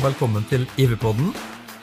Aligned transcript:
velkommen 0.00 0.44
til 0.48 0.62
IV-podden. 0.80 1.32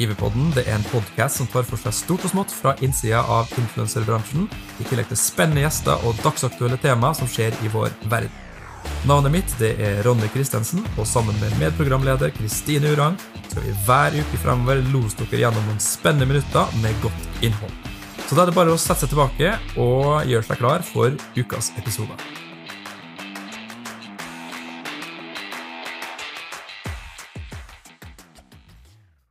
IV-podden 0.02 0.50
er 0.58 0.72
en 0.74 0.86
podkast 0.90 1.38
som 1.38 1.50
tar 1.52 1.66
for 1.68 1.78
seg 1.82 1.94
stort 1.94 2.24
og 2.26 2.32
smått 2.32 2.54
fra 2.54 2.74
innsida 2.86 3.20
av 3.22 3.52
influenserbransjen, 3.60 4.48
i 4.82 4.86
tillegg 4.90 5.12
til 5.12 5.20
spennende 5.22 5.62
gjester 5.62 6.02
og 6.08 6.18
dagsaktuelle 6.24 6.80
tema 6.82 7.12
som 7.18 7.30
skjer 7.30 7.54
i 7.62 7.70
vår 7.74 7.94
verden. 8.10 8.34
Navnet 9.10 9.34
mitt 9.34 9.54
er 9.68 10.02
Ronny 10.08 10.30
Christensen, 10.34 10.82
og 10.98 11.06
sammen 11.10 11.38
med 11.42 11.54
medprogramleder 11.62 12.34
Kristine 12.40 12.96
Urang 12.96 13.20
skal 13.52 13.68
vi 13.68 13.76
hver 13.86 14.18
uke 14.18 14.42
fremover 14.42 14.82
lose 14.94 15.20
dere 15.22 15.44
gjennom 15.46 15.70
noen 15.70 15.84
spennende 15.84 16.30
minutter 16.32 16.74
med 16.82 16.98
godt 17.06 17.46
innhold. 17.46 17.78
Så 18.26 18.34
da 18.34 18.44
er 18.44 18.50
det 18.50 18.58
bare 18.58 18.74
å 18.74 18.82
sette 18.82 19.06
seg 19.06 19.14
tilbake 19.14 19.54
og 19.78 20.26
gjøre 20.26 20.50
seg 20.50 20.64
klar 20.64 20.86
for 20.90 21.14
ukas 21.38 21.74
episode. 21.78 22.18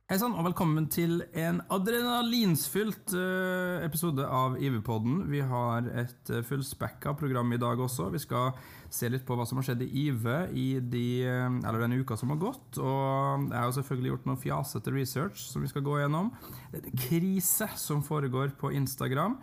Hei 0.07 0.15
sann, 0.21 0.37
og 0.39 0.45
velkommen 0.45 0.85
til 0.87 1.17
en 1.35 1.57
adrenalinsfylt 1.67 3.11
eh, 3.19 3.81
episode 3.83 4.23
av 4.23 4.53
IV-podden. 4.55 5.17
Vi 5.27 5.41
har 5.43 5.89
et 5.99 6.29
uh, 6.31 6.37
fullspekka 6.47 7.11
program 7.19 7.51
i 7.51 7.57
dag 7.59 7.81
også. 7.83 8.05
Vi 8.13 8.21
skal 8.23 8.55
se 8.87 9.09
litt 9.11 9.25
på 9.27 9.35
hva 9.35 9.43
som 9.43 9.59
har 9.59 9.67
skjedd 9.67 9.83
i 9.83 9.89
IV 10.05 10.29
i 10.55 10.63
de, 10.79 11.01
eh, 11.27 11.57
eller 11.59 11.83
den 11.83 11.97
uka 11.99 12.15
som 12.15 12.31
har 12.31 12.39
gått. 12.39 12.79
Og 12.79 13.49
jeg 13.49 13.59
har 13.59 13.73
selvfølgelig 13.75 14.13
gjort 14.13 14.29
noe 14.29 14.41
fjasete 14.45 14.93
research 14.95 15.43
som 15.49 15.67
vi 15.67 15.73
skal 15.73 15.83
gå 15.83 15.97
gjennom. 15.99 16.31
Det 16.71 16.79
er 16.79 16.87
en 16.87 17.03
krise 17.03 17.67
som 17.75 18.05
foregår 18.07 18.55
på 18.63 18.71
Instagram. 18.79 19.35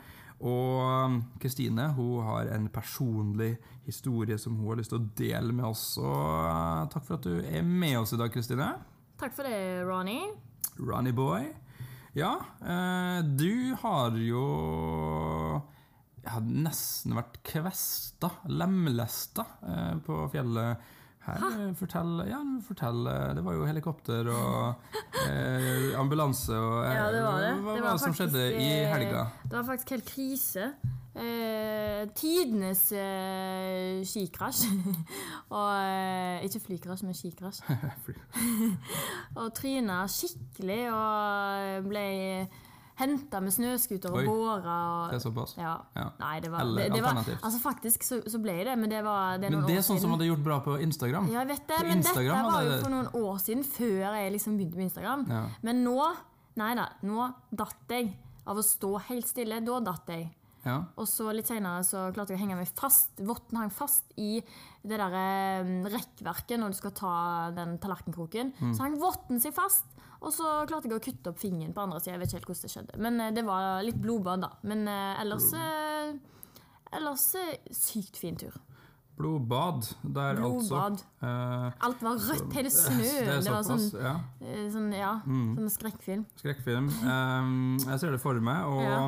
Og 0.49 1.21
Kristine 1.45 1.91
hun 1.93 2.25
har 2.25 2.55
en 2.57 2.71
personlig 2.73 3.59
historie 3.85 4.41
som 4.41 4.57
hun 4.57 4.73
har 4.73 4.81
lyst 4.81 4.97
til 4.97 5.03
å 5.03 5.13
dele 5.21 5.53
med 5.53 5.69
oss. 5.75 5.85
Og 6.01 6.89
takk 6.97 7.05
for 7.05 7.21
at 7.21 7.29
du 7.29 7.45
er 7.45 7.61
med 7.61 8.01
oss 8.01 8.17
i 8.17 8.23
dag, 8.25 8.33
Kristine. 8.33 8.73
Takk 9.21 9.37
for 9.37 9.45
det, 9.45 9.85
Ronny. 9.85 10.23
Ronny 10.79 11.13
Boy. 11.13 11.49
Ja, 12.15 12.37
eh, 12.63 13.21
du 13.25 13.75
har 13.83 14.15
jo 14.23 14.43
Jeg 16.23 16.31
har 16.31 16.45
nesten 16.47 17.17
vært 17.19 17.41
kvesta, 17.45 18.31
lemlesta, 18.49 19.45
eh, 19.67 19.95
på 20.07 20.21
fjellet 20.33 20.93
her. 21.27 21.43
Fortell, 21.79 22.19
ja, 22.29 22.39
fortell 22.67 23.07
Det 23.37 23.43
var 23.45 23.57
jo 23.57 23.65
helikopter 23.67 24.29
og 24.29 24.91
eh, 25.27 25.95
ambulanse 25.99 26.53
og 26.55 26.85
eh, 26.85 26.95
Ja, 26.95 27.07
det 27.13 27.23
var 27.25 27.41
det. 27.41 27.53
Hva 27.65 27.77
Det 27.77 27.85
var 27.85 27.91
det 27.91 28.03
som 28.05 28.15
faktisk, 28.15 28.21
skjedde 28.21 28.45
i 28.61 28.69
eh, 28.83 28.91
helga? 28.93 29.25
Det 29.45 29.57
var 29.57 29.67
faktisk 29.73 29.95
helt 29.97 30.13
krise. 30.15 30.69
Eh, 31.15 32.09
tidenes 32.19 32.89
eh, 32.93 34.03
skikrasj. 34.03 34.67
og 35.55 35.71
eh, 35.79 36.43
Ikke 36.49 36.61
flykrasj, 36.65 37.05
men 37.07 37.15
skikrasj. 37.15 37.63
og 39.39 39.53
tryna 39.55 40.03
skikkelig 40.11 40.81
og 40.91 41.87
ble 41.87 42.07
henta 42.99 43.41
med 43.43 43.55
snøscooter 43.55 44.11
og 44.11 44.27
båra. 44.27 44.75
Det 45.11 45.19
er 45.19 45.23
såpass? 45.23 45.55
ja. 45.59 45.77
Ja. 45.95 46.09
Nei, 46.19 46.35
det 46.43 46.51
var, 46.51 46.67
Eller 46.67 46.91
det, 46.91 46.99
det 46.99 47.03
var. 47.03 47.23
Altså 47.43 47.63
Faktisk 47.63 48.07
så, 48.07 48.21
så 48.31 48.39
ble 48.43 48.59
det, 48.67 48.77
men 48.79 48.91
det 48.91 49.03
var 49.07 49.39
det 49.43 49.51
Men 49.51 49.67
det 49.67 49.79
er 49.81 49.87
sånn 49.87 50.03
som 50.03 50.15
hadde 50.15 50.29
gjort 50.31 50.45
bra 50.47 50.61
på 50.67 50.79
Instagram. 50.83 51.31
Ja, 51.31 51.43
jeg 51.43 51.55
vet 51.55 51.67
det, 51.71 51.81
men 51.87 52.03
Instagram 52.03 52.39
dette 52.39 52.53
var 52.53 52.69
jo 52.69 52.77
for 52.85 52.95
noen 52.95 53.11
år 53.23 53.43
siden, 53.43 53.67
før 53.67 54.15
jeg 54.19 54.35
liksom 54.35 54.59
begynte 54.59 54.79
med 54.79 54.91
Instagram. 54.91 55.27
Ja. 55.31 55.45
Men 55.67 55.85
nå 55.87 55.99
Nei 56.55 56.69
da, 56.79 56.85
nå 57.03 57.25
datt 57.51 57.91
jeg 57.91 58.13
av 58.47 58.61
å 58.61 58.63
stå 58.63 58.93
helt 59.09 59.27
stille. 59.27 59.57
Da 59.67 59.81
datt 59.83 60.11
jeg. 60.15 60.29
Ja. 60.65 60.77
Og 61.01 61.09
så 61.09 61.29
litt 61.37 61.49
senere 61.51 61.85
så 61.87 62.07
klarte 62.15 62.35
jeg 62.35 62.41
å 62.41 62.43
henge 62.45 62.59
meg 62.59 62.71
fast. 62.79 63.13
Votten 63.21 63.61
hang 63.61 63.73
fast 63.75 64.15
i 64.21 64.39
det 64.85 64.99
der 65.01 65.17
eh, 65.19 65.73
rekkverket 65.93 66.61
når 66.61 66.75
du 66.75 66.79
skal 66.81 66.95
ta 66.97 67.15
den 67.57 67.77
tallerkenkroken. 67.83 68.53
Mm. 68.61 68.75
Så 68.77 68.87
hang 68.87 68.99
votten 69.01 69.43
seg 69.45 69.57
fast. 69.57 69.87
Og 70.25 70.33
så 70.33 70.53
klarte 70.69 70.89
jeg 70.89 70.97
å 70.97 71.05
kutte 71.05 71.33
opp 71.35 71.41
fingeren 71.41 71.75
på 71.77 71.85
andre 71.85 72.01
sida. 72.01 72.15
Jeg 72.17 72.23
vet 72.23 72.33
ikke 72.33 72.41
helt 72.41 72.53
hvordan 72.53 72.67
det 72.69 72.75
skjedde. 72.77 73.01
Men 73.07 73.21
eh, 73.21 73.33
det 73.37 73.47
var 73.49 73.83
litt 73.85 74.01
blodbad, 74.01 74.47
da. 74.47 74.55
Men 74.67 74.87
eh, 74.89 75.25
ellers 75.25 75.51
Ellers 76.95 77.25
sykt 77.75 78.21
fin 78.21 78.37
tur. 78.39 78.55
Blodbad 79.17 79.87
der, 80.03 80.41
altså. 80.43 80.75
Blodbad. 80.75 81.03
Eh, 81.23 81.73
Alt 81.87 82.03
var 82.03 82.19
rødt. 82.19 82.53
Hele 82.57 82.71
snø. 82.71 82.99
det 83.29 83.37
Det 83.47 83.53
var 83.53 83.63
sånn, 83.67 83.85
ja. 84.03 84.15
sånn 84.73 84.89
Ja, 84.97 85.13
sånn 85.27 85.71
skrekkfilm. 85.77 86.25
Skrekkfilm. 86.41 86.91
Um, 87.15 87.77
jeg 87.79 88.01
ser 88.01 88.15
det 88.15 88.21
for 88.23 88.39
meg, 88.43 88.65
og 88.67 88.83
Ja. 88.83 88.99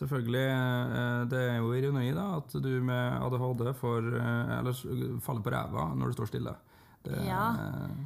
Selvfølgelig 0.00 0.46
eh, 0.48 1.20
Det 1.30 1.44
er 1.52 1.60
jo 1.60 1.70
ironi 1.76 2.08
da 2.16 2.26
at 2.40 2.56
du 2.64 2.72
med 2.82 3.20
ADHD 3.20 3.70
får 3.80 4.10
eh, 4.16 4.58
Eller 4.58 4.82
faller 5.24 5.44
på 5.46 5.54
ræva 5.54 5.90
når 5.94 6.10
du 6.12 6.18
står 6.20 6.32
stille. 6.34 6.56
Det, 7.00 7.16
Ja. 7.24 7.54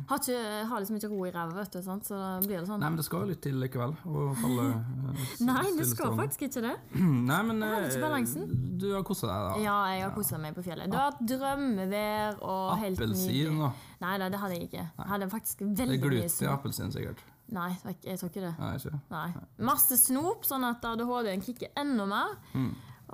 Har, 0.07 0.21
ikke, 0.23 0.67
har 0.71 0.79
liksom 0.79 0.97
ikke 1.01 1.09
ro 1.11 1.25
i 1.27 1.31
ræva, 1.35 1.51
vet 1.57 1.73
du. 1.75 1.81
Sant? 1.83 2.07
Så 2.07 2.15
da 2.15 2.29
blir 2.45 2.61
det 2.61 2.69
sånn. 2.69 2.79
Nei, 2.79 2.91
men 2.93 3.01
det 3.01 3.07
skal 3.09 3.25
jo 3.25 3.31
litt 3.33 3.41
til 3.43 3.57
likevel 3.59 3.91
å 4.07 4.27
falle 4.39 4.67
eh, 4.71 5.33
Nei, 5.49 5.65
det 5.81 5.89
skal 5.91 6.15
faktisk 6.21 6.45
ikke 6.47 6.63
det. 6.69 6.75
Nei, 7.33 7.41
men 7.49 7.65
ikke 7.65 7.91
eh, 7.91 8.05
balansen. 8.05 8.47
Du 8.79 8.87
har 8.93 9.03
kosa 9.09 9.27
deg, 9.33 9.49
da. 9.49 9.65
Ja, 9.65 9.77
jeg 9.97 10.07
har 10.07 10.15
kosa 10.15 10.39
meg 10.39 10.55
på 10.55 10.63
fjellet. 10.63 10.93
Det 10.93 11.01
har 11.01 11.11
vært 11.11 11.27
drømmevær 11.35 12.39
og 12.47 12.75
helt 12.85 13.03
Appelsin 13.03 13.35
nydelig. 13.35 13.61
og 13.67 14.03
Nei 14.05 14.17
da, 14.23 14.31
det 14.31 14.43
hadde 14.45 14.59
jeg 14.61 14.69
ikke. 14.71 14.87
Jeg 14.87 15.11
hadde 15.11 15.31
faktisk 15.33 15.65
Det 15.65 15.87
er 15.89 15.91
mye 15.97 16.03
glut 16.07 16.43
i 16.45 16.51
appelsin, 16.55 16.95
sikkert. 16.95 17.27
Nei, 17.55 17.69
jeg, 18.03 18.19
tror 18.19 18.31
ikke 18.33 18.43
det. 18.49 18.55
Nei, 18.59 18.73
ikke. 18.81 18.99
Nei. 19.15 19.29
Masse 19.71 19.97
snop, 20.01 20.43
sånn 20.49 20.67
at 20.67 20.83
ADHD-en 20.91 21.43
kicker 21.45 21.71
enda 21.79 22.07
mer. 22.11 22.35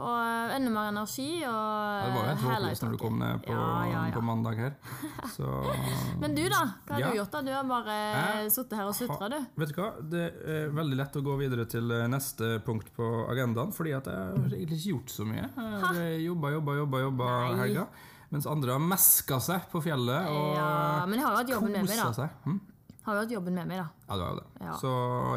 Og 0.00 0.16
eh, 0.16 0.52
enda 0.56 0.70
mer 0.72 0.86
energi. 0.92 1.42
Og 1.44 1.50
Mm. 1.50 2.00
Ja, 2.00 2.06
det 2.06 2.12
var 2.14 2.22
jo 2.22 2.28
helt 2.30 2.40
hele 2.40 2.68
håpløst 2.70 2.84
når 2.86 2.92
du 2.94 2.98
kom 3.02 3.16
ned 3.20 3.40
på, 3.44 3.52
Ja, 3.52 3.84
ja, 3.90 4.02
på 4.14 4.20
mandag 4.24 4.56
her. 4.62 4.76
Så 5.34 5.48
Men 6.22 6.34
du, 6.38 6.42
da? 6.48 6.60
Hva 6.86 6.94
har 6.96 7.10
du 7.10 7.18
gjort? 7.18 7.32
da? 7.34 7.42
Du 7.42 7.50
har 7.52 7.66
bare 7.68 7.96
Jeg 7.98 8.52
sittet 8.54 8.78
her 8.78 8.88
og 8.88 8.94
sutra, 8.96 9.28
du. 9.28 9.36
Vet 9.60 9.74
du 9.74 9.80
hva? 9.82 9.88
Det 10.14 10.22
er 10.54 10.70
veldig 10.78 10.96
lett 11.02 11.18
å 11.20 11.24
gå 11.26 11.34
videre 11.42 11.66
til 11.68 11.90
eh, 11.92 12.06
neste 12.08 12.52
punkt 12.64 12.88
på 12.96 13.10
agendaen, 13.28 13.74
fordi 13.76 13.92
at 13.98 14.08
jeg 14.08 14.16
har 14.16 14.54
egentlig 14.54 14.78
ikke 14.80 14.94
gjort 14.94 15.12
så 15.18 15.26
mye. 15.28 15.50
Jeg 15.98 16.24
jobba, 16.30 16.54
jobba, 16.56 16.78
jobba, 16.80 17.04
jobba 17.08 17.30
helga. 17.60 17.86
Mens 18.30 18.46
andre 18.46 18.76
har 18.76 18.82
meska 18.86 19.40
seg 19.42 19.64
på 19.72 19.82
fjellet 19.82 20.28
og 20.30 20.52
Ja, 20.54 21.04
men 21.10 21.18
jeg 21.18 21.26
har 21.26 21.32
jo 21.34 21.38
hatt 21.42 21.48
jobben 21.50 21.72
med 21.74 21.88
meg, 21.90 21.96
da. 21.98 22.12
seg. 22.14 22.36
Hm? 22.46 22.60
Har 23.10 23.16
jo 23.18 23.22
hatt 23.24 23.32
jobben 23.34 23.54
med 23.58 23.66
meg, 23.70 23.80
da. 23.82 23.86
Ja, 24.06 24.16
du 24.16 24.22
har 24.22 24.30
jo 24.30 24.40
det. 24.40 24.46
Ja. 24.62 24.74
Så 24.78 24.90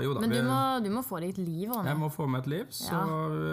jo 0.05 0.13
da. 0.13 0.21
Men 0.21 0.29
du 0.35 0.41
må, 0.45 0.57
du 0.85 0.89
må 0.93 1.01
få 1.05 1.19
deg 1.23 1.33
et 1.33 1.39
liv, 1.41 1.71
Ronny. 1.73 1.89
jeg 1.89 1.97
må 2.03 2.09
få 2.13 2.27
meg 2.29 2.43
et 2.45 2.51
liv, 2.53 2.67
så 2.69 2.99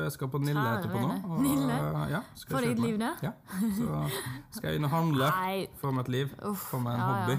jeg 0.04 0.12
skal 0.18 0.28
på 0.34 0.40
Nille 0.44 0.66
etterpå 0.76 1.00
nå. 1.06 1.14
og, 1.30 1.38
Nille? 1.46 1.78
Ja, 2.12 2.20
Få 2.50 2.60
deg 2.60 2.74
et 2.76 2.84
liv 2.84 2.98
der? 3.00 3.24
Ja, 3.30 3.32
så 3.78 4.02
skal 4.58 4.68
jeg 4.74 4.82
inn 4.82 4.90
og 4.90 4.92
handle. 4.98 5.30
Nei, 5.40 5.64
Få 5.80 5.94
meg 5.96 6.04
et 6.06 6.12
liv. 6.18 6.36
Uff, 6.52 6.68
Få 6.74 6.82
meg 6.84 7.00
en 7.00 7.06
hobby. 7.08 7.38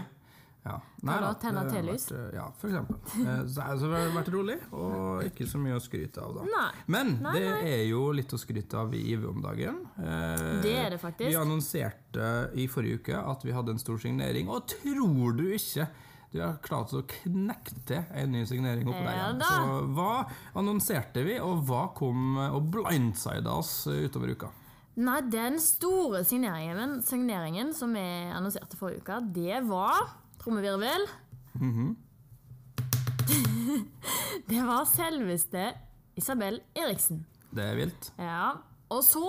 Ja. 0.62 0.75
Nei 1.09 1.16
da, 1.24 1.30
tenne 1.41 1.62
telys? 1.74 2.03
eh, 2.14 2.36
Ja, 2.36 2.44
for 2.62 2.70
eksempel. 2.70 2.97
Eh, 3.18 3.40
Så 3.50 3.64
altså, 3.66 3.88
det 3.90 3.97
har 3.97 4.12
vært 4.14 4.28
rolig, 4.30 4.58
og 4.78 5.24
ikke 5.25 5.47
så 5.50 5.58
mye 5.58 5.74
å 5.74 5.81
skryte 5.81 6.22
av, 6.22 6.36
da. 6.38 6.44
Nei. 6.46 6.68
Men 6.94 7.16
Nei, 7.24 7.31
det 7.34 7.47
nei. 7.50 7.72
er 7.80 7.81
jo 7.90 8.03
litt 8.14 8.30
å 8.38 8.38
skryte 8.38 8.78
av 8.78 8.94
i 8.94 9.02
IV 9.16 9.25
om 9.31 9.41
dagen. 9.41 9.80
Eh, 9.97 10.62
Det 10.62 10.75
er 10.84 10.90
det 10.94 11.00
faktisk. 11.02 11.31
Vi 11.31 11.40
annonserte 11.41 12.30
i 12.62 12.68
forrige 12.70 13.00
uke 13.02 13.18
at 13.34 13.41
vi 13.47 13.52
hadde 13.58 13.74
en 13.74 13.81
stor 13.81 13.97
signering, 14.06 14.50
og 14.53 14.68
tror 14.70 15.34
du 15.41 15.47
ikke 15.58 15.88
du 16.31 16.40
har 16.40 16.59
klart 16.64 16.94
å 16.96 17.02
knekke 17.03 17.74
til 17.90 18.06
en 18.16 18.31
ny 18.31 18.46
signering 18.47 18.88
oppå 18.88 19.02
der 19.03 19.18
Ja. 19.18 19.31
Så 19.44 19.81
hva 19.96 20.14
annonserte 20.56 21.25
vi, 21.28 21.36
og 21.44 21.66
hva 21.68 21.90
kom 21.97 22.38
og 22.38 22.69
blindsida 22.72 23.52
oss 23.52 23.88
utover 23.88 24.31
uka? 24.31 24.52
Nei, 25.02 25.22
den 25.31 25.59
store 25.64 26.24
signeringen, 26.28 27.02
signeringen 27.03 27.74
som 27.75 27.94
vi 27.96 28.03
annonserte 28.31 28.80
forrige 28.80 29.03
uke, 29.03 29.20
det 29.36 29.62
var 29.68 30.18
Trommevirvel. 30.41 31.06
Mhm. 31.53 31.96
det 34.50 34.64
var 34.66 34.88
selveste 34.90 35.68
Isabel 36.18 36.59
Eriksen. 36.75 37.26
Det 37.52 37.64
er 37.64 37.78
vilt. 37.78 38.11
Ja. 38.20 38.55
Og 38.91 39.03
så 39.05 39.28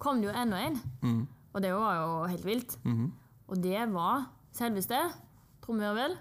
kom 0.00 0.20
det 0.22 0.30
jo 0.30 0.36
enda 0.36 0.60
en. 0.62 0.78
Mm. 1.02 1.22
Og 1.54 1.62
det 1.62 1.72
var 1.74 1.98
jo 2.00 2.24
helt 2.30 2.46
vilt. 2.46 2.78
Mhm. 2.84 3.12
Og 3.48 3.60
det 3.62 3.82
var 3.92 4.28
selveste 4.56 5.00
Trommevirvel. 5.64 6.16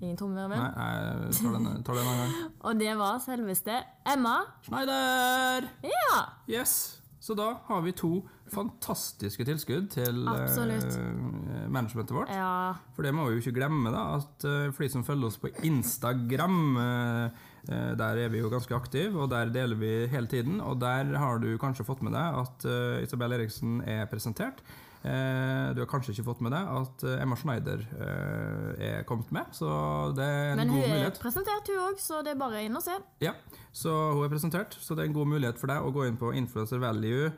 Ingen 0.00 0.16
trommevirvel. 0.16 0.56
Nei, 0.56 0.92
jeg 0.96 1.34
tar 1.42 1.58
den, 1.58 1.82
tar 1.84 1.98
den 1.98 2.08
en 2.08 2.22
gang. 2.22 2.38
Og 2.70 2.80
det 2.80 2.94
var 2.96 3.20
selveste 3.24 3.82
Emma. 4.08 4.38
Schneider! 4.64 5.68
Ja! 5.84 6.16
Yes! 6.48 7.00
Så 7.20 7.36
da 7.36 7.50
har 7.66 7.82
vi 7.84 7.92
to 7.92 8.22
fantastiske 8.50 9.44
tilskudd 9.44 9.90
til 9.92 10.22
eh, 10.24 11.68
managementet 11.68 12.14
vårt. 12.16 12.32
Ja. 12.32 12.80
For 12.96 13.04
det 13.04 13.12
må 13.14 13.26
vi 13.28 13.36
jo 13.36 13.42
ikke 13.44 13.58
glemme, 13.58 13.92
da, 13.92 14.06
at 14.16 14.46
eh, 14.48 14.70
for 14.72 14.86
de 14.86 14.88
som 14.94 15.04
følger 15.04 15.28
oss 15.28 15.36
på 15.42 15.52
Instagram 15.68 16.56
eh, 16.80 17.42
eh, 17.68 17.90
Der 18.00 18.22
er 18.24 18.32
vi 18.32 18.40
jo 18.40 18.48
ganske 18.50 18.74
aktive, 18.74 19.20
og 19.20 19.28
der 19.34 19.52
deler 19.52 19.76
vi 19.76 19.92
hele 20.08 20.32
tiden. 20.32 20.62
Og 20.64 20.80
der 20.80 21.12
har 21.20 21.44
du 21.44 21.52
kanskje 21.60 21.84
fått 21.86 22.00
med 22.06 22.16
deg 22.16 22.40
at 22.40 22.64
eh, 22.72 23.02
Isabel 23.04 23.36
Eriksen 23.36 23.82
er 23.84 24.08
presentert. 24.10 24.64
Eh, 25.00 25.68
du 25.72 25.80
har 25.80 25.88
kanskje 25.88 26.12
ikke 26.12 26.26
fått 26.26 26.42
med 26.44 26.52
deg 26.52 26.66
at 26.76 27.04
eh, 27.08 27.22
Emma 27.22 27.36
Schneider 27.40 27.80
eh, 27.96 28.82
er 28.84 29.06
kommet 29.08 29.30
med, 29.32 29.48
så 29.56 29.70
det 30.12 30.26
er 30.26 30.50
en 30.50 30.60
Men 30.60 30.74
hun 30.74 30.92
er 30.92 31.14
presentert, 31.16 31.70
hun 31.72 31.80
òg, 31.86 32.02
så 32.04 32.20
det 32.26 32.34
er 32.34 32.40
bare 32.42 32.60
inn 32.66 32.76
og 32.76 32.84
se. 32.84 32.98
Ja, 33.24 33.32
så 33.72 33.94
hun 34.12 34.26
er 34.26 34.32
presentert, 34.32 34.76
så 34.76 34.96
det 34.96 35.06
er 35.06 35.08
en 35.08 35.16
god 35.16 35.30
mulighet 35.32 35.62
for 35.62 35.72
deg 35.72 35.88
å 35.88 35.94
gå 35.94 36.04
inn 36.04 36.20
på 36.20 36.34
Influencer 36.36 36.82
Value 36.82 37.30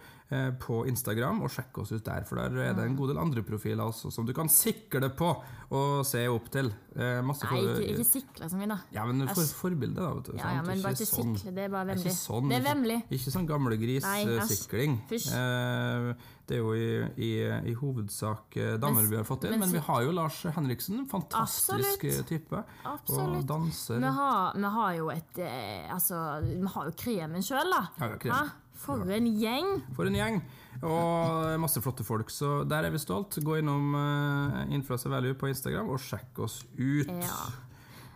på 0.63 0.83
Instagram, 0.89 1.43
og 1.45 1.51
sjekk 1.53 1.79
oss 1.83 1.93
ut 1.93 2.05
der. 2.07 2.25
For 2.29 2.37
der 2.41 2.57
er 2.71 2.75
det 2.79 2.85
en 2.89 2.97
god 2.97 3.13
del 3.13 3.19
andre 3.23 3.43
profiler 3.47 3.85
også 3.85 4.11
som 4.15 4.27
du 4.29 4.33
kan 4.37 4.49
sikle 4.53 5.11
på 5.19 5.33
og 5.73 6.03
se 6.05 6.27
opp 6.29 6.51
til. 6.53 6.69
Eh, 6.97 7.23
masse 7.25 7.47
Nei, 7.49 7.63
ikke, 7.65 7.87
ikke 7.95 8.05
sikle 8.05 8.49
så 8.53 8.59
mye, 8.61 8.69
da. 8.75 8.77
Ja, 8.93 9.07
men 9.09 9.25
for 9.31 9.41
Æsj. 9.41 9.55
forbilde, 9.57 9.97
da. 10.03 10.11
Vet 10.19 10.27
du, 10.29 10.37
Ja, 10.37 10.51
ja, 10.59 10.63
men 10.67 10.83
bare 10.85 10.93
ikke 10.99 11.09
sånn. 11.09 11.33
sikle. 11.39 11.55
Det 11.57 11.65
er 11.65 11.73
bare 11.73 11.87
vemmelig. 11.93 12.13
ikke 12.13 12.19
sånn. 12.21 12.49
Det 12.53 12.59
er 12.59 12.67
vemmelig. 12.67 12.99
Ikke 13.17 13.33
sånn 13.33 13.49
gamlegrissikling. 13.49 14.99
Eh, 15.13 16.13
det 16.49 16.57
er 16.59 16.61
jo 16.61 16.73
i, 16.75 16.87
i, 17.23 17.31
i 17.71 17.75
hovedsak 17.79 18.57
eh, 18.61 18.75
damer 18.83 19.07
vi 19.09 19.17
har 19.17 19.25
fått 19.29 19.47
inn, 19.47 19.55
men 19.57 19.63
men 19.63 19.77
vi 19.79 19.83
har 19.87 20.03
jo 20.05 20.13
Lars 20.17 20.43
Henriksen. 20.57 21.07
Fantastisk 21.09 21.73
Absolutt. 21.73 22.01
type. 22.03 22.27
type. 22.29 22.63
Og 22.85 22.93
Absolutt. 22.97 23.47
danser. 23.49 24.01
Vi 24.03 24.13
har, 24.19 24.57
vi 24.59 24.73
har 24.77 24.95
jo 24.99 25.09
et 25.15 25.39
eh, 25.39 25.89
Altså, 25.93 26.19
vi 26.45 26.67
har 26.75 26.91
jo 26.91 26.93
kremen 26.99 27.43
sjøl, 27.47 27.71
da. 27.73 27.83
Ja, 28.01 28.11
ja, 28.13 28.19
kremen. 28.19 28.53
For 28.83 29.17
en 29.17 29.29
gjeng! 29.39 29.73
For 29.97 30.11
en 30.11 30.19
gjeng. 30.19 30.39
Og 30.83 31.51
masse 31.63 31.83
flotte 31.85 32.07
folk, 32.07 32.31
så 32.33 32.63
der 32.69 32.89
er 32.89 32.95
vi 32.95 33.01
stolt. 33.03 33.39
Gå 33.45 33.61
innom 33.61 33.93
uh, 33.95 34.63
Influencer 34.75 35.13
Value 35.13 35.39
på 35.39 35.51
Instagram 35.53 35.93
og 35.93 36.01
sjekk 36.03 36.43
oss 36.43 36.63
ut. 36.79 37.11
Ja. 37.11 37.45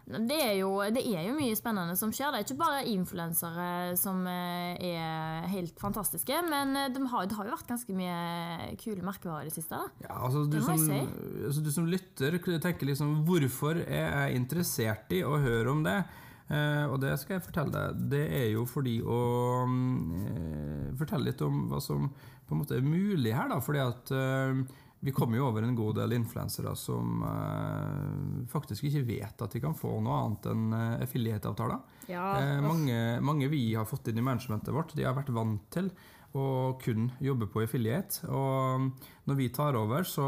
Det 0.07 0.37
er, 0.39 0.53
jo, 0.61 0.69
det 0.95 1.03
er 1.03 1.25
jo 1.27 1.33
mye 1.35 1.55
spennende 1.59 1.97
som 1.99 2.13
skjer. 2.15 2.31
Det 2.31 2.39
er 2.39 2.45
ikke 2.47 2.61
bare 2.61 2.83
influensere 2.87 3.97
som 3.99 4.21
eh, 4.31 4.77
er 4.95 5.49
helt 5.51 5.81
fantastiske, 5.83 6.37
men 6.47 6.79
eh, 6.79 6.93
de 6.95 7.03
har, 7.11 7.25
det 7.27 7.35
har 7.35 7.49
jo 7.49 7.55
vært 7.57 7.73
ganske 7.73 7.97
mye 7.99 8.77
kule 8.79 9.03
merkevarer 9.03 9.49
i 9.49 9.51
det 9.51 9.57
siste. 9.57 9.75
da. 9.75 10.07
Ja, 10.07 10.21
altså 10.29 10.45
du, 10.45 10.55
Det 10.55 10.63
må 10.63 10.77
som, 10.79 10.93
jeg 10.95 11.09
altså 11.51 11.65
du 11.67 11.73
som 11.75 11.91
lytter 11.91 12.39
tenker 12.63 12.87
liksom 12.87 13.17
Hvorfor 13.27 13.83
er 13.83 14.07
jeg 14.07 14.39
interessert 14.39 15.11
i 15.11 15.25
å 15.27 15.41
høre 15.43 15.75
om 15.75 15.83
det? 15.83 15.99
Eh, 16.47 16.85
og 16.87 17.01
det 17.03 17.17
skal 17.19 17.39
jeg 17.39 17.47
fortelle 17.49 17.75
deg. 17.75 18.03
Det 18.15 18.25
er 18.39 18.49
jo 18.55 18.65
fordi 18.71 18.97
å 19.03 19.21
eh, 19.67 20.91
fortelle 20.99 21.31
litt 21.31 21.47
om 21.47 21.67
hva 21.73 21.83
som 21.83 22.11
på 22.47 22.55
en 22.55 22.63
måte 22.63 22.79
er 22.79 22.87
mulig 22.87 23.35
her. 23.35 23.49
da, 23.51 23.61
fordi 23.65 23.83
at 23.83 24.13
eh, 24.15 24.67
vi 25.07 25.13
kommer 25.13 25.39
jo 25.39 25.47
over 25.51 25.63
en 25.63 25.77
god 25.77 25.99
del 26.01 26.17
influensere 26.17 26.73
som 26.79 27.21
eh, 27.27 28.45
faktisk 28.51 28.89
ikke 28.89 29.05
vet 29.07 29.45
at 29.45 29.53
de 29.53 29.63
kan 29.63 29.77
få 29.77 29.93
noe 30.03 30.17
annet 30.23 30.49
enn 30.51 30.67
eh, 30.75 31.05
affiliate-avtaler. 31.05 31.83
Eh, 32.41 32.61
mange, 32.65 32.99
mange 33.23 33.51
vi 33.53 33.69
har 33.77 33.89
fått 33.89 34.09
inn 34.11 34.19
i 34.19 34.25
managementet 34.25 34.75
vårt, 34.75 34.97
de 34.97 35.07
har 35.07 35.17
vært 35.17 35.35
vant 35.37 35.67
til 35.75 35.93
å 36.37 36.77
kun 36.83 37.11
jobbe 37.23 37.49
på 37.53 37.63
affiliate. 37.65 38.27
Og 38.29 38.89
når 39.29 39.39
vi 39.39 39.51
tar 39.55 39.79
over, 39.79 40.05
så 40.05 40.27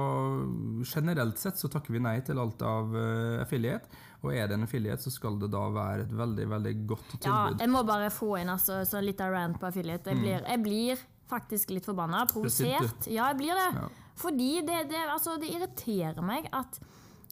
generelt 0.87 1.41
sett 1.41 1.59
så 1.61 1.69
takker 1.73 1.97
vi 1.97 2.05
nei 2.05 2.17
til 2.25 2.41
alt 2.41 2.63
av 2.65 2.95
affiliate. 3.43 3.91
Og 4.25 4.33
er 4.35 4.49
det 4.51 4.57
en 4.59 4.65
affiliate, 4.67 5.03
så 5.05 5.13
skal 5.15 5.37
det 5.39 5.51
da 5.53 5.61
være 5.71 6.03
et 6.09 6.13
veldig 6.19 6.49
veldig 6.51 6.73
godt 6.91 7.07
tilbud. 7.15 7.29
Ja, 7.31 7.55
jeg 7.63 7.71
må 7.71 7.85
bare 7.87 8.11
få 8.11 8.33
inn 8.41 8.51
altså, 8.51 8.81
så 8.89 8.99
litt 9.05 9.21
av 9.23 9.31
rant 9.37 9.61
på 9.61 9.69
affiliate. 9.69 10.11
Jeg 10.11 10.19
blir, 10.25 10.43
jeg 10.43 10.63
blir 10.65 11.05
faktisk 11.31 11.71
litt 11.77 11.87
forbanna. 11.87 12.25
Mm. 12.25 12.33
Provosert. 12.33 13.07
Ja, 13.07 13.29
jeg 13.31 13.39
blir 13.39 13.55
det. 13.55 13.69
Ja. 13.79 13.89
Fordi 14.19 14.51
det, 14.67 14.81
det, 14.91 15.05
altså, 15.13 15.37
det 15.39 15.53
irriterer 15.55 16.25
meg 16.27 16.49
at 16.51 16.81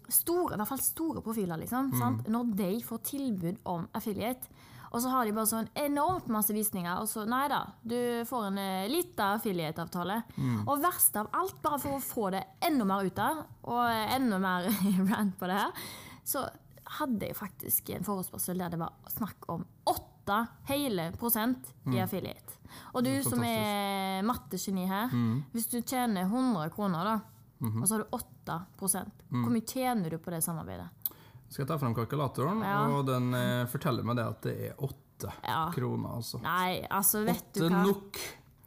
store, 0.06 0.54
i 0.54 0.60
hvert 0.60 0.70
fall 0.70 0.84
store 0.84 1.22
profiler, 1.24 1.58
liksom, 1.58 1.88
Mm. 1.90 1.98
sant? 1.98 2.28
når 2.30 2.52
de 2.60 2.70
får 2.86 2.98
tilbud 3.08 3.56
om 3.66 3.88
affiliate, 3.98 4.46
og 4.92 5.02
så 5.02 5.10
har 5.10 5.26
de 5.26 5.32
bare 5.34 5.50
sånn 5.50 5.66
enormt 5.74 6.28
masse 6.30 6.54
visninger, 6.54 7.00
og 7.02 7.08
så 7.10 7.24
nei 7.26 7.48
da, 7.50 7.64
du 7.82 8.22
får 8.24 8.46
en 8.46 8.60
uh, 8.62 8.86
lita 8.88 9.32
affiliate-avtale. 9.34 10.20
Mm. 10.38 10.60
Og 10.68 10.78
verst 10.80 11.16
av 11.18 11.26
alt, 11.34 11.58
bare 11.64 11.80
for 11.82 11.98
å 11.98 12.04
få 12.06 12.30
det 12.36 12.44
enda 12.62 12.86
mer 12.86 13.02
ut 13.10 13.18
av, 13.18 13.42
og 13.66 13.82
eh, 13.90 14.14
enda 14.14 14.38
mer 14.38 14.70
rant 15.10 15.34
på 15.40 15.50
det 15.50 15.58
her, 15.58 15.90
så 16.24 16.46
hadde 16.86 17.26
jeg 17.26 17.36
faktisk 17.36 17.90
en 17.96 18.04
forespørsel 18.04 18.58
der 18.58 18.68
det 18.70 18.78
var 18.78 18.92
snakk 19.08 19.48
om 19.48 19.64
åtte 19.86 20.48
hele 20.68 21.12
prosent 21.18 21.72
i 21.92 21.98
affiliate. 22.02 22.56
Og 22.94 23.04
du 23.04 23.10
Mm. 23.10 23.22
Som. 23.22 23.38
Mm. 23.38 23.44
er 23.44 24.22
mattegeni 24.22 24.86
her, 24.86 25.08
hvis 25.52 25.66
du 25.70 25.80
tjener 25.82 26.24
100 26.26 26.70
kroner, 26.70 27.04
da, 27.04 27.20
Mhm. 27.60 27.82
og 27.82 27.88
så 27.88 27.94
har 27.96 28.02
du 28.04 28.08
8 28.12 28.66
prosent, 28.76 29.12
hvor 29.30 29.50
mye 29.50 29.64
tjener 29.66 30.10
du 30.10 30.18
på 30.18 30.30
det 30.30 30.42
samarbeidet? 30.42 30.88
Skal 31.48 31.62
jeg 31.64 31.68
ta 31.68 31.78
fram 31.78 31.94
kalkulatoren, 31.94 32.60
Ja. 32.60 32.86
og 32.88 33.06
den 33.06 33.32
eh, 33.34 33.66
forteller 33.66 34.02
meg 34.04 34.16
det 34.16 34.26
at 34.26 34.40
det 34.42 34.70
er 34.70 34.74
åtte 34.78 35.32
Ja. 35.44 35.70
kroner, 35.72 36.16
altså. 36.16 36.40
Nei, 36.42 36.86
altså, 36.90 37.24
vet 37.24 37.52
du 37.54 37.64
Åtte 37.64 37.70
hva? 37.70 37.86
nok. 37.86 38.18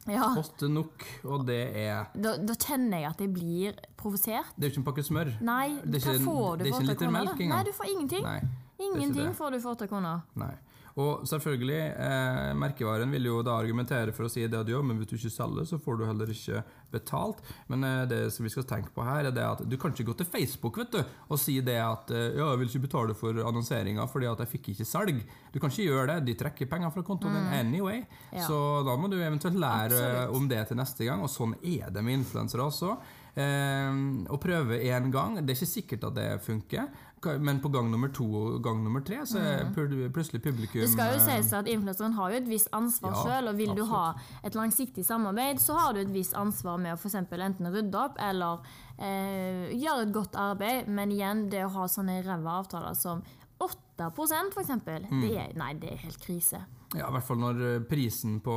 Ja, 0.07 0.29
Åtte 0.39 0.69
nok, 0.71 1.03
og 1.25 1.45
det 1.45 1.75
er 1.75 2.05
da, 2.15 2.37
da 2.37 2.53
kjenner 2.55 3.01
jeg 3.03 3.09
at 3.09 3.19
jeg 3.19 3.33
blir 3.33 3.73
provosert. 3.99 4.47
Det 4.55 4.63
er 4.65 4.69
jo 4.69 4.71
ikke 4.73 4.79
en 4.81 4.87
pakke 4.87 5.03
smør. 5.03 5.33
Nei, 5.41 5.67
Det 5.83 5.99
er 6.01 6.07
hva 6.07 6.13
ikke- 6.15 6.25
får 6.25 6.57
du 6.57 6.63
det 6.63 6.67
er 6.67 6.71
ikke 6.71 6.79
en 6.79 6.87
liter 6.87 7.11
melk 7.11 7.33
engang. 7.39 7.49
Nei, 7.49 7.63
du 7.63 7.71
får 7.71 7.85
ingenting. 7.91 8.23
Nei. 8.23 8.41
Ingenting 8.79 9.33
får 9.35 9.51
du 9.51 9.59
for 9.59 9.71
8 9.75 9.87
kroner. 9.87 10.21
Nei. 10.35 10.53
Og 10.99 11.23
selvfølgelig, 11.29 11.79
eh, 11.95 12.53
merkevaren 12.59 13.11
vil 13.13 13.29
jo 13.29 13.39
da 13.45 13.55
argumentere 13.55 14.11
for 14.15 14.27
å 14.27 14.31
si 14.31 14.43
det 14.43 14.57
at 14.59 14.67
gjør, 14.67 14.83
men 14.89 14.97
hvis 14.99 15.11
du 15.11 15.15
ikke 15.15 15.31
selger, 15.31 15.67
så 15.69 15.79
får 15.79 15.99
du 15.99 16.05
heller 16.09 16.31
ikke 16.33 16.63
betalt. 16.91 17.39
Men 17.71 17.85
eh, 17.87 18.01
det 18.09 18.19
som 18.35 18.43
vi 18.43 18.51
skal 18.51 18.67
tenke 18.67 18.91
på 18.95 19.05
her, 19.07 19.29
er 19.29 19.35
det 19.35 19.45
at 19.45 19.63
du 19.63 19.77
kan 19.79 19.93
ikke 19.93 20.09
gå 20.09 20.17
til 20.19 20.29
Facebook 20.29 20.81
vet 20.81 20.97
du, 20.97 20.99
og 21.29 21.39
si 21.39 21.59
det 21.65 21.77
at 21.79 22.11
eh, 22.11 22.33
ja, 22.35 22.49
jeg 22.49 22.61
vil 22.61 22.71
ikke 22.71 22.87
betale 22.87 23.15
for 23.17 23.39
annonseringa 23.51 24.07
fordi 24.11 24.27
at 24.31 24.43
jeg 24.43 24.53
fikk 24.57 24.71
ikke 24.73 24.89
salg. 24.89 25.21
Du 25.53 25.59
kan 25.61 25.71
ikke 25.71 25.87
gjøre 25.87 26.09
det. 26.11 26.19
De 26.27 26.37
trekker 26.41 26.71
penger 26.71 26.91
fra 26.95 27.05
kontoen 27.05 27.37
din 27.37 27.53
anyway. 27.61 28.03
Mm. 28.03 28.41
Ja. 28.41 28.49
Så 28.49 28.59
da 28.87 28.97
må 28.99 29.11
du 29.11 29.19
eventuelt 29.21 29.59
lære 29.59 29.95
Absolutt. 29.95 30.35
om 30.35 30.51
det 30.51 30.65
til 30.67 30.81
neste 30.81 31.07
gang, 31.07 31.23
og 31.23 31.31
sånn 31.31 31.55
er 31.61 31.93
det 31.93 32.03
med 32.03 32.19
influensere 32.19 32.67
også. 32.67 32.97
Eh, 33.39 33.99
å 34.27 34.39
prøve 34.41 34.81
én 34.83 35.11
gang, 35.13 35.37
det 35.39 35.53
er 35.53 35.59
ikke 35.59 35.75
sikkert 35.77 36.07
at 36.09 36.17
det 36.17 36.29
funker. 36.43 36.89
Men 37.39 37.59
på 37.63 37.69
gang 37.73 37.89
nummer 37.91 38.11
to 38.13 38.25
og 38.25 38.59
gang 38.63 38.83
nummer 38.83 39.03
tre 39.05 39.21
så 39.27 39.39
er 39.41 39.71
plutselig 39.73 40.41
publikum 40.43 40.79
Mm. 40.79 40.85
Det 40.85 40.89
skal 40.91 41.13
jo 41.13 41.19
eh, 41.19 41.25
sies 41.25 41.53
at 41.53 41.67
influenseren 41.67 42.13
har 42.13 42.29
jo 42.31 42.37
et 42.37 42.49
visst 42.49 42.69
ansvar 42.75 43.15
Ja, 43.15 43.23
selv, 43.23 43.49
og 43.49 43.57
vil 43.57 43.73
du 43.75 43.83
ha 43.89 44.03
et 44.45 44.55
langsiktig 44.55 45.05
samarbeid, 45.05 45.59
så 45.59 45.73
har 45.79 45.93
du 45.93 45.99
et 46.03 46.13
visst 46.13 46.35
ansvar 46.37 46.77
med 46.77 46.93
å 46.93 46.99
eksempel 47.09 47.41
enten 47.41 47.67
rydde 47.73 47.97
opp 47.97 48.19
eller 48.21 48.61
eh, 48.97 49.73
gjøre 49.73 50.05
et 50.05 50.13
godt 50.13 50.37
arbeid, 50.39 50.87
men 50.87 51.11
igjen, 51.15 51.47
det 51.49 51.65
å 51.65 51.73
ha 51.73 51.87
sånne 51.89 52.21
ræva 52.25 52.59
avtaler 52.61 52.93
som 52.97 53.23
8 53.59 54.09
for 54.15 54.61
eksempel, 54.63 55.03
Mm. 55.11 55.21
det 55.21 55.31
er, 55.37 55.53
nei, 55.59 55.73
det 55.75 55.89
er 55.91 55.97
helt 56.05 56.19
krise. 56.23 56.61
Ja, 56.95 57.05
i 57.09 57.11
hvert 57.13 57.23
fall 57.27 57.37
når 57.37 57.57
eh, 57.67 57.79
prisen 57.85 58.39
på 58.41 58.53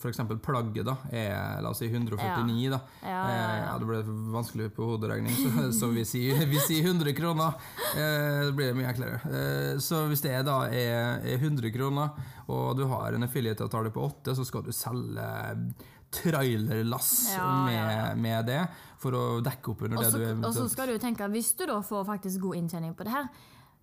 f.eks. 0.00 0.18
plagget 0.42 0.86
da, 0.88 0.94
er 1.12 1.60
la 1.62 1.68
oss 1.70 1.78
si 1.78 1.86
149, 1.86 2.70
da. 2.72 2.80
Ja, 3.04 3.10
ja, 3.10 3.20
Eh, 3.28 3.36
ja. 3.36 3.66
ja, 3.66 3.74
det 3.78 3.86
ble 3.86 4.00
vanskelig 4.32 4.70
på 4.74 4.88
hoderegning, 4.88 5.36
så, 5.36 5.66
så 5.82 5.90
vi, 5.94 6.02
sier, 6.08 6.40
vi 6.50 6.58
sier 6.64 6.88
100 6.88 7.12
kroner. 7.14 7.54
Eh, 7.94 8.46
det 8.48 8.56
blir 8.56 8.74
mye 8.74 8.88
enklere. 8.90 9.20
Eh, 9.28 9.78
så 9.78 10.06
hvis 10.08 10.24
det 10.24 10.34
da 10.48 10.64
er, 10.72 11.20
er 11.22 11.36
100 11.38 11.70
kroner, 11.76 12.10
og 12.48 12.74
du 12.80 12.86
har 12.90 13.12
en 13.14 13.22
affiliate-avtale 13.28 13.92
på 13.94 14.02
8, 14.08 14.34
så 14.40 14.44
skal 14.48 14.64
du 14.66 14.72
selge 14.74 15.28
trailerlass 16.10 17.34
Ja, 17.36 17.64
med, 17.64 17.74
ja, 17.76 17.90
ja. 18.08 18.14
med 18.18 18.46
det 18.50 18.60
for 19.00 19.14
å 19.14 19.22
dekke 19.44 19.70
opp 19.72 19.82
under 19.86 20.00
også, 20.02 20.18
det 20.18 20.32
du 20.34 20.40
du 20.42 20.46
og 20.48 20.54
så 20.56 20.66
skal 20.72 20.90
du 20.90 20.98
tenke, 20.98 21.28
hvis 21.32 21.52
du 21.56 21.64
da 21.70 21.78
får 21.86 22.04
faktisk 22.08 22.42
god 22.42 22.58
inntjening 22.58 22.96
på 22.98 23.06
det 23.06 23.14
her, 23.14 23.28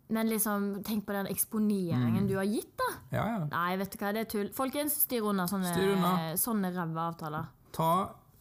men 0.09 0.29
liksom, 0.29 0.83
tenk 0.83 1.05
på 1.05 1.13
den 1.13 1.27
eksponeringen 1.27 2.21
Mm. 2.23 2.27
du 2.29 2.35
har 2.37 2.43
gitt, 2.45 2.77
da. 2.77 2.87
Ja, 3.11 3.25
ja. 3.27 3.45
Nei, 3.51 3.77
vet 3.77 3.91
du 3.91 3.97
hva, 3.97 4.13
det 4.13 4.21
er 4.21 4.29
tull. 4.31 4.49
Folkens, 4.53 4.93
styr 5.03 5.21
unna 5.27 5.47
sånne, 5.47 5.73
Styr 5.73 6.37
sånne 6.39 6.71
ræva 6.75 7.09
avtaler. 7.11 7.45
Ta 7.75 7.89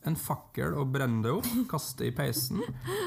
en 0.06 0.14
fakkel 0.16 0.76
og 0.78 0.92
brenn 0.94 1.22
det 1.22 1.32
opp, 1.32 1.46
kast 1.68 1.98
det 1.98 2.12
i 2.12 2.14
peisen. 2.14 2.60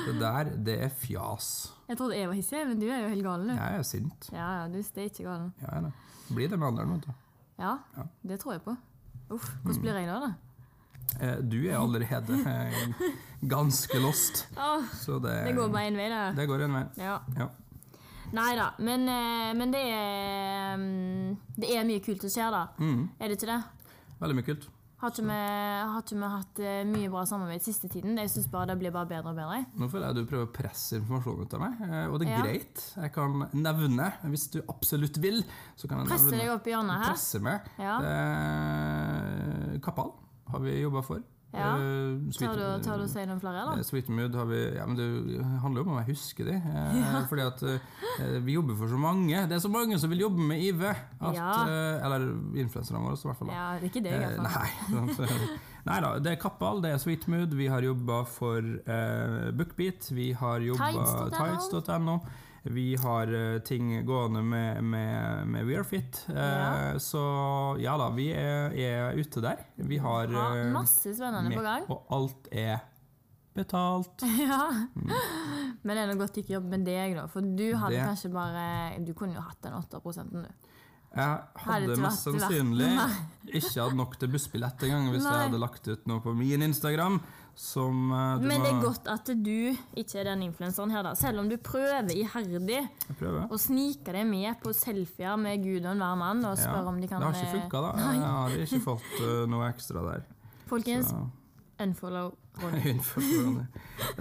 Det 0.05 0.17
der, 0.19 0.49
det 0.57 0.75
er 0.83 0.89
fjas. 0.89 1.71
Jeg 1.87 1.97
trodde 1.97 2.17
jeg 2.19 2.27
var 2.27 2.35
hissig, 2.35 2.65
men 2.67 2.79
du 2.79 2.87
er 2.89 3.01
jo 3.05 3.07
helt 3.13 3.23
gal, 3.23 3.47
du. 3.47 3.53
Jeg 3.55 3.79
er 3.79 3.83
sint. 3.87 4.29
Ja, 4.33 4.49
ja, 4.61 4.67
du 4.67 4.77
er 4.79 5.05
ikke 5.07 5.23
gal. 5.23 5.51
Ja, 5.63 5.79
det. 5.87 5.93
Blir 6.35 6.49
det 6.51 6.59
med 6.59 6.67
alderen, 6.67 6.91
vet 6.97 7.07
du. 7.07 7.13
Ja, 7.59 7.77
Ja. 7.97 8.03
det 8.27 8.39
tror 8.41 8.53
jeg 8.53 8.61
på. 8.63 8.75
Uff, 9.31 9.47
hvordan 9.63 9.81
blir 9.81 9.93
jeg 9.93 10.07
da, 10.07 10.19
da? 10.19 10.33
Eh, 11.21 11.39
Du 11.41 11.57
er 11.69 11.77
allerede 11.79 12.35
eh, 12.45 13.07
ganske 13.47 13.99
lost. 14.03 14.47
Så 14.99 15.19
det, 15.23 15.33
det 15.47 15.55
går 15.55 15.71
bare 15.71 15.87
én 15.89 15.95
vei, 15.97 16.09
det. 16.09 16.35
det 16.35 16.47
går 16.47 16.61
en 16.67 16.73
vei. 16.73 16.83
Ja. 16.97 17.19
Ja. 17.37 17.47
Nei 18.36 18.55
da, 18.55 18.67
men, 18.86 19.07
eh, 19.09 19.53
men 19.57 19.71
det 19.74 19.79
er 19.89 20.75
mm, 20.77 21.38
Det 21.57 21.69
er 21.75 21.88
mye 21.88 22.01
kult 22.05 22.21
som 22.21 22.29
skjer, 22.33 22.51
da. 22.53 22.65
Mm, 22.77 23.07
Er 23.19 23.27
det 23.31 23.38
ikke 23.39 23.50
det? 23.53 23.63
veldig 24.19 24.36
mye 24.36 24.45
kult. 24.50 24.67
Har 25.00 25.13
ikke 25.13 25.24
vi, 25.24 25.36
har 25.88 26.01
ikke 26.03 26.15
vi 26.19 26.29
hatt 26.33 26.59
eh, 26.59 26.79
mye 26.83 27.07
bra 27.09 27.21
samarbeid 27.25 27.63
siste 27.63 27.88
tiden? 27.88 28.17
Jeg 28.19 28.29
synes 28.33 28.50
bare 28.51 28.67
det 28.74 28.75
blir 28.81 28.91
bare 28.91 29.07
bedre 29.07 29.31
og 29.31 29.38
bedre. 29.38 29.62
Nå 29.79 29.88
føler 29.88 30.09
jeg 30.09 30.15
du 30.17 30.25
prøver 30.27 30.50
å 30.50 30.51
presse 30.57 30.98
informasjon 31.00 31.39
ut 31.45 31.53
av 31.55 31.62
meg, 31.63 31.77
eh, 31.88 32.05
og 32.12 32.19
det 32.19 32.27
er 32.27 32.33
Ja. 32.36 32.41
greit. 32.43 32.83
Jeg 33.00 33.13
kan 33.15 33.45
nevne, 33.55 34.09
hvis 34.27 34.50
du 34.51 34.59
absolutt 34.67 35.17
vil, 35.24 35.39
så 35.79 35.88
kan 35.88 36.00
jeg 36.03 36.07
Presse 36.12 36.25
nevne 36.27 36.43
deg 36.43 36.51
opp 36.57 36.67
i 36.67 36.71
hjørnet 36.75 37.00
her. 37.00 37.13
Presse 37.13 37.39
meg. 37.39 37.62
Ja. 37.79 37.95
Kappal 39.88 40.12
har 40.51 40.59
vi 40.59 40.81
jobba 40.81 41.01
for. 41.05 41.24
Ja. 41.51 41.70
tar 42.29 42.38
Tør 42.38 42.58
du, 42.60 42.63
og 42.63 42.84
sier 42.86 42.98
du 43.01 43.08
si 43.10 43.24
noen 43.25 43.39
flere, 43.41 43.63
da? 43.65 43.84
Sweet 43.84 44.10
Mood 44.13 44.36
har 44.38 44.46
vi 44.46 44.60
ja, 44.75 44.84
men 44.86 44.96
Det 45.00 45.46
handler 45.63 45.82
jo 45.82 45.88
om 45.89 45.96
å 45.98 46.03
huske 46.06 46.46
de. 46.46 46.58
Ja. 47.00 47.24
Fordi 47.29 47.41
at 47.48 47.63
uh, 47.65 48.36
vi 48.46 48.53
jobber 48.53 48.77
for 48.77 48.88
så 48.91 49.00
mange. 49.01 49.48
Det 49.50 49.58
er 49.58 49.63
så 49.63 49.72
mange 49.74 49.98
som 49.98 50.12
vil 50.13 50.22
jobbe 50.27 50.46
med 50.51 50.62
IV. 50.62 50.84
At, 50.91 51.34
Ja. 51.34 51.50
eh, 51.65 52.06
eller 52.06 52.27
influenserne 52.62 53.01
våre, 53.01 53.18
i 53.18 53.27
hvert 53.32 53.39
fall. 53.41 53.50
da. 53.50 53.58
Ja, 53.58 53.68
det 53.79 53.88
er 53.88 53.89
ikke 53.89 54.03
det, 54.06 54.12
i 54.12 54.20
Eh, 54.20 54.27
hvert 54.29 54.38
fall. 54.38 55.25
nei. 55.25 55.50
nei 55.89 56.00
da, 56.06 56.12
det 56.20 56.32
er 56.36 56.41
Kappal, 56.44 56.82
det 56.86 56.91
er 56.94 57.01
Sweet 57.01 57.25
Mood. 57.34 57.56
Vi 57.58 57.68
har 57.72 57.82
jobba 57.82 58.22
for 58.29 58.60
eh, 58.62 59.50
Bookbeat. 59.58 60.12
Vi 60.13 60.32
har 60.38 60.60
jobba 60.62 61.29
Tights.no. 61.34 62.20
Vi 62.63 62.95
har 62.99 63.27
eh, 63.33 63.59
ting 63.63 63.91
gående 64.05 64.41
med, 64.43 64.83
med, 64.83 65.47
med 65.47 65.65
We 65.69 65.77
Are 65.79 65.83
Fit. 65.87 66.25
Eh, 66.29 66.35
Ja. 66.35 66.99
Så 66.99 67.21
ja 67.79 67.97
da, 67.97 68.09
vi 68.15 68.29
er, 68.35 68.73
er 68.75 69.15
ute 69.19 69.41
der. 69.41 69.61
Vi 69.77 69.97
har 69.97 70.27
Ha 70.27 70.47
eh, 70.57 70.71
masse 70.73 71.13
spennende 71.15 71.55
på 71.55 71.63
gang. 71.63 71.85
Og 71.89 72.05
alt 72.11 72.49
er 72.51 72.79
betalt. 73.55 74.23
Ja. 74.39 74.67
Mm. 74.95 75.13
Men 75.83 75.95
det 75.95 76.01
er 76.03 76.09
noe 76.11 76.19
godt 76.19 76.37
ikke 76.41 76.57
jobb 76.57 76.67
med 76.71 76.83
deg, 76.87 77.15
da. 77.17 77.27
For 77.31 77.41
du 77.41 77.65
hadde 77.75 77.95
Det- 77.95 78.05
kanskje 78.07 78.31
bare 78.33 78.99
Du 79.05 79.13
kunne 79.13 79.35
jo 79.35 79.41
hatt 79.41 79.61
den 79.63 79.73
8 79.79 80.01
du. 80.31 80.43
Jeg 81.09 81.37
Hadde 81.65 81.95
mest 81.97 82.21
sannsynlig 82.27 82.89
ikke 83.49 83.81
hatt 83.81 83.95
nok 83.97 84.11
til 84.21 84.29
bussbillett 84.29 84.83
engang 84.85 85.07
hvis 85.09 85.23
Nei. 85.25 85.31
jeg 85.33 85.47
hadde 85.47 85.59
lagt 85.63 85.87
ut 85.89 86.03
noe 86.05 86.21
på 86.21 86.35
min 86.37 86.61
Instagram 86.61 87.17
som 87.59 88.11
uh, 88.11 88.39
Men 88.39 88.61
det 88.63 88.69
er 88.71 88.77
godt 88.79 89.07
at 89.11 89.29
du 89.35 89.75
ikke 89.99 90.21
er 90.21 90.29
den 90.29 90.45
influenseren 90.45 90.93
her, 90.95 91.03
da. 91.03 91.11
Selv 91.19 91.41
om 91.41 91.49
du 91.51 91.57
prøver 91.59 92.07
iherdig 92.15 92.85
å 93.51 93.59
snike 93.59 94.13
deg 94.15 94.23
med 94.29 94.61
på 94.63 94.71
selfier 94.75 95.35
med 95.39 95.59
Gud 95.65 95.83
og 95.83 95.91
enhver 95.91 96.15
mann 96.21 96.45
og 96.47 96.55
Ja, 96.55 96.77
om 96.87 97.01
de 97.01 97.09
kan 97.11 97.19
Det 97.19 97.27
har 97.27 97.35
ikke 97.35 97.49
eh, 97.49 97.57
funka, 97.57 97.81
da. 97.83 97.91
Jeg 98.05 98.31
har 98.37 98.55
ikke 98.63 98.79
fått 98.85 99.11
uh, 99.25 99.43
noe 99.51 99.67
ekstra 99.73 100.05
der. 100.07 100.23
Folkens, 100.71 101.11
Så. 101.11 101.25
unfollow 101.83 102.31
Ronny. 102.59 102.95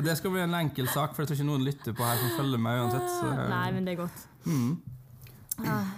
Det 0.02 0.18
skal 0.18 0.34
bli 0.34 0.42
en 0.42 0.58
enkel 0.58 0.90
sak, 0.90 1.14
for 1.14 1.22
jeg 1.22 1.30
tror 1.30 1.38
ikke 1.38 1.48
noen 1.52 1.66
lytter 1.66 1.94
på 1.94 2.06
her 2.06 2.18
som 2.18 2.34
følger 2.40 2.62
meg 2.66 2.82
uansett. 2.82 3.08
Så, 3.20 3.32
Nei, 3.54 3.64
men 3.74 3.86
det 3.86 3.94
er 3.94 4.02
godt. 4.02 4.28
mm. 4.50 4.76
Ah, 5.62 5.94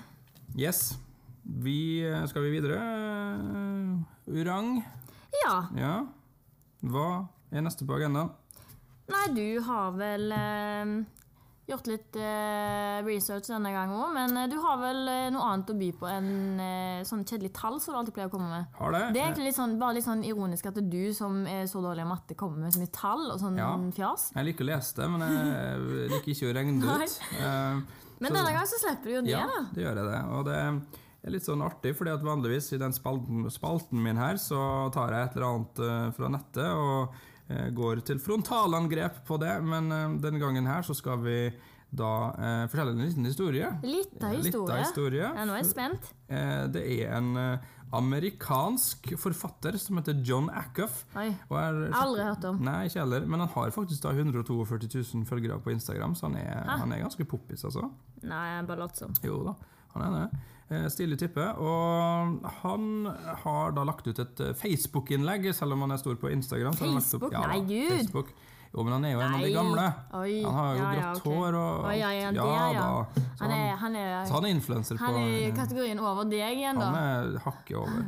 Yes. 0.59 0.99
Vi, 1.45 2.05
skal 2.29 2.45
vi 2.45 2.53
videre? 2.53 2.81
Urang? 4.29 4.73
Ja. 5.45 5.59
Ja. 5.77 5.95
Hva 6.83 7.29
er 7.53 7.63
neste 7.67 7.87
på 7.87 7.97
agendaen? 7.99 8.31
Nei, 9.11 9.25
du 9.35 9.61
har 9.67 9.91
vel 9.99 10.31
eh, 10.33 10.93
gjort 11.71 11.89
litt 11.91 12.15
eh, 12.19 13.01
research 13.07 13.49
denne 13.51 13.73
gangen 13.75 13.97
òg, 13.99 14.13
men 14.15 14.37
eh, 14.39 14.47
du 14.53 14.55
har 14.63 14.79
vel 14.79 15.01
eh, 15.11 15.27
noe 15.35 15.49
annet 15.51 15.73
å 15.73 15.77
by 15.81 15.89
på 15.99 16.07
enn 16.11 16.29
eh, 16.63 17.01
sånn 17.09 17.25
kjedelig 17.27 17.51
tall 17.59 17.81
som 17.83 17.93
du 17.95 17.99
alltid 18.01 18.15
pleier 18.17 18.31
å 18.31 18.35
komme 18.37 18.49
med. 18.53 18.69
Har 18.79 18.95
det? 18.95 19.03
Det 19.17 19.21
er 19.21 19.27
egentlig 19.29 19.49
litt 19.51 19.59
sånn, 19.59 19.75
bare 19.83 19.99
litt 19.99 20.07
sånn 20.07 20.23
ironisk 20.27 20.71
at 20.71 20.79
du 20.95 21.01
som 21.17 21.43
er 21.51 21.67
så 21.71 21.83
dårlig 21.83 22.07
i 22.07 22.11
matte, 22.13 22.39
kommer 22.39 22.63
med 22.63 22.75
så 22.77 22.83
mye 22.85 22.95
tall 22.95 23.27
og 23.35 23.43
sånn 23.43 23.59
Ja. 23.59 23.73
fjas. 23.99 24.29
Jeg 24.39 24.49
liker 24.53 24.65
å 24.67 24.71
lese 24.71 24.97
det, 25.03 25.11
men 25.11 25.27
jeg 25.27 26.09
liker 26.15 26.35
ikke 26.37 26.51
å 26.53 26.57
regne 26.61 26.81
det 26.81 27.11
ut. 27.11 27.21
Eh, 27.41 27.83
Men 28.21 28.29
Så- 28.29 28.37
denne 28.37 28.51
gangen 28.53 28.69
så 28.69 28.79
slipper 28.83 29.05
du 29.09 29.15
jo 29.15 29.21
det, 29.25 29.31
Ja, 29.33 29.47
da. 29.49 29.61
det 29.75 29.81
gjør 29.83 29.97
jeg 29.97 30.09
det. 30.13 30.19
Og 30.37 30.43
det 30.45 30.59
er 31.25 31.35
litt 31.35 31.45
sånn 31.45 31.61
artig, 31.63 31.95
fordi 31.99 32.11
at 32.15 32.23
vanligvis 32.25 32.73
i 32.73 32.79
den 32.81 32.93
spalten, 32.97 33.45
spalten 33.53 34.01
min 34.03 34.17
her, 34.17 34.39
så 34.41 34.89
tar 34.95 35.13
jeg 35.13 35.27
et 35.29 35.37
eller 35.37 35.49
annet 35.51 35.83
eh, 35.85 36.07
fra 36.17 36.29
nettet 36.33 36.71
og 36.71 37.19
eh, 37.51 37.67
går 37.77 38.01
til 38.09 38.19
frontalangrep 38.19 39.25
på 39.29 39.37
det, 39.43 39.57
men 39.63 39.91
eh, 39.93 40.15
denne 40.23 40.41
gangen 40.41 40.67
her 40.67 40.83
så 40.87 40.95
skal 40.97 41.19
vi 41.25 41.37
da 41.91 42.11
eh, 42.39 42.65
fortelle 42.71 42.93
en 42.95 43.03
liten 43.05 43.27
historie. 43.27 43.69
Litt 43.83 44.17
av 44.23 44.33
historie. 44.33 44.45
litt 44.47 44.71
av 44.71 44.79
historie. 44.85 45.27
Ja, 45.35 45.45
nå 45.45 45.57
er 45.59 45.63
jeg 45.65 45.71
spent. 45.75 46.13
Eh, 46.31 46.67
Det 46.73 46.85
er 47.03 47.17
en 47.19 47.35
amerikansk 47.91 49.09
forfatter 49.19 49.75
som 49.83 49.99
heter 49.99 50.21
John 50.25 50.47
Acuff. 50.55 51.05
Oi. 51.19 51.29
er- 51.51 51.91
Aldri 51.99 52.23
hørt 52.23 52.45
om. 52.47 52.61
Nei, 52.63 52.85
ikke 52.87 53.01
heller, 53.03 53.27
men 53.27 53.41
han 53.41 53.49
har 53.49 53.71
faktisk 53.75 54.03
da 54.03 54.13
142 54.15 54.79
000 55.15 55.25
følgere 55.27 55.59
på 55.61 55.73
Instagram, 55.75 56.15
så 56.15 56.29
han 56.29 56.37
er, 56.37 56.63
han 56.69 56.93
er 56.93 57.03
ganske 57.03 57.27
poppis, 57.27 57.65
altså. 57.65 57.91
Nei, 58.23 58.63
bare 58.63 58.79
later 58.87 58.97
som. 58.97 59.13
Jo 59.25 59.43
da, 59.45 59.55
han 59.95 60.03
er 60.07 60.17
det. 60.31 60.41
Eh, 60.71 60.87
Stilig 60.93 61.19
type. 61.19 61.47
Og 61.59 62.47
han 62.63 62.85
har 63.45 63.75
da 63.75 63.85
lagt 63.89 64.07
ut 64.07 64.23
et 64.23 64.45
eh, 64.45 64.55
Facebook-innlegg, 64.55 65.51
selv 65.57 65.75
om 65.75 65.87
han 65.87 65.97
er 65.97 66.03
stor 66.03 66.15
på 66.21 66.31
Instagram. 66.31 66.77
så 66.77 66.85
har 66.85 66.93
han 66.93 67.01
lagt 67.01 67.11
Facebook? 67.11 67.35
Nei, 67.35 67.61
Gud. 67.67 67.97
Facebook. 67.99 68.33
Jo, 68.71 68.85
men 68.87 68.93
han 68.93 69.05
er 69.05 69.17
jo 69.17 69.21
en 69.21 69.35
av 69.35 69.41
de 69.43 69.51
gamle. 69.51 69.85
Oi. 70.15 70.35
Han 70.45 70.55
har 70.55 70.75
jo 70.77 70.83
ja, 70.83 70.91
ja, 70.95 71.01
grått 71.01 71.25
hår 71.27 71.57
og 71.59 71.87
Oi, 71.89 71.95
ja, 71.99 72.11
ja, 72.15 72.29
det, 72.31 72.45
ja, 72.47 72.67
ja. 72.71 72.85
da. 72.85 73.23
Så 73.35 73.43
Han 73.43 73.55
er, 73.57 73.71
han, 73.81 73.97
er, 73.99 74.13
så 74.29 74.37
han 74.37 74.47
er 74.47 74.55
influenser 74.55 75.01
på 75.01 75.09
han 75.09 75.19
er 75.25 75.33
i 75.41 75.49
kategorien 75.57 75.99
over 75.99 76.29
deg 76.31 76.61
igjen, 76.61 76.79
da. 76.79 76.91
Han 76.93 77.01
er 77.01 77.41
hakket 77.49 77.81
over. 77.81 78.05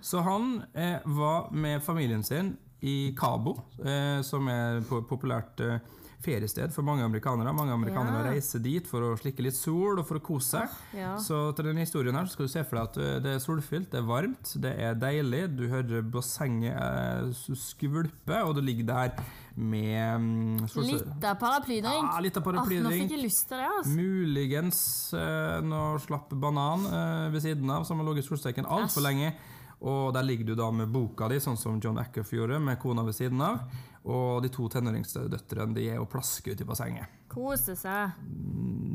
Så 0.00 0.22
han 0.24 0.62
eh, 0.72 1.04
var 1.04 1.50
med 1.52 1.84
familien 1.84 2.24
sin 2.24 2.54
i 2.80 3.12
Cabo, 3.18 3.58
eh, 3.84 4.22
som 4.24 4.48
er 4.48 4.80
populært 4.88 5.60
eh, 5.60 5.76
feriested 6.24 6.72
for 6.72 6.82
mange 6.82 7.04
amerikanere. 7.04 7.52
Mange 7.54 7.72
amerikanere 7.74 8.24
Ja. 8.24 8.32
reiser 8.32 8.62
dit 8.62 8.86
for 8.86 9.00
å 9.00 9.16
slikke 9.18 9.42
litt 9.44 9.54
sol 9.54 9.98
og 10.00 10.06
for 10.08 10.18
å 10.18 10.22
kose 10.22 10.58
seg. 10.58 10.68
Ja. 10.96 11.16
Så 11.18 11.54
til 11.54 11.64
denne 11.68 11.80
historien 11.84 12.14
her 12.14 12.26
skal 12.26 12.46
du 12.46 12.52
se 12.52 12.64
for 12.64 12.76
deg 12.76 12.88
at 12.88 12.96
eh, 12.98 13.18
det 13.20 13.34
er 13.36 13.38
solfylt, 13.44 13.90
det 13.90 14.00
er 14.00 14.06
varmt, 14.08 14.54
det 14.60 14.72
er 14.78 14.94
deilig. 14.94 15.56
Du 15.56 15.66
hører 15.68 16.02
bassenget 16.02 16.74
eh, 16.74 17.54
skvulpe, 17.54 18.40
og 18.44 18.54
du 18.56 18.62
ligger 18.62 18.86
der 18.86 19.12
med 19.56 20.60
solsøl. 20.68 20.84
solse- 20.84 21.04
Litt 21.14 21.24
av 21.24 21.38
paraplydrink. 21.40 22.10
Ja, 22.12 22.20
litt 22.20 22.36
av 22.36 22.42
Åh, 22.42 22.52
nå 22.52 22.58
paraplydrink. 22.60 23.02
fikk 23.06 23.14
jeg 23.16 23.24
lyst 23.24 23.48
til 23.48 23.56
det, 23.58 23.68
altså. 23.78 23.96
Muligens 23.96 24.80
eh, 25.14 25.60
noe 25.64 25.98
slapp 26.04 26.30
banan 26.30 26.86
eh, 26.86 27.30
ved 27.32 27.42
siden 27.42 27.70
av, 27.70 27.84
som 27.88 27.98
har 28.00 28.08
ligget 28.10 28.24
i 28.24 28.28
solsteken 28.28 28.66
altfor 28.68 29.04
lenge. 29.06 29.34
Og 29.82 30.12
der 30.16 30.22
ligger 30.24 30.46
du 30.46 30.54
da 30.56 30.70
med 30.72 30.88
boka 30.88 31.28
di, 31.28 31.36
sånn 31.42 31.58
som 31.60 31.80
John 31.84 31.98
Acuff 32.00 32.30
gjorde, 32.32 32.56
med 32.64 32.78
kona 32.80 33.02
ved 33.04 33.14
siden 33.14 33.40
av. 33.44 33.58
Og 34.06 34.40
de 34.42 34.48
to 34.54 34.68
tenåringsdøtrene 34.72 35.74
de 35.76 35.88
er 35.90 35.98
og 36.00 36.08
plasker 36.12 36.54
ute 36.54 36.62
i 36.64 36.68
bassenget. 36.68 37.10
Kose 37.28 37.74
seg. 37.76 38.14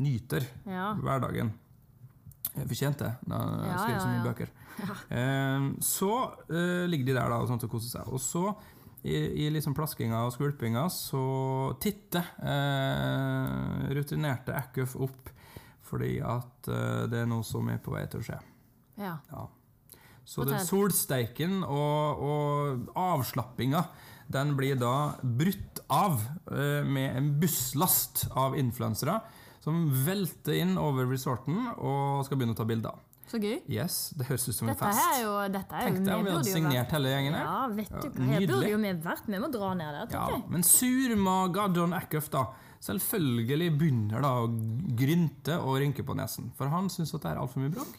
Nyter 0.01 0.47
Ja. 0.65 0.93
hverdagen. 0.95 1.51
Jeg 2.55 2.67
Fortjent 2.67 2.97
det, 2.99 3.11
da 3.27 3.37
jeg 3.37 3.69
Ja, 3.69 3.77
skriver 3.77 3.99
så 3.99 4.07
mye 4.09 4.25
ja. 4.25 4.31
bøker. 4.31 4.49
Eh, 5.11 5.65
så 5.83 6.11
eh, 6.49 6.87
ligger 6.89 7.05
de 7.05 7.13
der 7.13 7.29
da 7.29 7.37
og 7.43 7.47
sånt 7.51 7.63
og 7.67 7.69
koser 7.69 7.91
seg. 7.99 8.07
Og 8.09 8.19
så, 8.23 8.55
i, 9.03 9.45
i 9.45 9.49
liksom 9.53 9.75
plaskinga 9.77 10.23
og 10.25 10.33
skvulpinga, 10.33 10.87
så 10.89 11.75
titter 11.83 12.25
eh, 12.41 13.91
rutinerte 13.93 14.55
Acuff 14.57 14.95
opp 14.95 15.29
fordi 15.91 16.19
at 16.23 16.67
eh, 16.71 17.05
det 17.11 17.19
er 17.21 17.27
noe 17.29 17.43
som 17.45 17.67
er 17.69 17.81
på 17.83 17.91
vei 17.93 18.05
til 18.09 18.23
å 18.23 18.25
skje. 18.31 18.39
ja. 18.97 19.17
Ja. 19.31 19.47
Så 20.25 20.45
den 20.47 20.61
solsteiken 20.63 21.61
og, 21.65 22.21
og 22.23 22.89
avslappinga, 22.95 23.83
den 24.31 24.53
blir 24.55 24.77
da 24.79 25.17
brutt 25.21 25.81
av 25.91 26.21
eh, 26.51 26.81
med 26.87 27.17
en 27.19 27.31
busslast 27.41 28.27
av 28.37 28.55
influensere 28.59 29.17
som 29.61 29.83
velter 30.05 30.55
inn 30.61 30.77
over 30.79 31.09
resorten 31.09 31.67
og 31.75 32.23
skal 32.25 32.39
begynne 32.39 32.55
å 32.55 32.61
ta 32.61 32.65
bilder. 32.69 32.95
Så 33.31 33.39
gøy. 33.39 33.61
Yes, 33.71 34.09
det 34.19 34.25
høres 34.27 34.43
ut 34.49 34.55
som 34.57 34.69
en 34.71 34.75
fest. 34.75 34.99
er 35.13 35.21
jo, 35.23 35.35
dette 35.53 35.77
er 35.77 35.85
Tenk 35.87 36.01
deg 36.03 36.17
om 36.17 36.25
vi 36.25 36.33
hadde 36.33 36.51
signert 36.51 36.95
hele 36.97 37.13
gjengen 37.13 37.37
her. 37.37 37.45
Ja, 37.45 37.59
vet 37.77 37.91
du 37.93 37.95
hva. 37.95 38.09
Her 38.11 38.25
nydelig. 38.33 38.49
burde 38.49 38.71
jo 38.73 38.79
vi 38.81 38.91
vært. 39.05 39.29
Vi 39.31 39.39
må 39.39 39.49
dra 39.53 39.69
ned 39.79 39.95
der, 39.95 40.09
Ja, 40.17 40.23
jeg. 40.33 40.41
men 40.51 40.65
surmaga 40.67 41.67
John 41.77 41.95
Acuff, 41.95 42.27
da. 42.33 42.45
Selvfølgelig 42.83 43.69
begynner 43.77 44.25
da 44.25 44.33
å 44.41 44.49
grynte 44.99 45.59
og 45.61 45.77
rynke 45.79 46.03
på 46.03 46.15
nesen. 46.17 46.49
For 46.57 46.73
han 46.73 46.89
syns 46.91 47.13
at 47.15 47.23
det 47.23 47.31
er 47.31 47.39
altfor 47.39 47.63
mye 47.63 47.71
bråk. 47.77 47.93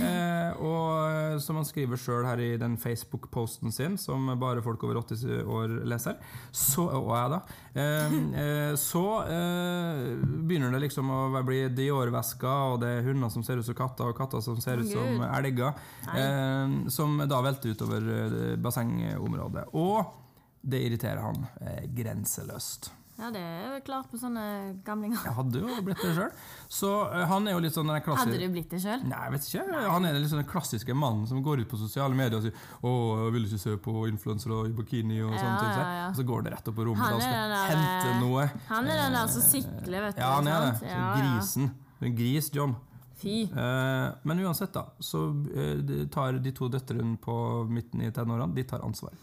Eh, 0.00 0.62
og 0.62 1.40
som 1.42 1.58
han 1.58 1.66
skriver 1.66 2.00
sjøl 2.00 2.26
her 2.26 2.40
i 2.42 2.50
den 2.60 2.76
Facebook-posten 2.80 3.72
sin, 3.74 3.98
som 4.00 4.30
bare 4.40 4.62
folk 4.64 4.82
over 4.86 5.00
80 5.02 5.42
år 5.44 5.74
leser, 5.88 6.18
så, 6.52 6.86
og 6.98 7.12
jeg 7.16 7.32
da, 7.34 7.40
eh, 7.74 8.16
eh, 8.44 8.70
så 8.80 9.04
eh, 9.26 10.24
begynner 10.46 10.74
det 10.74 10.84
liksom 10.86 11.12
å 11.12 11.20
bli 11.46 11.64
Dior-vesker, 11.76 12.74
og 12.74 12.80
det 12.84 12.94
er 12.96 13.06
hunder 13.10 13.32
som 13.32 13.44
ser 13.46 13.60
ut 13.60 13.68
som 13.68 13.78
katter, 13.78 14.08
og 14.08 14.18
katter 14.18 14.44
som 14.44 14.60
ser 14.62 14.82
ut 14.82 14.90
som 14.90 15.18
Gud. 15.18 15.28
elger, 15.28 15.84
eh, 16.14 16.78
som 16.92 17.20
da 17.28 17.44
velter 17.44 17.76
utover 17.76 18.10
eh, 18.16 18.56
bassengområdet. 18.62 19.68
Og 19.78 20.18
det 20.62 20.84
irriterer 20.86 21.24
han 21.24 21.46
eh, 21.60 21.86
grenseløst. 21.90 22.92
Ja, 23.22 23.28
det 23.30 23.40
er 23.40 23.66
jo 23.76 23.80
klart 23.86 24.10
med 24.10 24.18
sånne 24.18 24.44
gamlinger. 24.82 25.20
Jeg 25.28 25.34
hadde 25.36 25.60
jo 25.62 25.76
blitt 25.86 26.00
det 26.02 26.12
sjøl. 26.16 26.32
Så 26.72 26.88
eh, 27.06 27.24
han 27.30 27.46
er 27.46 27.54
jo 27.54 27.60
litt 27.62 27.76
sånn 27.76 27.86
den 27.92 28.00
Hadde 28.18 28.38
du 28.40 28.46
blitt 28.50 28.72
det 28.72 28.80
sjøl? 28.82 29.04
Nei, 29.06 29.20
jeg 29.28 29.34
vet 29.36 29.46
ikke. 29.46 29.82
Han 29.94 30.08
er 30.08 30.18
litt 30.18 30.32
sånn 30.32 30.42
den 30.42 30.48
klassiske 30.50 30.96
mannen 30.98 31.28
som 31.30 31.42
går 31.46 31.62
ut 31.62 31.70
på 31.70 31.78
sosiale 31.78 32.18
medier 32.18 32.40
og 32.40 32.46
sier 32.48 32.56
'Å, 32.82 32.92
jeg 33.24 33.34
vil 33.36 33.46
ikke 33.46 33.62
se 33.62 33.76
på 33.86 33.94
influensere 34.10 34.58
i 34.66 34.74
bikini' 34.74 35.20
og 35.22 35.36
sånne 35.36 35.52
Ja, 35.52 35.60
ting. 35.62 35.70
ja, 35.78 35.92
ja. 36.00 36.08
Og 36.10 36.16
så 36.18 36.26
går 36.32 36.42
det 36.42 36.54
rett 36.56 36.68
opp 36.72 36.76
på 36.80 36.86
rommet 36.90 37.12
og 37.14 37.22
skal 37.22 37.52
der, 37.54 37.66
hente 37.70 38.08
eh, 38.10 38.20
noe. 38.24 38.48
Han 38.72 38.90
er 38.90 38.96
den 39.04 39.12
der 39.20 39.26
som 39.36 39.42
sikler, 39.46 40.00
vet 40.08 40.16
du. 40.16 40.20
Ja, 40.24 40.32
han 40.40 40.48
er 40.48 40.60
det. 40.66 40.72
Så 40.82 41.04
grisen. 41.20 41.70
En 42.02 42.16
gris, 42.18 42.50
John. 42.52 42.74
Fy. 43.22 43.44
Eh, 43.46 44.08
men 44.26 44.40
uansett, 44.42 44.72
da, 44.74 44.88
så 44.98 45.28
eh, 45.54 46.06
tar 46.10 46.40
de 46.42 46.50
to 46.50 46.66
døtrene 46.68 47.14
på 47.22 47.36
midten 47.70 48.02
i 48.02 48.10
tenårene 48.10 48.54
de 48.56 48.64
tar 48.66 48.82
ansvar. 48.82 49.14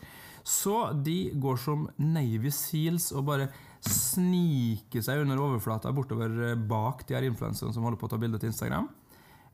Så 0.43 0.93
de 1.03 1.31
går 1.35 1.57
som 1.59 1.89
Navy 1.99 2.49
Seals 2.49 3.11
og 3.11 3.25
bare 3.27 3.49
sniker 3.85 5.03
seg 5.05 5.23
under 5.23 5.39
overflata 5.41 5.91
bortover 5.95 6.33
eh, 6.51 6.55
bak 6.69 7.05
de 7.07 7.15
her 7.17 7.27
influenserne 7.29 7.73
som 7.75 7.85
holder 7.85 7.99
på 8.01 8.09
å 8.09 8.13
ta 8.13 8.19
bilde 8.21 8.39
til 8.41 8.51
Instagram. 8.51 8.89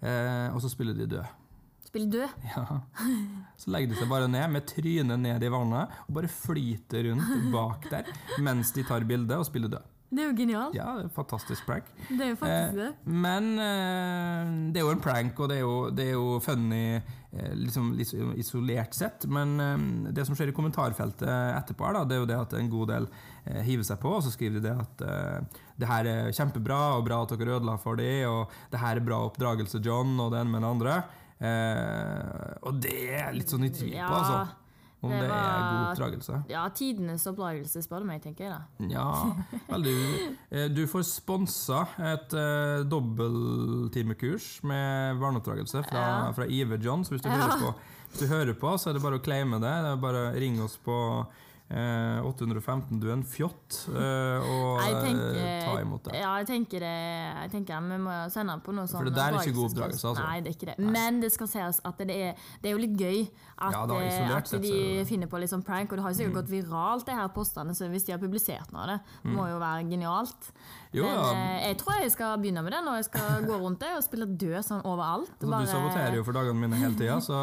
Eh, 0.02 0.48
og 0.54 0.62
så 0.64 0.72
spiller 0.72 0.98
de 0.98 1.08
død. 1.16 1.34
Spiller 1.86 2.12
død. 2.12 2.30
Ja. 2.56 2.80
Så 3.60 3.72
legger 3.74 3.94
de 3.94 4.00
seg 4.02 4.12
bare 4.12 4.30
ned 4.32 4.52
med 4.52 4.68
trynet 4.70 5.22
ned 5.22 5.44
i 5.46 5.52
vannet 5.52 6.00
og 6.08 6.16
bare 6.18 6.32
flyter 6.32 7.10
rundt 7.10 7.52
bak 7.54 7.90
der 7.92 8.10
mens 8.44 8.74
de 8.76 8.84
tar 8.88 9.06
bilde 9.08 9.38
og 9.40 9.48
spiller 9.48 9.72
død. 9.78 9.92
Det 10.16 10.24
er 10.24 10.30
jo 10.30 10.36
genialt. 10.38 10.76
Ja, 10.78 10.94
det 10.96 11.10
er 11.10 11.12
fantastisk 11.16 11.66
prank. 11.68 11.88
Det 12.08 12.24
er 12.24 12.30
jo 12.32 12.38
faktisk 12.40 12.78
det. 12.80 12.90
Men 13.04 13.50
eh, 13.60 14.54
det 14.72 14.80
er 14.80 14.86
jo 14.86 14.94
en 14.94 15.04
prank, 15.04 15.40
og 15.44 15.52
det 15.52 15.58
er 15.60 15.66
jo, 15.66 15.76
det 15.92 16.06
er 16.08 16.14
jo 16.16 16.38
funny 16.44 16.82
eh, 16.96 17.54
liksom, 17.60 17.92
isolert 18.40 18.96
sett. 18.96 19.28
Men 19.28 19.56
eh, 19.60 19.86
det 20.16 20.26
som 20.28 20.38
skjer 20.38 20.54
i 20.54 20.56
kommentarfeltet 20.56 21.28
etterpå, 21.28 21.92
da, 21.98 22.06
det 22.08 22.16
er 22.16 22.24
jo 22.24 22.30
det 22.32 22.40
at 22.46 22.56
en 22.62 22.72
god 22.72 22.94
del 22.94 23.10
eh, 23.12 23.62
hiver 23.68 23.88
seg 23.90 24.00
på, 24.04 24.16
og 24.20 24.24
så 24.24 24.32
skriver 24.34 24.62
de 24.62 24.66
det 24.70 24.76
at 24.86 25.06
eh, 25.06 25.62
det 25.84 25.92
her 25.92 26.12
er 26.14 26.34
kjempebra, 26.36 26.82
og 26.96 27.06
bra 27.10 27.22
at 27.26 27.36
dere 27.36 27.58
ødela 27.60 27.76
for 27.82 28.00
dem, 28.00 28.24
og 28.32 28.56
det 28.72 28.80
her 28.82 29.02
er 29.02 29.08
bra 29.12 29.20
oppdragelse, 29.28 29.84
John, 29.84 30.16
og 30.24 30.32
det 30.32 30.46
ene 30.46 30.56
med 30.56 30.64
det 30.64 30.72
andre. 30.78 31.00
Eh, 31.44 32.54
og 32.64 32.80
det 32.84 33.00
er 33.20 33.36
litt 33.36 33.52
sånn 33.52 33.68
i 33.68 33.74
tvil 33.76 33.98
på, 34.00 34.14
altså. 34.22 34.62
Om 35.06 35.12
det 35.14 35.20
det, 35.22 35.30
er 35.30 35.64
god 35.66 35.86
oppdragelse. 35.92 36.40
Ja, 36.50 36.64
tidenes 36.76 37.26
oppdragelse, 37.30 37.82
spør 37.86 38.04
du 38.04 38.10
meg, 38.10 38.22
tenker 38.24 38.46
jeg 38.48 38.54
da. 38.56 38.90
Ja, 38.92 39.08
veldig 39.70 39.96
du, 40.52 40.68
Du 40.76 40.84
får 40.92 41.06
sponsa 41.08 41.84
et 42.14 42.34
uh, 42.36 42.84
dobbelttimekurs 42.90 44.64
med 44.64 45.18
verneoppdragelse 45.22 45.84
fra, 45.90 46.04
Ja. 46.26 46.32
fra 46.38 46.46
Ive 46.48 46.78
John. 46.82 47.04
Så 47.04 47.16
hvis 47.16 47.22
du, 47.22 47.30
Ja. 47.30 47.36
hører 47.36 47.60
på, 47.60 47.74
hvis 48.12 48.20
du 48.20 48.28
hører 48.28 48.54
på, 48.54 48.78
så 48.78 48.90
er 48.90 48.94
det 48.94 49.02
bare 49.04 49.20
å 49.20 49.24
claime 49.24 49.60
det. 49.60 49.74
Det 49.84 49.92
er 49.92 49.96
bare 50.02 50.32
å 50.32 50.40
ringe 50.40 50.64
oss 50.64 50.78
på 50.78 51.26
eh, 51.70 52.20
815 52.26 53.00
Du 53.02 53.08
er 53.10 53.14
en 53.16 53.24
fjott, 53.26 53.78
eh, 53.90 54.46
og 54.46 54.82
eh, 54.84 54.98
tenker, 55.06 55.40
ta 55.66 55.76
imot 55.82 56.08
det. 56.08 56.20
Ja, 56.20 56.32
jeg 56.42 56.48
tenker 56.50 56.84
det. 56.86 56.92
Jeg 57.46 57.52
tenker 57.56 57.88
Vi 57.90 58.00
må 58.04 58.16
sende 58.34 58.54
den 58.54 58.64
på 58.66 58.76
noe 58.76 58.86
sånn 58.90 59.02
For 59.02 59.10
det 59.10 59.16
der 59.18 59.34
er 59.34 59.42
ikke 59.42 59.58
god 59.58 59.70
oppdragelse, 59.72 60.08
altså. 60.12 60.26
Nei, 60.26 60.40
det 60.46 60.52
er 60.52 60.58
ikke 60.60 60.70
det. 60.72 60.78
Men 60.96 61.20
det 61.24 61.32
skal 61.34 61.50
sies 61.52 61.82
at 61.86 62.02
det 62.04 62.16
er, 62.16 62.48
det 62.62 62.70
er 62.72 62.76
jo 62.76 62.82
litt 62.84 62.96
gøy 63.00 63.20
at, 63.26 63.72
Ja, 63.74 63.84
da, 63.90 64.00
eh, 64.02 64.32
at 64.36 64.52
de 64.52 64.60
det 64.62 64.72
det. 64.72 65.06
finner 65.10 65.32
på 65.32 65.42
litt 65.42 65.54
sånn 65.54 65.66
prank. 65.66 65.92
Og 65.92 66.00
det 66.00 66.06
har 66.06 66.14
jo 66.16 66.20
sikkert 66.22 66.40
gått 66.42 66.52
viralt, 66.54 67.06
de 67.06 67.18
her 67.18 67.30
postene, 67.36 67.76
så 67.78 67.90
hvis 67.92 68.06
de 68.08 68.16
har 68.16 68.22
publisert 68.22 68.72
noe 68.76 68.84
av 68.86 68.92
det. 68.94 69.00
Det 69.24 69.36
må 69.36 69.48
jo 69.50 69.62
være 69.62 69.88
genialt. 69.90 70.52
Mm. 70.52 70.84
Jo, 70.96 71.08
ja. 71.10 71.24
Men 71.34 71.64
jeg 71.66 71.78
tror 71.82 71.98
jeg 72.00 72.12
skal 72.14 72.38
begynne 72.40 72.62
med 72.64 72.72
det 72.72 72.84
når 72.86 73.02
jeg 73.02 73.08
skal 73.10 73.48
gå 73.50 73.58
rundt 73.60 73.82
det 73.84 73.90
og 73.98 74.04
spille 74.06 74.28
død 74.32 74.60
sånn 74.64 74.86
overalt. 74.88 75.34
Altså, 75.42 75.64
du 75.66 75.72
saboterer 75.74 76.16
jo 76.20 76.24
for 76.28 76.38
dagene 76.38 76.56
mine 76.62 76.80
hele 76.80 76.96
tida, 76.96 77.18
så 77.24 77.36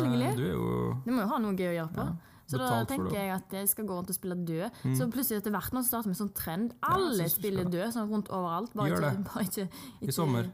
eh, 0.00 0.08
du 0.34 0.42
er 0.42 0.48
jo 0.56 0.70
Du 1.04 1.12
må 1.12 1.22
jo 1.22 1.28
ha 1.30 1.38
noe 1.42 1.54
gøy 1.54 1.70
å 1.70 1.76
gjøre 1.76 1.92
på. 1.94 2.08
Så 2.46 2.58
da 2.58 2.84
tenker. 2.86 3.10
Mm. 3.10 3.14
jeg 3.18 3.30
at 3.34 3.56
jeg 3.58 3.68
skal 3.68 3.86
gå 3.88 3.94
rundt 3.98 4.10
og 4.12 4.14
spille 4.14 4.36
død. 4.46 4.70
Så 4.94 5.08
plutselig 5.10 5.40
etter 5.42 5.50
hvert 5.50 5.72
nå 5.74 5.82
starter 5.82 6.06
vi 6.10 6.14
en 6.14 6.20
sånn 6.20 6.34
trend. 6.34 6.76
Alle 6.86 7.26
ja, 7.26 7.32
spiller 7.32 7.64
død 7.66 7.90
sånn 7.96 8.06
rundt 8.12 8.30
overalt. 8.30 8.70
Bare 8.74 8.92
Gjør 8.92 9.08
ikke, 9.10 9.24
bare 9.32 9.44
ikke, 9.48 9.66
ikke, 10.00 10.08
I 10.08 10.14
sommer. 10.14 10.52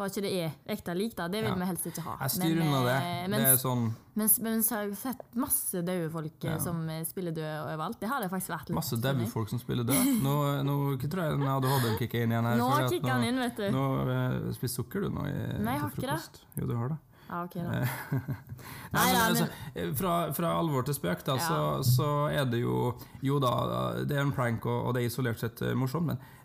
Bare 0.00 0.08
ikke 0.08 0.22
det 0.24 0.30
er 0.32 0.52
ekte 0.72 0.94
lik, 0.96 1.12
da. 1.18 1.26
Det 1.28 1.42
vil 1.44 1.50
Ja. 1.52 1.56
vi 1.60 1.66
helst 1.68 1.84
ikke 1.90 2.00
ha. 2.06 2.14
Jeg 2.22 2.30
styrer 2.38 2.62
unna 2.64 2.78
det. 2.86 3.28
Mens, 3.28 3.42
Det 3.44 3.50
er 3.52 3.58
sånn 3.60 3.82
mens, 4.16 4.38
mens 4.40 4.70
jeg 4.70 4.78
har 4.88 4.94
sett 4.96 5.20
masse 5.36 5.82
døde 5.84 6.10
folk 6.10 6.44
eh, 6.44 6.50
Ja. 6.54 6.58
som 6.58 6.88
eh, 6.88 7.04
spiller 7.04 7.32
død 7.36 7.66
overalt. 7.66 8.00
Det 8.00 8.08
har 8.08 8.22
det 8.22 8.30
faktisk 8.30 8.48
vært 8.54 8.68
litt 8.70 8.78
masse 8.80 8.96
daue 8.96 9.26
folk 9.26 9.48
som 9.52 9.58
spiller 9.60 9.84
død. 9.84 10.22
Nå, 10.24 10.34
nå 10.64 10.78
tror 11.04 11.20
jeg 11.28 11.38
den 11.38 11.46
ADHD-en 11.52 11.98
kicker 11.98 12.22
inn 12.24 12.32
igjen 12.32 12.48
her. 12.48 12.56
Nå 12.56 12.88
kicker 12.88 13.10
han 13.12 13.24
inn, 13.28 13.36
vet 13.44 13.56
du. 13.60 13.68
Nå 13.76 13.84
eh, 14.08 14.52
spiser 14.56 14.80
sukker 14.82 15.00
du 15.04 15.10
nå 15.10 15.26
i, 15.28 15.36
Nei, 15.60 15.74
jeg 15.76 15.80
har 15.84 15.90
ikke 15.90 16.16
det. 16.16 16.40
Jo, 16.56 16.66
du 16.66 16.76
har 16.80 16.88
det. 16.88 16.98
Ja, 17.30 17.44
ok 17.44 17.54
da. 17.54 17.70
Nei, 18.90 18.96
Nei, 18.96 19.06
men 19.12 19.20
altså, 19.22 19.46
eh, 19.74 19.92
fra, 19.94 20.14
fra 20.34 20.50
alvor 20.58 20.82
til 20.86 20.96
spøk, 20.96 21.22
da, 21.26 21.36
så, 21.38 21.58
så 21.86 22.08
er 22.34 22.48
det 22.50 22.64
jo 22.64 22.90
Jo 23.22 23.38
da, 23.42 23.52
det 24.02 24.16
er 24.18 24.24
en 24.24 24.34
prank, 24.34 24.66
og, 24.66 24.88
og 24.88 24.96
det 24.96 25.04
er 25.04 25.12
isolert 25.12 25.38
sett 25.38 25.62
eh, 25.62 25.76
morsomt, 25.78 26.10
men 26.10 26.18
eh, 26.18 26.39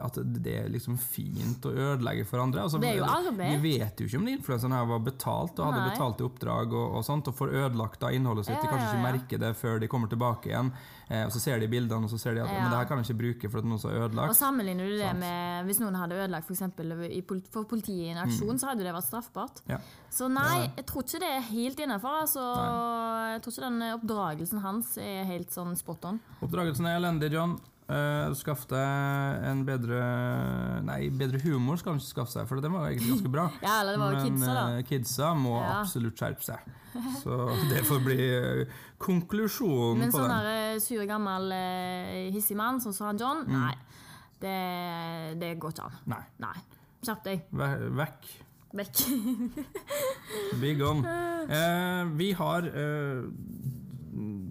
at 0.00 0.16
det 0.40 0.54
er 0.62 0.68
liksom 0.72 0.96
fint 0.96 1.66
å 1.68 1.72
ødelegge 1.74 2.24
for 2.24 2.40
andre. 2.40 2.62
Altså, 2.64 2.78
Det 2.80 2.94
er 2.94 2.96
jo 3.02 3.04
arbeid. 3.04 3.60
Vi 3.60 3.74
vet 3.78 4.00
jo 4.00 4.06
ikke 4.08 4.16
om 4.22 4.28
influenseren 4.32 4.72
her 4.72 4.86
var 4.88 5.02
betalt 5.04 5.58
og 5.60 5.66
hadde 5.68 5.82
Nei. 5.82 5.90
betalt 5.92 6.20
i 6.22 6.24
oppdrag 6.24 6.72
og, 6.72 6.94
og 6.96 7.04
sånt, 7.04 7.28
og 7.28 7.36
får 7.36 7.52
ødelagt 7.66 8.00
da 8.00 8.08
innholdet 8.16 8.46
sitt. 8.48 8.56
Ja, 8.56 8.62
De 8.62 8.70
kanskje 8.72 8.86
ja, 8.86 8.94
ikke 8.94 9.04
merker 9.04 9.42
det 9.44 9.50
før 9.60 9.80
de 9.82 9.88
kommer 9.92 10.08
tilbake 10.08 10.48
igjen. 10.48 10.72
Eh, 11.10 11.26
og 11.26 11.32
så 11.34 11.40
ser 11.42 11.60
de 11.60 11.68
bildene, 11.68 12.06
og 12.06 12.10
så 12.12 12.18
ser 12.22 12.34
de 12.38 12.40
at 12.44 12.48
Ja. 12.48 12.62
men 12.62 12.70
det 12.72 12.78
her 12.78 12.88
kan 12.88 12.98
jeg 13.02 13.10
ikke 13.10 13.18
bruke 13.20 13.50
for 13.50 13.58
at 13.58 13.64
noen 13.68 13.82
har 13.84 14.08
ødelagt. 14.08 14.30
Og 14.32 14.38
sammenligner 14.38 14.86
du 14.88 14.96
det 14.96 15.10
Sant. 15.10 15.18
med 15.20 15.66
hvis 15.66 15.80
noen 15.80 15.94
hadde 16.00 16.14
ødelagt 16.22 16.46
for, 16.46 16.54
eksempel, 16.54 17.42
for 17.50 17.64
politiet 17.64 18.06
i 18.06 18.10
en 18.14 18.22
aksjon, 18.24 18.58
så 18.58 18.70
hadde 18.72 18.84
det 18.86 18.94
vært 18.94 19.08
straffbart. 19.10 19.60
Mm. 19.66 19.74
Ja. 19.74 19.78
Så 20.08 20.28
nei, 20.32 20.70
jeg 20.76 20.86
tror 20.86 21.02
ikke 21.04 21.20
det 21.20 21.32
er 21.36 21.40
helt 21.52 21.78
innafor. 21.84 22.20
Altså, 22.24 22.40
jeg 23.34 23.42
tror 23.42 23.52
ikke 23.52 23.68
den 23.68 23.82
oppdragelsen 24.00 24.60
hans 24.64 24.96
er 24.98 25.24
helt 25.28 25.50
sånn 25.52 25.76
spot 25.76 26.04
on. 26.04 26.20
Oppdragelsen 26.40 26.86
er 26.86 26.96
elendig, 26.96 27.32
John. 27.36 27.58
Uh, 27.90 28.30
skaff 28.38 28.66
deg 28.70 29.44
en 29.50 29.64
bedre 29.66 29.96
Nei, 30.86 31.08
bedre 31.10 31.40
humor 31.42 31.76
skal 31.80 31.96
han 31.96 31.98
ikke 31.98 32.12
skaffe 32.12 32.30
seg, 32.36 32.46
for 32.46 32.60
den 32.62 32.70
var 32.76 32.86
egentlig 32.90 33.08
ganske 33.16 33.32
bra. 33.32 33.46
Ja, 33.64 33.80
eller 33.80 33.96
det 33.96 34.00
var 34.04 34.12
Men 34.14 34.28
kidsa, 34.28 34.52
da. 34.54 34.64
eh, 34.76 34.82
kidsa 34.86 35.30
må 35.34 35.54
Ja. 35.58 35.80
absolutt 35.80 36.16
skjerpe 36.20 36.44
seg. 36.44 36.58
Så 37.22 37.38
det 37.70 37.82
får 37.88 38.04
bli 38.04 38.18
eh, 38.36 38.66
konklusjonen 38.98 39.98
Men 40.04 40.12
på 40.12 40.18
sånn 40.20 40.28
den. 40.28 40.46
der 40.46 40.78
sånn 40.78 40.86
sur, 40.86 41.06
gammel 41.06 41.52
eh, 41.52 42.30
hissig 42.34 42.56
mann, 42.56 42.78
sånn 42.80 42.94
som 42.94 43.10
sa 43.10 43.24
John, 43.24 43.42
Mm. 43.46 43.58
nei. 43.58 43.74
Det, 44.40 45.40
det 45.40 45.58
går 45.60 45.72
ikke 45.74 45.84
an. 45.90 45.98
Nei, 46.06 46.22
Nei. 46.38 46.54
Skjerp 47.04 47.24
deg. 47.24 47.42
ve- 47.50 47.90
vekk. 47.98 48.30
Vekk. 48.72 49.00
Be 50.60 50.74
gone. 50.78 51.02
Eh, 51.50 52.04
vi 52.16 52.32
har 52.38 52.62
eh, 52.62 53.24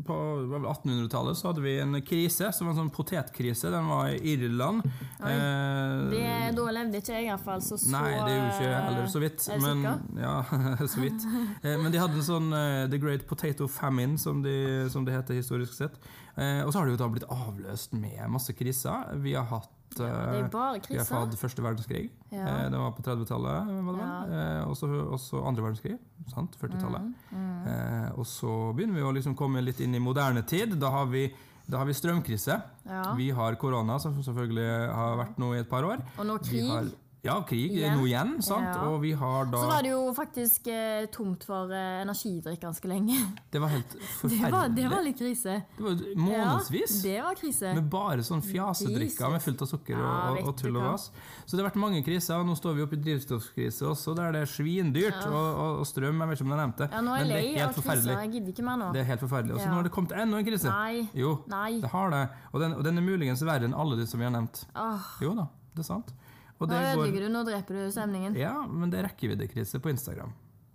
På 0.10 0.18
det 0.42 0.48
var 0.50 0.64
vel 0.64 0.68
1800-tallet 0.72 1.38
så 1.38 1.52
hadde 1.52 1.62
vi 1.64 1.76
en 1.84 2.00
krise, 2.06 2.50
som 2.56 2.68
var 2.68 2.74
en 2.74 2.80
sånn 2.84 2.92
potetkrise. 2.96 3.70
Den 3.74 3.88
var 3.92 4.10
i 4.10 4.34
Irland. 4.34 4.82
Oi. 5.22 5.32
Eh, 5.32 6.04
Det, 6.10 6.26
da 6.58 6.68
levde 6.80 7.02
ikke 7.04 7.14
jeg, 7.20 7.28
iallfall. 7.30 7.62
Så, 7.62 7.78
så 7.84 7.92
Nei, 7.94 8.06
det 8.10 8.18
gjorde 8.18 8.36
jo 8.40 8.52
ikke 8.56 8.68
jeg 8.70 8.84
heller 8.90 9.12
så 9.14 9.22
vidt. 9.24 9.48
er 9.54 9.64
Men, 9.64 9.86
ja, 10.18 10.36
så 10.96 11.04
vidt. 11.04 11.28
Eh, 11.62 11.76
men 11.84 11.92
de 11.94 12.02
hadde 12.02 12.18
en 12.20 12.28
sånn 12.32 12.50
eh, 12.58 12.86
The 12.92 13.02
Great 13.02 13.28
Potato 13.30 13.70
Famine, 13.70 14.18
som, 14.22 14.42
de, 14.46 14.56
som 14.94 15.06
det 15.08 15.16
heter 15.20 15.38
historisk 15.40 15.78
sett. 15.78 16.00
Eh, 16.40 16.62
og 16.66 16.72
så 16.74 16.80
har 16.82 16.88
det 16.90 16.98
jo 16.98 17.04
da 17.04 17.12
blitt 17.14 17.30
avløst 17.30 17.94
med 18.00 18.22
masse 18.34 18.56
kriser. 18.58 19.14
Vi 19.24 19.36
har 19.38 19.46
hatt 19.52 19.70
Ja, 19.98 20.06
det 20.06 20.10
er 20.10 20.44
eh, 20.44 20.50
bare 20.54 20.80
vi 20.88 20.98
har 20.98 21.06
hatt 21.26 21.36
første 21.40 21.62
verdenskrig. 21.66 22.10
Ja. 22.32 22.46
Eh, 22.46 22.70
det 22.70 22.78
var 22.80 22.92
på 22.94 23.02
30-tallet. 23.02 23.68
var 23.88 23.98
det 23.98 24.06
vel? 24.30 24.36
Ja. 24.38 24.64
og 24.66 24.72
også, 24.76 24.88
også 25.18 25.42
andre 25.48 25.64
verdenskrig. 25.64 25.98
40-tallet. 26.30 27.02
Mm, 27.32 27.46
Mm. 27.60 28.14
og 28.18 28.26
så 28.26 28.74
begynner 28.76 28.96
vi 28.96 29.02
å 29.02 29.12
liksom 29.14 29.36
komme 29.36 29.62
litt 29.62 29.80
inn 29.82 29.96
i 29.96 30.00
moderne 30.00 30.44
tid. 30.48 30.78
Da 30.80 30.90
har 30.94 31.06
vi, 31.12 31.26
da 31.68 31.78
har 31.82 31.86
vi 31.86 31.94
strømkrise. 31.94 32.62
Ja. 32.86 33.14
Vi 33.18 33.30
har 33.32 33.56
korona, 33.56 34.00
som 34.00 34.16
selvfølgelig 34.24 34.94
har 34.94 35.18
vært 35.18 35.38
nå 35.42 35.54
i 35.56 35.60
et 35.60 35.70
par 35.70 35.84
år. 35.84 36.00
Og 36.18 36.26
nå 36.26 36.38
Vi 36.44 36.50
krig. 36.50 36.70
har, 36.70 36.86
ja, 37.22 37.34
krig 37.44 37.74
Igjen. 37.76 37.98
nå 38.00 38.06
igjen, 38.08 38.30
sant? 38.42 38.64
Ja. 38.70 38.86
Og 38.88 39.02
vi 39.04 39.10
har 39.12 39.50
da 39.52 39.60
Så 39.60 39.68
var 39.68 39.82
det 39.84 39.90
jo 39.92 40.14
faktisk 40.16 40.68
eh, 40.72 41.06
tomt 41.12 41.44
for 41.44 41.68
eh, 41.76 41.98
energidrikk 42.06 42.62
ganske 42.64 42.88
lenge. 42.88 43.18
Det 43.52 43.60
var 43.60 43.74
helt 43.74 43.92
Det 43.98 44.08
forferdelig. 44.22 44.52
var, 44.54 44.70
det 44.78 44.86
var 44.94 45.04
litt 45.04 45.20
krise. 45.20 45.56
Det 45.76 45.84
var 45.84 45.98
månedsvis 46.16 46.94
Ja, 47.04 47.10
det 47.10 47.18
var 47.26 47.36
krise. 47.42 47.74
med 47.76 47.90
bare 47.92 48.24
sånn 48.24 48.44
fjasedrikker 48.46 49.34
med 49.36 49.44
fullt 49.44 49.66
av 49.66 49.72
sukker 49.74 49.98
Ja, 50.00 50.14
og, 50.32 50.40
og 50.48 50.56
tull 50.62 50.78
og 50.80 50.86
vas. 50.94 51.10
Så 51.44 51.58
det 51.58 51.64
har 51.66 51.70
vært 51.72 51.82
mange 51.84 52.04
kriser. 52.08 52.38
og 52.40 52.48
Nå 52.48 52.56
står 52.56 52.78
vi 52.80 52.86
oppe 52.88 52.96
i 52.96 53.02
drivstoffkrise 53.04 53.90
også, 53.92 54.16
der 54.16 54.32
det 54.38 54.46
er 54.46 54.52
svindyrt. 54.56 55.20
Og, 55.28 55.36
og, 55.36 55.82
og 55.84 55.90
strøm, 55.92 56.24
jeg 56.24 56.32
vet 56.32 56.40
ikke 56.40 56.48
om 56.48 56.56
jeg 56.56 56.62
nevnte 56.64 56.90
Ja, 56.94 57.04
nå 57.04 57.18
er 57.18 57.26
men 57.26 57.28
jeg 57.28 57.28
det 57.28 57.36
lei 57.36 57.52
av 57.60 57.74
helt 57.76 57.84
kriser. 57.84 58.16
Jeg 58.16 58.34
gidder 58.38 58.56
ikke 58.56 58.68
mer 58.70 58.80
nå. 58.86 58.90
Det 58.96 59.04
er 59.04 59.10
helt 59.12 59.26
forferdelig. 59.28 59.58
Og 59.58 59.62
så 59.66 59.68
nå 59.68 59.76
har 59.82 59.90
det 59.90 59.94
kommet 60.00 60.16
enda 60.24 60.40
en 60.40 60.48
krise. 60.48 60.72
Nei. 60.72 61.04
Jo, 61.20 61.36
Nei. 61.52 61.72
det 61.84 61.92
har 61.92 62.16
det. 62.16 62.24
Og 62.54 62.64
den, 62.64 62.80
den 62.88 63.04
er 63.04 63.08
muligens 63.12 63.44
verre 63.44 63.68
enn 63.68 63.76
alle 63.76 64.00
de 64.00 64.08
som 64.08 64.24
vi 64.24 64.30
har 64.30 64.34
nevnt. 64.40 64.64
Oh. 64.72 65.12
Jo 65.24 65.36
da, 65.36 65.50
det 65.76 65.84
er 65.84 65.90
sant. 65.92 66.16
Og 66.60 66.68
nå 66.68 66.74
det 66.74 66.80
ødelegger 66.98 67.26
du, 67.26 67.30
nå 67.34 67.44
dreper 67.48 67.74
du 67.74 67.92
stemningen. 67.92 68.36
Ja, 68.36 68.54
men 68.68 68.90
det 68.92 69.00
er 69.00 69.08
rekkeviddekrise 69.10 69.80
på 69.80 69.90
Instagram. 69.94 70.34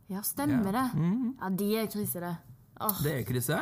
Ja, 0.09 0.20
stemmer 0.23 0.73
Ja. 0.73 0.83
det. 0.83 1.01
Mhm. 1.01 1.35
Ja, 1.40 1.49
det 1.51 1.73
er 1.83 1.87
krise, 1.92 2.20
det. 2.20 2.37
Oh. 2.81 3.03
Det 3.03 3.12
er 3.20 3.25
krise. 3.25 3.59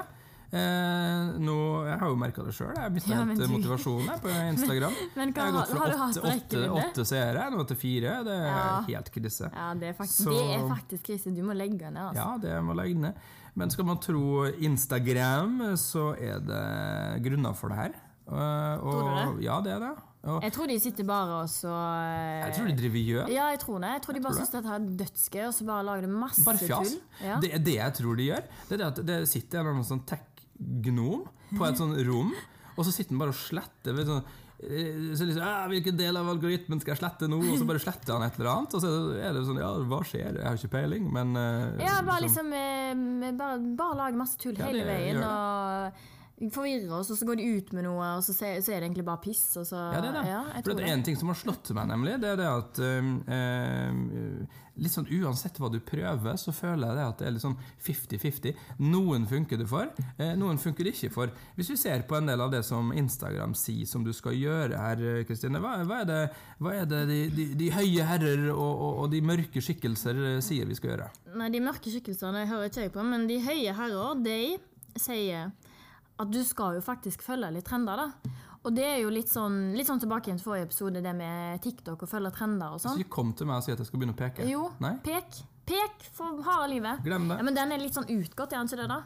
Eh, 0.53 1.39
nå, 1.41 1.55
jeg 1.89 1.99
har 1.99 2.09
jo 2.13 2.17
merka 2.21 2.43
det 2.45 2.53
sjøl. 2.53 2.75
Jeg 2.77 2.93
mista 2.93 3.11
Ja, 3.15 3.25
helt 3.25 3.39
du- 3.41 3.49
motivasjonen 3.49 4.21
på 4.21 4.29
Instagram. 4.53 4.93
Men 5.17 5.33
men 5.33 5.33
hva, 5.33 5.43
har 5.47 5.53
gått 5.53 5.69
fra 5.73 5.87
du 5.89 5.97
hatt 5.97 6.19
åtte, 6.19 6.65
åtte, 6.71 7.05
seere 7.09 7.47
nå 7.51 7.65
til 7.67 7.77
fire. 7.77 8.23
Det 8.25 8.33
er 8.37 8.47
Ja. 8.47 8.83
helt 8.87 9.11
krise. 9.15 9.51
Ja, 9.53 9.73
det 9.75 9.89
er, 9.89 9.93
faktisk, 9.95 10.25
Så- 10.25 10.31
det 10.31 10.61
er 10.61 10.69
faktisk 10.69 11.03
krise. 11.09 11.35
Du 11.35 11.43
må 11.43 11.57
legge 11.57 11.91
ned, 11.91 11.97
altså. 11.97 12.15
Ja, 12.17 12.37
det 12.39 12.63
må 12.63 12.75
legge 12.77 12.99
ned. 13.01 13.15
Men 13.57 13.71
skal 13.71 13.85
man 13.85 13.99
tro 13.99 14.45
Instagram, 14.61 15.59
så 15.77 16.13
er 16.21 16.39
det 16.41 17.23
grunner 17.25 17.55
for 17.55 17.69
det 17.69 17.77
her. 17.79 17.93
Og, 18.29 18.85
og, 18.85 18.93
Tror 18.93 19.37
du 19.39 19.43
Ja, 19.43 19.61
det 19.61 19.73
er 19.73 19.79
det. 19.81 19.97
Og 20.23 20.45
Jeg 20.47 20.55
tror 20.55 20.71
de 20.71 20.77
sitter 20.79 21.07
bare 21.07 21.39
og 21.43 21.49
så 21.51 21.71
eh, 21.73 22.45
jeg 22.45 22.55
tror 22.55 22.69
de 22.71 22.77
driver 22.79 23.03
gjøn. 23.09 23.33
Ja, 23.35 23.49
jeg 23.51 23.59
tror 23.65 23.81
det. 23.83 23.89
Jeg 23.97 24.03
tror 24.05 24.15
de 24.19 24.21
bare 24.23 24.37
tror 24.37 24.45
syns 24.47 24.53
dette 24.55 24.77
er 24.77 24.85
dødsgøy, 25.01 25.41
og 25.49 25.55
så 25.57 25.67
bare 25.67 25.87
lager 25.89 26.07
de 26.07 26.13
masse 26.15 26.45
Bare 26.47 26.61
fjas. 26.63 26.93
tull. 26.93 27.01
Ja. 27.27 27.41
Det 27.43 27.51
det 27.67 27.75
jeg 27.81 27.97
tror 27.99 28.21
de 28.21 28.29
gjør. 28.29 28.47
Det 28.69 28.79
er 28.79 28.85
at 28.87 29.01
det 29.09 29.17
sitter 29.33 29.73
en 29.73 29.83
sånn 29.89 30.05
tech-gnom 30.13 31.27
på 31.59 31.67
et 31.67 31.83
sånt 31.83 31.99
rom, 32.07 32.31
og 32.77 32.87
så 32.87 32.95
sitter 32.95 33.17
han 33.17 33.25
bare 33.25 33.35
og 33.35 33.41
sletter 33.41 33.99
Vet, 33.99 34.09
sånn 34.09 34.23
eh, 34.63 35.11
så 35.19 35.27
liksom, 35.27 35.51
Hvilken 35.75 35.99
del 35.99 36.17
av 36.17 36.31
algoritmen 36.33 36.81
skal 36.81 36.95
jeg 36.95 37.03
slette 37.03 37.29
nå? 37.29 37.43
Og 37.43 37.59
så 37.59 37.67
bare 37.69 37.83
sletter 37.83 38.15
han 38.15 38.25
et 38.29 38.39
eller 38.39 38.53
annet. 38.55 38.79
Og 38.79 38.85
så 38.87 38.95
er 39.19 39.35
det 39.35 39.43
sånn 39.51 39.61
Ja, 39.61 39.75
hva 39.91 40.01
skjer? 40.07 40.39
Jeg 40.39 40.47
har 40.47 40.57
ikke 40.63 40.73
peiling, 40.79 41.11
men 41.13 41.35
eh, 41.37 41.83
Ja, 41.83 41.99
bare 42.07 42.23
liksom 42.29 42.55
liksom 42.55 43.37
bare, 43.43 43.59
bare 43.77 43.99
lag 43.99 44.23
masse 44.23 44.39
tull 44.41 44.55
Ja, 44.55 44.71
hele 44.71 44.87
veien. 44.87 45.21
Og 45.27 46.11
forvirrer 46.51 46.91
oss, 46.97 47.11
og 47.13 47.19
så 47.21 47.27
går 47.29 47.37
de 47.39 47.45
ut 47.59 47.69
med 47.77 47.85
noe, 47.87 48.07
og 48.17 48.23
så, 48.27 48.33
ser- 48.35 48.59
så 48.65 48.73
er 48.75 48.81
det 48.83 48.89
egentlig 48.91 49.05
bare 49.07 49.21
piss. 49.23 49.43
Så, 49.55 49.67
Ja, 49.77 50.01
det 50.03 50.09
er 50.11 50.17
det. 50.17 50.23
Ja, 50.33 50.41
For 50.65 50.75
det 50.75 50.89
er 50.89 50.95
en 50.97 51.05
ting 51.07 51.17
som 51.21 51.29
har 51.31 51.39
slått 51.39 51.63
til 51.69 51.77
meg, 51.79 51.87
nemlig, 51.93 52.17
det 52.23 52.33
er 52.33 52.41
det 52.41 52.49
at 52.51 52.81
eh, 52.83 54.59
litt 54.83 54.95
sånn 54.95 55.07
Uansett 55.13 55.59
hva 55.61 55.69
du 55.71 55.79
prøver, 55.85 56.39
så 56.41 56.53
føler 56.57 56.89
jeg 56.89 56.97
det 56.99 57.05
at 57.05 57.19
det 57.21 57.27
er 57.29 57.35
litt 57.37 57.45
sånn 57.45 57.57
50-50. 57.85 58.57
Noen 58.89 59.27
funker 59.31 59.61
det 59.61 59.69
for, 59.71 59.91
eh, 60.19 60.33
noen 60.41 60.59
funker 60.59 60.89
det 60.89 60.95
ikke 60.97 61.13
for. 61.15 61.33
Hvis 61.59 61.71
vi 61.75 61.77
ser 61.79 62.03
på 62.09 62.17
en 62.19 62.27
del 62.31 62.41
av 62.41 62.51
det 62.55 62.63
som 62.67 62.91
Instagram 62.97 63.55
sier 63.59 63.87
som 63.87 64.03
du 64.07 64.13
skal 64.17 64.35
gjøre 64.39 64.79
her, 64.81 65.05
Kristine, 65.29 65.61
hva, 65.63 65.77
hva 65.87 66.01
er 66.03 66.09
det, 66.11 66.21
hva 66.59 66.75
er 66.81 66.89
det 66.91 67.03
de, 67.13 67.21
de, 67.37 67.49
de 67.61 67.71
høye 67.77 68.09
herrer 68.09 68.49
og, 68.51 68.59
og, 68.73 68.93
og 69.05 69.11
de 69.13 69.21
mørke 69.23 69.63
skikkelser 69.63 70.19
eh, 70.35 70.41
sier 70.45 70.67
vi 70.67 70.75
skal 70.81 70.95
gjøre? 70.97 71.11
Nei, 71.39 71.53
de 71.55 71.63
mørke 71.65 71.93
skikkelsene 71.93 72.47
hører 72.51 72.73
ikke 72.73 72.89
jeg 72.89 72.95
på, 72.97 73.05
men 73.07 73.29
de 73.31 73.39
høye 73.45 73.77
herrer, 73.79 74.19
de 74.27 74.41
sier 75.01 75.53
at 76.23 76.33
du 76.33 76.41
skal 76.47 76.75
jo 76.79 76.83
faktisk 76.85 77.23
følge 77.27 77.51
litt 77.55 77.65
trender, 77.69 77.97
da. 77.97 78.33
Og 78.63 78.75
det 78.77 78.85
er 78.87 78.99
jo 79.03 79.11
litt 79.11 79.29
sånn, 79.31 79.73
litt 79.75 79.89
sånn 79.91 79.99
tilbake 80.03 80.29
igjen 80.31 80.39
til 80.39 80.47
forrige 80.47 80.69
episode, 80.69 81.01
det 81.03 81.15
med 81.19 81.63
TikTok 81.65 82.05
og 82.07 82.09
følge 82.13 82.31
trender 82.37 82.77
og 82.77 82.79
Så 82.81 82.89
sånn. 82.93 83.01
ikke 83.03 83.11
kom 83.17 83.33
til 83.35 83.47
meg 83.51 83.57
og 83.59 83.65
si 83.67 83.73
at 83.75 83.79
jeg 83.83 83.89
skal 83.91 83.99
begynne 84.03 84.15
å 84.15 84.21
peke. 84.23 84.47
Jo, 84.47 84.69
Nei, 84.85 84.95
pek. 85.03 85.41
Pek 85.67 86.07
for 86.15 86.43
harde 86.47 86.71
livet. 86.75 87.03
glem 87.03 87.27
det. 87.31 87.37
Ja, 87.39 87.43
men 87.47 87.55
den 87.59 87.73
er 87.75 87.79
litt 87.83 87.95
sånn 87.95 88.07
utgått, 88.11 88.53
er 88.55 88.63
den 88.63 88.71
ikke 88.71 88.81
det, 88.85 88.89
da? 88.89 89.01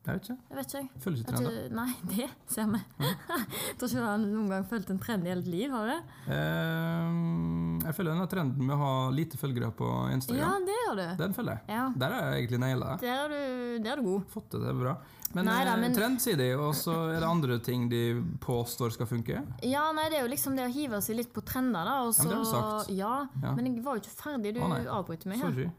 Jeg 0.00 0.14
vet 0.16 0.24
ikke. 0.24 0.36
Jeg 0.48 0.56
vet 0.56 0.70
ikke. 0.70 0.80
jeg. 0.80 1.00
Følger 1.04 1.20
ikke 1.20 1.32
trender. 1.36 1.74
Nei, 1.76 1.90
det 2.14 2.28
ser 2.54 2.70
vi. 2.72 2.78
Tror 3.76 3.90
ikke 3.90 3.98
du 4.00 4.06
har 4.06 4.18
noen 4.22 4.48
gang 4.48 4.64
fulgt 4.70 4.90
en 4.94 4.98
trend 5.02 5.26
i 5.26 5.30
hele 5.30 5.42
ditt 5.44 5.52
liv, 5.52 5.70
har 5.74 5.84
du 5.84 5.90
det? 5.92 6.00
Eh, 6.32 7.84
jeg 7.84 7.94
følger 7.98 8.14
denne 8.14 8.28
trenden 8.30 8.66
med 8.66 8.74
å 8.76 8.80
ha 8.80 8.92
lite 9.14 9.38
følgere 9.40 9.70
på 9.76 9.88
Instagram. 10.14 10.40
Ja, 10.40 10.50
det 10.66 10.76
gjør 10.80 10.98
du. 11.00 11.06
Den 11.20 11.34
følger 11.36 11.58
jeg. 11.58 11.74
Ja, 11.76 11.84
Der 12.02 12.16
er 12.16 12.26
jeg 12.30 12.44
egentlig 12.46 12.60
naila 12.64 12.96
der 13.00 13.24
er 13.24 13.28
du, 13.34 13.82
der 13.84 13.92
er 13.92 14.00
du 14.02 14.06
god. 14.08 14.26
Fått 14.32 14.50
det, 14.54 14.62
det 14.64 14.72
er 14.72 14.80
bra. 14.80 14.96
Men, 15.32 15.44
nei, 15.46 15.64
da, 15.64 15.76
men- 15.76 15.94
trend, 15.94 16.18
sier 16.20 16.36
de, 16.36 16.48
og 16.58 16.72
så 16.74 16.94
er 17.14 17.20
det 17.20 17.28
andre 17.28 17.58
ting 17.62 17.88
de 17.88 18.20
påstår 18.42 18.90
skal 18.92 19.06
funke. 19.06 19.44
Ja, 19.62 19.92
nei, 19.92 20.08
det 20.10 20.18
er 20.18 20.24
jo 20.26 20.32
liksom 20.32 20.56
det 20.56 20.64
å 20.66 20.72
hive 20.74 20.98
seg 21.00 21.16
litt 21.20 21.32
på 21.32 21.44
trender, 21.46 21.84
da. 21.86 22.00
Og 22.02 22.14
Ja, 22.16 22.22
men 22.24 22.28
det 22.28 22.34
har 22.36 22.42
du 22.42 22.50
sagt. 22.50 22.90
Ja, 22.96 23.28
Ja. 23.42 23.52
men 23.54 23.66
jeg 23.66 23.84
var 23.84 23.94
jo 23.96 24.00
ikke 24.00 24.16
ferdig. 24.22 24.54
Du 24.54 24.60
avbryter 24.60 25.26
meg 25.26 25.38
her. 25.40 25.70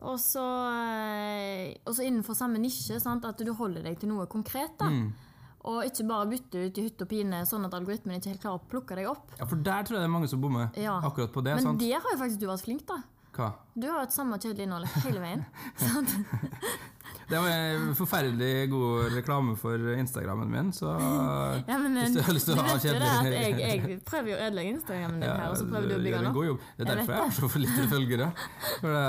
Og 0.00 0.18
så, 0.18 0.42
eh, 0.42 1.74
og 1.86 1.94
så 1.94 2.04
innenfor 2.06 2.34
samme 2.34 2.58
nisje, 2.58 3.00
sant? 3.00 3.24
at 3.24 3.36
du 3.38 3.52
holder 3.54 3.82
deg 3.82 3.98
til 4.00 4.08
noe 4.08 4.26
konkret. 4.26 4.76
da. 4.78 4.86
Mm. 4.86 5.12
Og 5.64 5.82
ikke 5.84 6.06
bare 6.08 6.26
bytte 6.30 6.66
ut 6.66 6.78
i 6.78 6.82
hytt 6.82 7.02
og 7.02 7.08
pine, 7.08 7.42
sånn 7.44 7.64
at 7.66 7.72
algoritmen 7.74 8.16
ikke 8.18 8.30
helt 8.30 8.40
klarer 8.40 8.60
å 8.60 8.68
plukke 8.70 8.94
deg 8.96 9.06
opp. 9.10 9.30
Ja, 9.38 9.44
for 9.44 9.56
der 9.56 9.82
tror 9.82 9.98
jeg 9.98 10.00
det 10.00 10.08
er 10.08 10.14
mange 10.18 10.28
som 10.28 10.40
bommer 10.40 10.70
Ja. 10.76 11.00
akkurat 11.02 11.32
på 11.32 11.42
det. 11.44 11.54
Men 11.56 11.62
sant? 11.62 11.78
der 11.80 11.98
har 12.00 12.10
jo 12.12 12.16
faktisk 12.18 12.38
du 12.40 12.46
vært 12.46 12.62
flink, 12.64 12.86
da. 12.86 13.02
Hva? 13.34 13.52
Du 13.78 13.86
har 13.90 14.00
hatt 14.00 14.10
samme 14.12 14.38
kjedelige 14.38 14.66
innhold 14.66 14.86
hele 15.04 15.20
veien. 15.20 15.44
sant? 15.76 16.08
Det 17.28 17.36
var 17.36 17.48
en 17.52 17.90
forferdelig 17.96 18.70
god 18.72 19.12
reklame 19.12 19.52
for 19.60 19.82
Instagrammen 20.00 20.48
min, 20.48 20.70
så 20.72 20.94
Ja, 21.68 21.76
men, 21.76 21.98
Hvis 22.00 22.14
du 22.14 22.22
har 22.24 22.32
lyst 22.32 22.48
til 22.48 22.56
å 22.56 22.62
ha 22.64 22.72
vet 22.72 22.86
jo 22.86 22.94
det 22.94 23.08
at 23.10 23.26
kjedelig- 23.26 23.58
jeg, 23.60 23.80
jeg 23.92 23.98
prøver 24.08 24.32
å 24.32 24.38
ødelegge 24.46 24.70
Instagrammen 24.78 25.18
din 25.20 25.28
ja, 25.28 25.34
her, 25.42 25.50
og 25.52 25.58
så 25.60 25.66
prøver 25.68 25.90
du 25.90 25.94
å 25.98 25.98
bygge 26.06 26.20
en 26.22 26.28
den 26.30 26.52
opp. 26.54 26.64
Det 26.78 26.86
er 26.86 26.90
derfor 26.94 27.12
jeg 27.12 27.24
har 27.26 27.34
så 27.36 27.50
for 27.52 27.64
lite 27.64 27.84
følgere. 27.90 28.28
For 28.78 28.96
det, 28.96 29.02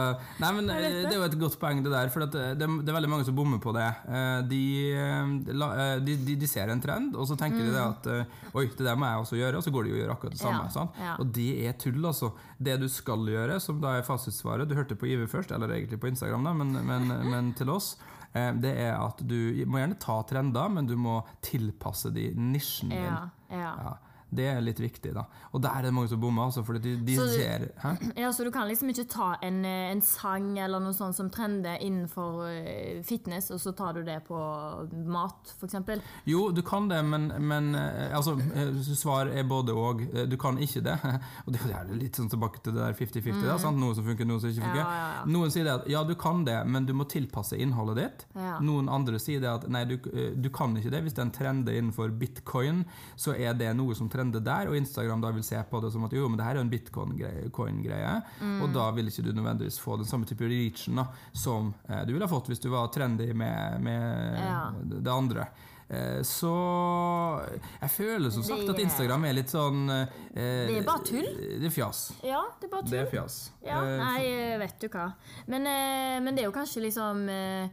nei, 0.43 0.51
men 0.57 0.69
eh, 0.75 0.81
det. 0.97 1.05
Er 1.13 1.15
jo 1.15 1.23
et 1.29 1.37
godt 1.45 1.57
poeng, 1.61 1.79
det 1.85 1.93
der. 1.95 2.11
For 2.11 2.25
det, 2.25 2.43
det 2.59 2.67
er 2.67 2.97
veldig 2.99 3.11
mange 3.15 3.27
som 3.29 3.37
bommer 3.39 3.63
på 3.63 3.75
det. 3.77 3.87
Eh, 3.87 4.27
De, 4.51 4.61
eh, 4.99 5.31
eh, 5.55 5.95
de, 6.09 6.17
de, 6.27 6.35
de 6.43 6.51
ser 6.51 6.73
en 6.75 6.83
trend, 6.83 7.15
og 7.15 7.23
så 7.31 7.39
tenker 7.39 7.63
de 7.63 7.71
det 7.71 7.85
at 7.85 8.11
eh, 8.11 8.37
Oi, 8.59 8.65
det 8.75 8.83
der 8.83 8.99
må 8.99 9.07
jeg 9.07 9.23
også 9.23 9.39
gjøre, 9.39 9.61
og 9.61 9.63
så 9.63 9.71
går 9.73 9.87
de 9.87 9.95
og 9.95 9.99
gjør 10.01 10.13
akkurat 10.17 10.35
det 10.35 10.41
samme. 10.43 10.67
Ja, 10.75 10.85
ja. 11.07 11.15
Og 11.23 11.31
det 11.39 11.49
er 11.69 11.79
tull, 11.79 12.03
altså. 12.11 12.33
Det 12.59 12.75
du 12.81 12.87
skal 12.91 13.23
gjøre, 13.31 13.59
som 13.63 13.79
da 13.79 13.95
er 13.95 14.03
fasitsvaret 14.03 14.67
Du 14.67 14.75
hørte 14.75 14.97
på 14.99 15.07
Ive 15.07 15.29
først, 15.31 15.53
eller 15.55 15.71
egentlig 15.71 16.01
på 16.03 16.09
Instagram, 16.11 16.49
da, 16.49 16.55
men, 16.59 16.75
men, 16.83 17.13
men 17.31 17.53
til 17.55 17.71
oss. 17.71 17.93
Eh, 18.33 18.51
Det 18.61 18.73
er 18.77 18.97
at 18.99 19.21
du 19.25 19.35
må 19.65 19.79
gjerne 19.81 19.97
ta 19.99 20.19
trender, 20.29 20.69
men 20.69 20.87
du 20.89 20.95
må 20.97 21.19
tilpasse 21.41 22.11
de 22.15 22.29
nisjen 22.35 22.89
din. 22.93 23.03
Ja, 23.07 23.29
ja. 23.49 23.73
Ja, 23.83 23.97
det 24.29 24.45
er 24.45 24.59
litt 24.61 24.77
viktig, 24.81 25.11
da. 25.15 25.23
Og 25.57 25.61
der 25.63 25.79
er 25.79 25.87
det 25.87 25.93
mange 25.95 26.11
som 26.11 26.19
bommer, 26.21 26.45
altså, 26.45 26.61
for 26.65 26.77
de, 26.77 26.93
de 27.01 27.15
Så 27.17 27.25
ser 27.33 27.65
Hæ? 27.81 27.95
Ja, 28.21 28.31
Så 28.31 28.45
du 28.45 28.51
kan 28.53 28.67
liksom 28.69 28.91
ikke 28.93 29.07
ta 29.09 29.29
en, 29.41 29.63
eh, 29.65 29.89
en 29.89 30.01
sang 30.05 30.51
eller 30.61 30.81
noe 30.83 30.93
sånt 30.93 31.17
som 31.17 31.31
trender 31.33 31.81
innenfor 31.81 32.45
eh, 32.51 33.01
fitness, 33.05 33.49
og 33.55 33.61
så 33.63 33.73
tar 33.73 33.97
du 33.97 34.03
det 34.05 34.19
på 34.27 34.37
mat, 35.09 35.53
f.eks.? 35.57 36.05
Jo, 36.29 36.49
du 36.53 36.61
kan 36.61 36.89
det, 36.91 37.01
men, 37.05 37.31
men 37.41 37.73
eh, 37.75 38.13
altså, 38.15 38.37
svar 38.93 39.31
er 39.33 39.47
både 39.49 39.73
og. 39.73 40.05
Du 40.29 40.37
kan 40.37 40.59
ikke 40.61 40.83
det. 40.85 40.97
Og 41.45 41.53
det 41.55 41.61
er 41.73 41.87
litt 41.95 42.17
sånn 42.17 42.29
tilbake 42.29 42.59
til 42.63 42.75
det 42.75 42.83
der 42.83 42.95
50-50. 42.97 43.39
Mm. 43.39 43.77
Noe 43.79 43.95
som 43.97 44.05
funker, 44.05 44.27
noe 44.27 44.41
som 44.41 44.51
ikke 44.51 44.61
funker. 44.61 44.81
Ja, 44.81 44.85
ja, 44.99 45.07
ja. 45.15 45.23
Noen 45.29 45.53
sier 45.53 45.65
det 45.65 45.73
at 45.73 45.87
ja, 45.89 46.03
du 46.05 46.13
kan 46.19 46.43
det, 46.45 46.57
men 46.69 46.85
du 46.85 46.93
må 46.97 47.07
tilpasse 47.09 47.57
innholdet 47.57 47.99
ditt. 47.99 48.25
Noen 48.65 48.89
andre 48.91 49.19
sier 49.21 49.41
det 49.41 49.49
at 49.49 49.67
nei, 49.71 49.85
du, 49.89 49.95
du 50.35 50.49
kan 50.53 50.75
ikke 50.77 50.91
det. 50.93 51.01
Hvis 51.05 51.15
det 51.17 51.23
er 51.23 51.27
en 51.27 51.35
trend 51.35 51.71
innenfor 51.71 52.13
bitcoin, 52.19 52.83
så 53.19 53.33
er 53.33 53.57
det 53.57 53.71
noe 53.77 53.97
som 53.97 54.09
trender 54.11 54.18
der, 54.27 54.67
og 54.69 54.75
Instagram 54.77 55.21
da 55.21 55.31
vil 55.31 55.43
se 55.43 55.55
på 55.69 55.81
det 55.81 55.91
som 55.91 56.03
at 56.05 56.11
jo, 56.13 56.27
men 56.29 56.37
det 56.37 56.45
her 56.45 56.55
er 56.55 56.61
en 56.61 56.69
bitcoin-greie, 56.69 58.21
Mm. 58.41 58.61
og 58.63 58.73
da 58.73 58.91
vil 58.91 59.07
ikke 59.07 59.23
du 59.23 59.31
nødvendigvis 59.33 59.79
få 59.79 59.97
den 59.97 60.05
samme 60.05 60.25
type 60.25 60.41
reachen 60.47 60.95
da, 60.95 61.07
som 61.33 61.73
eh, 61.89 62.05
du 62.05 62.13
ville 62.13 62.25
ha 62.27 62.31
fått 62.31 62.47
hvis 62.47 62.59
du 62.61 62.69
var 62.69 62.87
trendy 62.87 63.33
med, 63.33 63.81
med 63.81 64.37
Ja. 64.39 64.71
det 64.83 65.07
andre. 65.11 65.47
Eh, 65.89 66.21
Så 66.21 66.51
jeg 67.81 67.89
føler 67.89 68.29
som 68.31 68.43
sagt 68.43 68.69
at 68.69 68.79
Instagram 68.79 69.25
er 69.25 69.33
litt 69.33 69.49
sånn 69.49 69.89
eh, 69.89 70.05
Det 70.35 70.77
er 70.77 70.85
bare 70.85 71.03
tull. 71.03 71.25
Det 71.59 71.65
er 71.65 71.73
fjas. 71.73 72.11
Ja, 72.23 72.43
det 72.59 72.67
er 72.67 72.73
bare 72.75 72.83
tull. 72.83 72.91
Det 72.91 72.99
er 72.99 73.09
fjas. 73.11 73.37
Ja, 73.65 73.79
Eh, 73.81 73.97
nei, 73.97 74.25
eh, 74.25 74.57
vet 74.59 74.79
du 74.79 74.87
hva. 74.89 75.13
Men, 75.47 75.65
eh, 75.65 76.19
men 76.21 76.35
det 76.35 76.43
er 76.43 76.49
jo 76.51 76.55
kanskje 76.55 76.83
liksom 76.85 77.27
eh, 77.29 77.69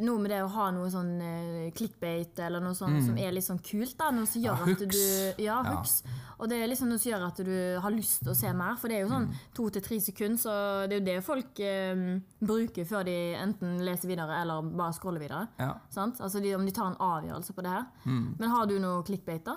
noe 0.00 0.18
med 0.18 0.30
det 0.30 0.38
å 0.42 0.48
ha 0.48 0.70
noe 0.72 0.88
sånn 0.88 1.20
eh, 1.20 1.70
clickbait 1.76 2.38
eller 2.40 2.60
noe 2.60 2.72
sånt 2.74 3.02
som 3.04 3.18
er 3.18 3.32
litt 3.32 3.44
sånn 3.44 3.58
kult. 3.60 3.96
da, 3.98 4.10
Noe 4.10 4.24
som 4.26 4.40
gjør 4.42 4.56
Ja, 4.66 4.72
at 4.72 4.78
du 4.78 5.42
Ja, 5.42 5.62
Ja. 5.62 5.62
hooks. 5.74 6.02
Og 6.40 6.48
det 6.48 6.62
er 6.62 6.68
liksom 6.68 6.88
noe 6.88 6.98
som 6.98 7.12
gjør 7.12 7.26
at 7.26 7.36
du 7.44 7.80
har 7.80 7.90
lyst 7.90 8.22
til 8.24 8.32
å 8.32 8.36
se 8.36 8.52
mer. 8.52 8.76
For 8.76 8.88
det 8.88 8.96
er 8.96 9.02
jo 9.04 9.08
sånn 9.12 9.26
Mm. 9.28 9.34
to 9.54 9.68
til 9.70 9.82
tre 9.82 9.98
sekunder, 10.00 10.38
så 10.38 10.88
det 10.88 10.92
er 10.92 11.00
jo 11.00 11.04
det 11.04 11.24
folk 11.24 11.60
eh, 11.60 12.20
bruker 12.42 12.84
før 12.84 13.04
de 13.04 13.34
enten 13.34 13.78
leser 13.84 14.08
videre 14.08 14.40
eller 14.40 14.62
bare 14.62 14.92
scroller 14.92 15.20
videre. 15.20 15.48
Ja. 15.58 15.74
Sant? 15.90 16.18
Altså 16.20 16.40
de, 16.42 16.54
Om 16.54 16.64
de 16.64 16.72
tar 16.72 16.86
en 16.86 16.96
avgjørelse 16.96 17.52
på 17.54 17.62
det 17.62 17.70
her. 17.70 17.86
Mm. 18.06 18.34
Men 18.38 18.48
har 18.50 18.66
du 18.66 18.78
noe 18.78 19.02
clickbait, 19.02 19.44
da? 19.44 19.56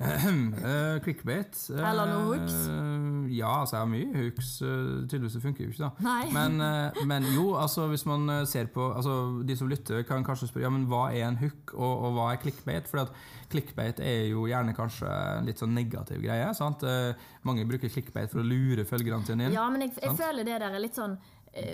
Eh, 0.00 1.00
clickbait. 1.02 1.70
eh, 1.70 1.90
Eller 1.90 2.06
noe 2.06 2.36
hooks? 2.38 2.54
Ja, 3.34 3.50
altså 3.62 3.76
jeg 3.76 3.82
har 3.84 3.90
mye 3.92 4.22
hooks. 4.22 4.50
eh, 4.62 5.06
tydeligvis 5.08 5.36
det 5.38 5.42
funker 5.42 5.64
jo 5.64 5.70
ikke, 5.72 5.88
da. 5.88 6.14
Men, 6.34 6.60
eh, 6.64 7.00
men 7.08 7.26
jo, 7.34 7.54
altså 7.60 7.86
hvis 7.90 8.04
man 8.08 8.28
eh, 8.30 8.44
ser 8.48 8.70
på 8.74 8.90
altså 8.94 9.42
De 9.46 9.56
som 9.56 9.68
lytter, 9.70 10.02
kan 10.08 10.24
kanskje 10.24 10.48
spørre 10.50 10.66
ja, 10.66 10.70
men 10.74 10.86
hva 10.90 11.08
er 11.12 11.26
en 11.28 11.40
hook, 11.40 11.74
og, 11.74 12.04
og 12.08 12.16
hva 12.16 12.28
er 12.32 12.42
clickbait? 12.42 12.88
For 12.90 13.10
clickbait 13.52 14.00
er 14.04 14.28
jo 14.32 14.46
gjerne 14.48 14.74
kanskje 14.76 15.08
en 15.08 15.48
litt 15.48 15.60
sånn 15.60 15.74
negativ 15.76 16.20
greie. 16.22 16.50
sant? 16.54 16.84
Mange 17.48 17.64
bruker 17.68 17.88
clickbait 17.88 18.30
for 18.30 18.42
å 18.42 18.46
lure 18.46 18.84
følgerne 18.88 19.24
sine 19.24 19.48
inn. 19.48 19.56
Ja, 19.56 19.68
men 19.72 19.86
jeg, 19.86 19.94
jeg 20.02 20.16
føler 20.18 20.44
det 20.44 20.58
der 20.60 20.74
er 20.74 20.82
litt 20.82 20.98
sånn 20.98 21.16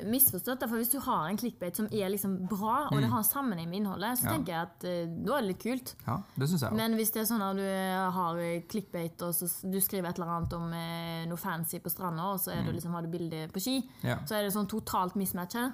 misforstått. 0.08 0.60
For 0.68 0.76
hvis 0.80 0.90
du 0.92 0.98
har 1.00 1.28
en 1.28 1.36
clickbait 1.36 1.76
som 1.76 1.86
er 1.92 2.08
liksom 2.10 2.46
bra, 2.48 2.86
og 2.90 2.92
Mm. 2.94 3.00
det 3.02 3.10
har 3.10 3.22
sammenheng 3.22 3.68
med 3.68 3.78
innholdet, 3.82 4.18
så 4.18 4.24
Ja. 4.24 4.30
tenker 4.30 4.52
jeg 4.52 4.62
at 4.62 4.84
uh, 4.84 5.24
da 5.24 5.36
er 5.36 5.40
det 5.42 5.48
litt 5.48 5.62
kult. 5.62 5.94
Ja, 6.06 6.16
det 6.38 6.48
synes 6.48 6.60
jeg 6.62 6.70
også. 6.70 6.76
Men 6.76 6.94
hvis 6.94 7.10
det 7.12 7.20
er 7.22 7.28
sånn 7.34 7.42
at 7.50 7.56
du 7.56 7.62
eh, 7.62 8.10
har 8.10 8.36
eh, 8.38 8.60
clickbait, 8.68 9.22
og 9.22 9.32
så 9.34 9.48
du 9.70 9.78
skriver 9.80 10.08
et 10.08 10.18
eller 10.18 10.30
annet 10.30 10.52
om 10.52 10.72
uh, 10.72 11.24
noe 11.26 11.36
fancy 11.36 11.78
på 11.78 11.90
stranda, 11.90 12.22
og 12.34 12.38
så 12.40 12.52
er 12.52 12.62
du 12.64 12.72
liksom, 12.72 12.92
har 12.92 13.02
du 13.02 13.08
bilde 13.08 13.48
på 13.52 13.60
ski, 13.60 13.80
Mm. 14.02 14.08
Ja. 14.08 14.16
så 14.26 14.36
er 14.38 14.42
det 14.42 14.52
sånn 14.52 14.66
totalt 14.68 15.14
mismatch 15.16 15.54
her. 15.54 15.72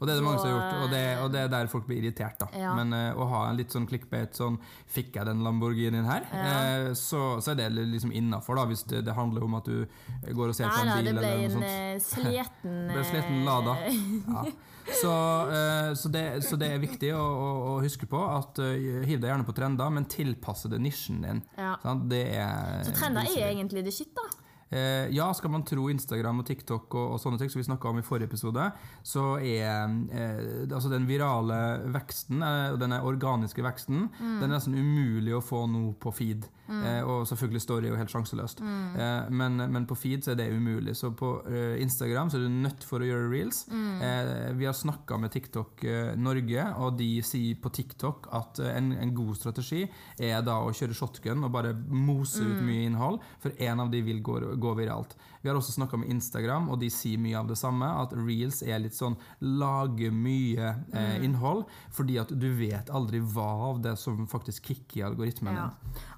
Og 0.00 0.08
det 0.08 0.14
er 0.14 0.20
det 0.20 0.24
mange 0.24 0.40
som 0.40 0.48
har 0.48 0.54
gjort, 0.56 0.78
og 0.80 0.92
det, 0.94 1.02
og 1.20 1.32
det 1.34 1.40
er 1.44 1.50
der 1.52 1.68
folk 1.68 1.84
blir 1.88 2.00
irritert. 2.00 2.38
da. 2.40 2.48
Ja. 2.56 2.72
Men 2.78 2.94
uh, 2.96 3.20
å 3.20 3.28
ha 3.28 3.42
en 3.50 3.60
litt 3.60 3.74
sånn 3.74 3.84
clickbait 3.90 4.36
sånn 4.36 4.56
Fikk 4.90 5.18
jeg 5.18 5.28
den 5.28 5.44
Lamborghinien 5.44 6.08
her? 6.08 6.24
Ja. 6.32 6.54
Uh, 6.88 6.94
så, 6.96 7.22
så 7.44 7.52
er 7.52 7.60
det 7.60 7.68
liksom 7.76 8.14
innafor, 8.16 8.62
hvis 8.70 8.86
det, 8.88 9.04
det 9.06 9.14
handler 9.16 9.44
om 9.44 9.58
at 9.60 9.68
du 9.68 9.84
går 10.32 10.54
og 10.54 10.56
ser 10.56 10.72
på 10.72 10.80
en 10.82 10.94
bil 10.96 11.10
det 11.10 11.16
ble 11.20 11.30
en 11.44 11.68
eh, 11.68 11.94
sliten 12.02 12.88
Det 12.88 12.94
ble 12.96 13.06
sliten 13.12 13.40
eh, 13.42 13.46
Lada. 13.46 13.76
Ja. 13.84 14.44
Så, 14.90 15.12
uh, 15.46 15.94
så, 15.94 16.08
det, 16.08 16.42
så 16.42 16.56
det 16.56 16.72
er 16.74 16.82
viktig 16.82 17.12
å, 17.14 17.20
å, 17.20 17.48
å 17.70 17.74
huske 17.84 18.08
på 18.10 18.20
at 18.24 18.58
eh, 18.64 19.04
hiv 19.06 19.20
deg 19.20 19.30
gjerne 19.30 19.46
på 19.46 19.54
trender, 19.56 19.92
men 19.94 20.08
tilpasse 20.10 20.70
det 20.72 20.80
nisjen 20.82 21.20
din. 21.24 21.42
Ja. 21.58 21.76
Sant? 21.84 22.08
Det 22.10 22.24
er 22.40 22.80
Så 22.88 22.94
trender 22.96 23.28
er 23.28 23.52
egentlig 23.52 23.84
det 23.86 23.94
shit, 23.94 24.10
da. 24.16 24.26
Eh, 24.70 25.08
ja, 25.10 25.26
skal 25.34 25.50
man 25.50 25.64
tro 25.66 25.88
Instagram 25.90 26.42
og 26.42 26.46
TikTok 26.46 26.94
og, 26.94 27.16
og 27.16 27.20
sånne 27.22 27.40
ting 27.40 27.50
som 27.50 27.58
vi 27.58 27.66
snakka 27.66 27.90
om 27.90 27.98
i 27.98 28.06
forrige 28.06 28.30
episode, 28.30 28.68
så 29.02 29.24
er 29.42 29.90
eh, 30.14 30.62
altså 30.70 30.92
den 30.92 31.08
virale 31.10 31.58
veksten, 31.90 32.42
eh, 32.46 32.78
den 32.78 32.94
organiske 33.00 33.64
veksten, 33.66 34.06
den 34.20 34.46
er 34.46 34.54
nesten 34.54 34.78
umulig 34.78 35.34
å 35.34 35.42
få 35.44 35.64
nå 35.70 35.90
på 36.00 36.14
feed. 36.14 36.46
Eh, 36.70 37.02
og 37.02 37.24
selvfølgelig 37.26 37.62
Story 37.64 37.88
er 37.88 37.94
jo 37.94 37.98
helt 37.98 38.12
sjanseløst. 38.12 38.60
Eh, 38.62 39.30
men, 39.34 39.58
men 39.74 39.86
på 39.90 39.96
feed 39.98 40.22
så 40.24 40.32
er 40.32 40.38
det 40.38 40.50
umulig. 40.54 40.94
Så 40.98 41.10
på 41.18 41.32
Instagram 41.82 42.30
så 42.30 42.38
er 42.38 42.46
du 42.46 42.60
nødt 42.62 42.86
for 42.86 43.02
å 43.02 43.08
gjøre 43.08 43.30
reels. 43.32 43.64
Eh, 43.70 44.52
vi 44.58 44.68
har 44.68 44.76
snakka 44.76 45.18
med 45.20 45.34
TikTok 45.34 45.82
Norge, 46.20 46.66
og 46.78 46.98
de 47.00 47.08
sier 47.26 47.58
på 47.60 47.72
TikTok 47.74 48.30
at 48.36 48.62
en, 48.70 48.92
en 48.94 49.14
god 49.16 49.34
strategi 49.40 49.82
er 50.20 50.44
da 50.46 50.60
å 50.62 50.72
kjøre 50.76 50.96
shotgun 50.96 51.46
og 51.46 51.52
bare 51.54 51.74
mose 51.74 52.44
ut 52.44 52.62
mye 52.62 52.86
innhold, 52.86 53.20
for 53.42 53.56
en 53.58 53.82
av 53.82 53.90
de 53.92 54.02
vil 54.06 54.22
gå, 54.24 54.38
gå 54.60 54.74
viralt. 54.76 55.16
Vi 55.42 55.48
har 55.48 55.56
også 55.56 55.72
snakka 55.72 55.96
med 55.98 56.10
Instagram, 56.12 56.68
og 56.70 56.78
de 56.80 56.90
sier 56.92 57.18
mye 57.18 57.38
av 57.40 57.46
det 57.48 57.56
samme. 57.56 57.86
At 58.02 58.12
reels 58.12 58.60
er 58.62 58.78
litt 58.78 58.92
sånn 58.94 59.16
lage 59.40 60.10
mye 60.12 60.68
eh, 60.92 61.16
Mm. 61.18 61.24
innhold, 61.24 61.64
fordi 61.90 62.18
at 62.20 62.28
du 62.38 62.48
vet 62.58 62.90
aldri 62.90 63.20
hva 63.20 63.70
av 63.70 63.80
det 63.82 63.96
som 63.98 64.26
faktisk 64.28 64.62
kicker 64.68 65.00
i 65.00 65.06
algoritmen 65.08 65.54
Ja. 65.56 65.70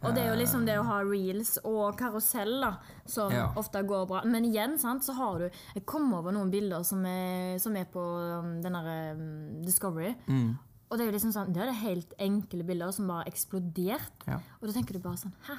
Og 0.02 0.14
det 0.14 0.24
er 0.24 0.34
jo 0.34 0.40
liksom 0.42 0.66
det 0.66 0.76
å 0.78 0.84
ha 0.84 0.98
reels 1.02 1.56
og 1.64 1.96
karusell 1.98 2.76
som 3.06 3.30
Ja. 3.32 3.52
ofte 3.56 3.82
går 3.86 4.06
bra. 4.08 4.22
Men 4.24 4.44
igjen, 4.44 4.78
sant, 4.78 5.02
så 5.04 5.14
har 5.14 5.38
du 5.38 5.50
Jeg 5.74 5.86
kom 5.86 6.12
over 6.14 6.32
noen 6.32 6.50
bilder 6.50 6.82
som 6.84 7.04
er, 7.06 7.58
som 7.58 7.74
er 7.76 7.84
på 7.84 8.00
um, 8.42 8.60
den 8.62 8.72
derre 8.72 9.12
um, 9.16 9.62
Discovery. 9.62 10.14
Mm. 10.28 10.58
Og 10.90 10.98
det 10.98 11.06
er 11.06 11.10
jo 11.12 11.16
liksom 11.18 11.32
sånn, 11.32 11.52
det 11.54 11.62
er 11.62 11.72
helt 11.72 12.12
enkle 12.20 12.64
bilder 12.66 12.90
som 12.92 13.06
bare 13.08 13.22
har 13.24 13.30
eksplodert. 13.32 14.26
Ja. 14.28 14.40
Og 14.60 14.68
da 14.68 14.72
tenker 14.74 14.92
du 14.92 14.98
bare 14.98 15.16
sånn 15.16 15.32
Hæ? 15.46 15.54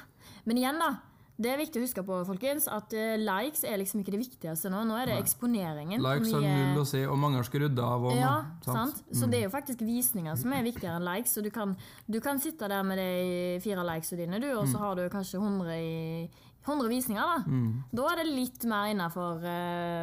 Men 0.46 0.56
igjen, 0.58 0.78
da. 0.78 0.92
Det 1.36 1.50
er 1.50 1.56
viktig 1.58 1.80
å 1.80 1.82
huske 1.82 2.02
på 2.06 2.16
folkens, 2.28 2.68
at 2.70 2.92
eh, 2.94 3.16
likes 3.18 3.64
er 3.66 3.76
liksom 3.80 4.00
ikke 4.04 4.12
det 4.14 4.20
viktigste 4.22 4.70
nå. 4.70 4.84
Nå 4.86 4.94
er 5.00 5.06
det 5.10 5.14
Nei. 5.16 5.22
eksponeringen. 5.24 5.98
Likes 6.04 6.30
har 6.30 6.44
null 6.46 6.78
å 6.78 6.86
si, 6.86 7.00
og 7.10 7.18
mange 7.18 7.40
har 7.40 7.48
skrudd 7.48 7.78
av. 7.82 8.04
Og, 8.06 8.14
ja, 8.14 8.44
sant? 8.62 9.02
Så 9.10 9.26
Mm. 9.26 9.30
det 9.32 9.38
er 9.40 9.44
jo 9.48 9.50
faktisk 9.50 9.78
visninger 9.82 10.36
som 10.38 10.52
er 10.52 10.62
viktigere 10.62 10.94
enn 11.00 11.04
likes. 11.04 11.34
Så 11.34 11.42
du 11.42 11.50
kan, 11.50 11.76
du 12.08 12.20
kan 12.20 12.38
sitte 12.38 12.68
der 12.68 12.82
med 12.86 12.98
de 12.98 13.58
fire 13.60 13.82
likesene 13.82 14.18
dine, 14.22 14.40
du, 14.40 14.52
og 14.54 14.68
så 14.68 14.78
har 14.78 14.94
du 14.94 15.08
kanskje 15.10 15.40
100, 15.42 15.74
i, 15.74 16.30
100 16.64 16.88
visninger. 16.88 17.20
Da 17.20 17.42
Mm. 17.50 17.82
Da 17.92 18.02
er 18.12 18.16
det 18.22 18.26
litt 18.30 18.64
mer 18.64 18.94
innafor 18.94 19.42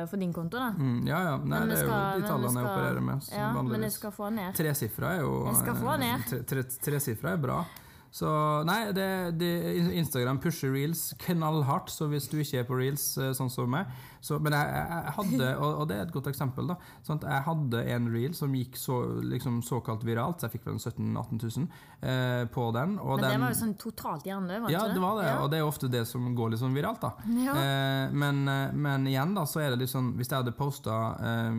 for 0.10 0.18
din 0.18 0.34
konto. 0.34 0.58
da 0.60 0.72
Mm, 0.72 1.08
ja, 1.08 1.24
ja. 1.24 1.38
Nei, 1.38 1.60
det 1.66 1.78
er 1.80 1.86
jo 1.88 2.22
de 2.22 2.28
tallene 2.28 2.52
skal, 2.52 2.64
jeg 2.64 2.72
opererer 2.76 3.02
med. 3.02 3.24
som 3.24 3.38
Ja, 3.40 3.62
men 3.62 3.82
jeg 3.82 3.92
skal 3.94 4.12
få 4.12 4.30
ned. 4.34 4.54
Tresifra 4.54 5.16
er 5.16 5.22
jo 5.22 5.46
Jeg 5.48 5.56
skal 5.56 5.76
få 5.76 5.98
ned. 5.98 6.20
Tre, 6.28 6.44
tre, 6.52 6.64
tresifra 6.64 7.32
er 7.32 7.38
bra. 7.38 7.66
Så 8.12 8.30
nei, 8.68 8.92
det, 8.92 9.08
det, 9.40 9.52
Instagram 9.96 10.42
pusher 10.44 10.74
reels 10.74 11.14
knallhardt, 11.24 11.92
så 11.94 12.10
hvis 12.12 12.28
du 12.28 12.42
ikke 12.42 12.60
er 12.60 12.68
på 12.68 12.80
reels, 12.80 13.06
eh, 13.18 13.32
sånn 13.38 13.52
som 13.52 13.72
meg 13.72 13.88
så, 14.22 14.38
Men 14.40 14.54
jeg, 14.54 14.68
jeg 14.78 15.14
hadde, 15.18 15.48
og, 15.58 15.80
og 15.82 15.88
det 15.90 15.96
er 15.98 16.02
et 16.06 16.12
godt 16.14 16.28
eksempel, 16.30 16.68
da. 16.70 16.76
Sant? 17.04 17.24
Jeg 17.26 17.42
hadde 17.48 17.80
en 17.96 18.10
reel 18.14 18.34
som 18.38 18.54
gikk 18.54 18.76
så, 18.78 19.00
liksom, 19.26 19.62
såkalt 19.66 20.04
viralt, 20.06 20.38
så 20.40 20.46
jeg 20.48 20.60
fikk 20.60 20.68
vel 20.70 20.78
17 20.78 21.08
000-18 21.18 21.42
000 21.58 21.68
eh, 22.06 22.44
på 22.54 22.68
den. 22.76 22.96
Men 23.02 23.18
det 23.24 23.32
den 23.32 23.42
var 23.42 23.54
jo 23.56 23.60
sånn 23.64 23.74
totalt 23.82 24.28
hjernedød, 24.30 24.62
var 24.68 24.74
ja, 24.76 24.84
ikke 24.86 24.94
det 25.00 25.02
var 25.02 25.16
det, 25.22 25.26
Ja. 25.32 25.38
og 25.42 25.50
det 25.54 25.58
er 25.58 25.66
ofte 25.66 25.90
det 25.90 26.04
som 26.08 26.28
går 26.38 26.52
litt 26.54 26.62
sånn 26.62 26.76
viralt, 26.78 27.02
da. 27.02 27.12
Ja. 27.42 27.56
Eh, 27.58 28.14
men, 28.14 28.44
eh, 28.48 28.76
men 28.78 29.08
igjen, 29.10 29.34
da, 29.38 29.48
så 29.50 29.64
er 29.66 29.74
det 29.74 29.80
liksom 29.88 30.12
Hvis 30.20 30.30
jeg 30.30 30.38
hadde 30.44 30.54
posta 30.58 31.00
eh, 31.18 31.58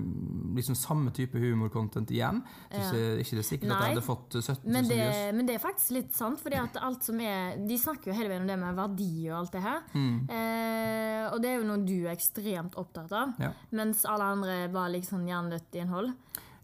liksom 0.60 0.76
samme 0.78 1.10
type 1.16 1.38
humorcontent 1.42 2.10
igjen, 2.14 2.42
så 2.70 2.94
Ja. 2.94 3.02
er 3.16 3.24
ikke 3.24 3.40
det 3.40 3.44
sikkert 3.48 3.72
at 3.74 3.82
jeg 3.88 3.96
hadde 3.96 4.06
fått 4.06 4.38
17 4.38 4.62
000 4.68 4.72
Men 4.76 4.88
det, 4.88 5.00
views. 5.02 5.34
men 5.40 5.46
det 5.48 5.54
er 5.56 5.62
faktisk 5.66 5.90
litt 5.98 6.14
sant, 6.14 6.38
fordi 6.38 6.60
at 6.62 6.76
alt 6.82 7.02
som 7.02 7.18
er 7.20 7.56
De 7.66 7.78
snakker 7.78 8.12
jo 8.12 8.16
hele 8.20 8.28
veien 8.30 8.42
om 8.46 8.50
det 8.52 8.58
med 8.60 8.76
verdi 8.78 9.10
og 9.32 9.38
alt 9.40 9.52
det 9.58 9.62
her. 9.66 9.82
Mm. 9.96 10.16
Eh, 10.30 11.26
og 11.32 11.40
det 11.42 11.50
er 11.50 11.58
jo 11.58 11.66
noe 11.66 11.82
du 11.86 11.96
er 12.06 12.12
ekstremt 12.14 12.51
opptatt 12.60 13.12
av. 13.12 13.32
Ja. 13.38 13.52
Mens 13.70 14.04
alle 14.04 14.24
andre 14.24 14.68
var 14.72 14.88
liksom 14.92 15.26
hjernedødt 15.26 15.74
innhold. 15.82 16.12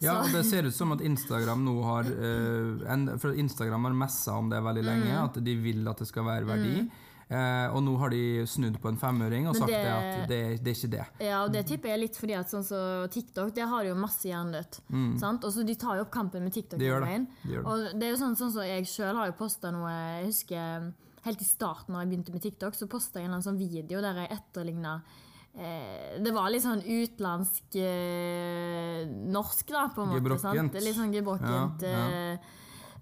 Ja, 0.00 0.20
og 0.22 0.30
det 0.30 0.44
ser 0.46 0.62
ut 0.68 0.74
som 0.74 0.92
at 0.94 1.00
Instagram 1.02 1.64
nå 1.66 1.82
har 1.82 2.04
eh, 2.06 2.92
en, 2.92 3.08
For 3.18 3.34
Instagram 3.34 3.84
har 3.88 3.92
messa 3.98 4.36
om 4.38 4.48
det 4.48 4.60
veldig 4.62 4.84
lenge, 4.86 5.10
Mm. 5.10 5.24
at 5.24 5.44
de 5.44 5.54
vil 5.56 5.88
at 5.88 5.98
det 5.98 6.06
skal 6.06 6.24
være 6.24 6.46
verdi. 6.46 6.88
Eh, 7.28 7.66
og 7.74 7.82
nå 7.84 7.96
har 7.98 8.08
de 8.08 8.46
snudd 8.46 8.78
på 8.80 8.88
en 8.88 8.96
femøring 8.96 9.48
og 9.48 9.52
Men 9.52 9.60
sagt 9.60 9.68
det, 9.72 9.82
det- 9.84 9.90
at 10.22 10.28
det, 10.28 10.38
det 10.64 10.70
er 10.70 10.78
ikke 10.78 10.90
det. 10.94 11.06
Ja, 11.26 11.42
og 11.44 11.52
det 11.52 11.66
tipper 11.66 11.88
jeg 11.90 11.98
litt 12.00 12.16
fordi 12.16 12.32
at 12.38 12.46
sånn 12.48 12.64
som 12.64 13.08
TikTok, 13.10 13.52
det 13.54 13.66
har 13.68 13.84
jo 13.84 13.94
masse 13.94 14.22
hjernedødt. 14.30 14.78
sant? 15.20 15.44
Og 15.44 15.52
så 15.52 15.66
de 15.66 15.74
tar 15.74 15.96
jo 15.96 16.02
opp 16.06 16.10
kampen 16.14 16.42
med 16.44 16.52
TikTok. 16.54 16.78
De 16.78 16.86
gjør 16.86 17.04
det. 17.04 17.26
De 17.42 17.52
gjør 17.52 17.62
det. 17.62 17.66
Og 17.66 18.00
det 18.00 18.02
er 18.06 18.10
jo 18.14 18.22
sånn, 18.24 18.36
sånn 18.38 18.52
som 18.54 18.62
jeg 18.62 18.84
sjøl 18.86 19.14
har 19.16 19.26
jo 19.26 19.32
posta 19.32 19.70
noe 19.72 19.90
Jeg 19.90 20.26
husker 20.30 20.92
helt 21.24 21.40
i 21.42 21.44
starten 21.44 21.92
da 21.92 22.00
jeg 22.00 22.08
begynte 22.14 22.32
med 22.32 22.40
TikTok, 22.42 22.72
så 22.78 22.86
posta 22.88 23.20
jeg 23.20 23.28
en 23.28 23.42
sånn 23.42 23.58
video 23.58 24.00
der 24.00 24.14
jeg 24.14 24.30
etterligna 24.38 25.02
Det 26.22 26.32
var 26.34 26.50
litt 26.54 26.62
sånn 26.62 26.82
utenlandsk 26.84 27.76
eh, 27.82 29.06
norsk, 29.34 29.66
da, 29.74 29.88
på 29.94 30.04
en 30.04 30.12
måte. 30.12 30.20
Gebrokkent. 30.22 30.72
Sant? 30.72 30.78
Litt 30.84 30.96
sånn 30.98 31.14
gebrokkent. 31.14 31.82
Ja, 31.82 32.04
ja. 32.12 32.34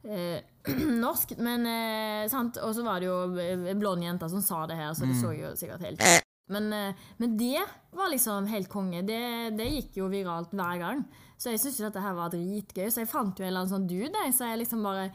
eh, 0.06 0.40
eh, 0.40 0.72
norsk, 1.06 1.36
men 1.38 1.66
eh, 1.70 2.22
sant? 2.32 2.56
Og 2.64 2.72
så 2.76 2.84
var 2.86 3.00
det 3.04 3.10
jo 3.10 3.18
en 3.72 3.82
blond 3.82 4.02
jente 4.06 4.28
som 4.32 4.42
sa 4.44 4.64
det 4.70 4.78
her, 4.80 4.94
så 4.96 5.04
Mm. 5.06 5.12
det 5.12 5.20
så 5.20 5.34
jo 5.36 5.52
sikkert 5.60 5.84
helt 5.86 6.00
men, 6.54 6.72
eh, 6.72 7.06
men 7.18 7.36
det 7.36 7.62
var 7.92 8.08
liksom 8.12 8.46
helt 8.50 8.68
konge. 8.72 9.02
Det, 9.06 9.20
det 9.58 9.66
gikk 9.72 9.96
jo 10.00 10.08
viralt 10.12 10.52
hver 10.54 10.78
gang. 10.78 11.04
Så 11.36 11.50
jeg 11.52 11.60
syntes 11.60 11.80
jo 11.80 11.88
dette 11.90 12.00
her 12.00 12.14
var 12.16 12.30
dritgøy. 12.32 12.86
Så 12.88 13.02
jeg 13.02 13.10
fant 13.10 13.36
jo 13.38 13.44
en 13.44 13.50
eller 13.50 13.64
annen 13.66 13.72
sånn 13.74 13.88
dude, 13.90 14.26
så 14.32 14.48
jeg 14.48 14.62
liksom 14.62 14.82
bare 14.86 15.10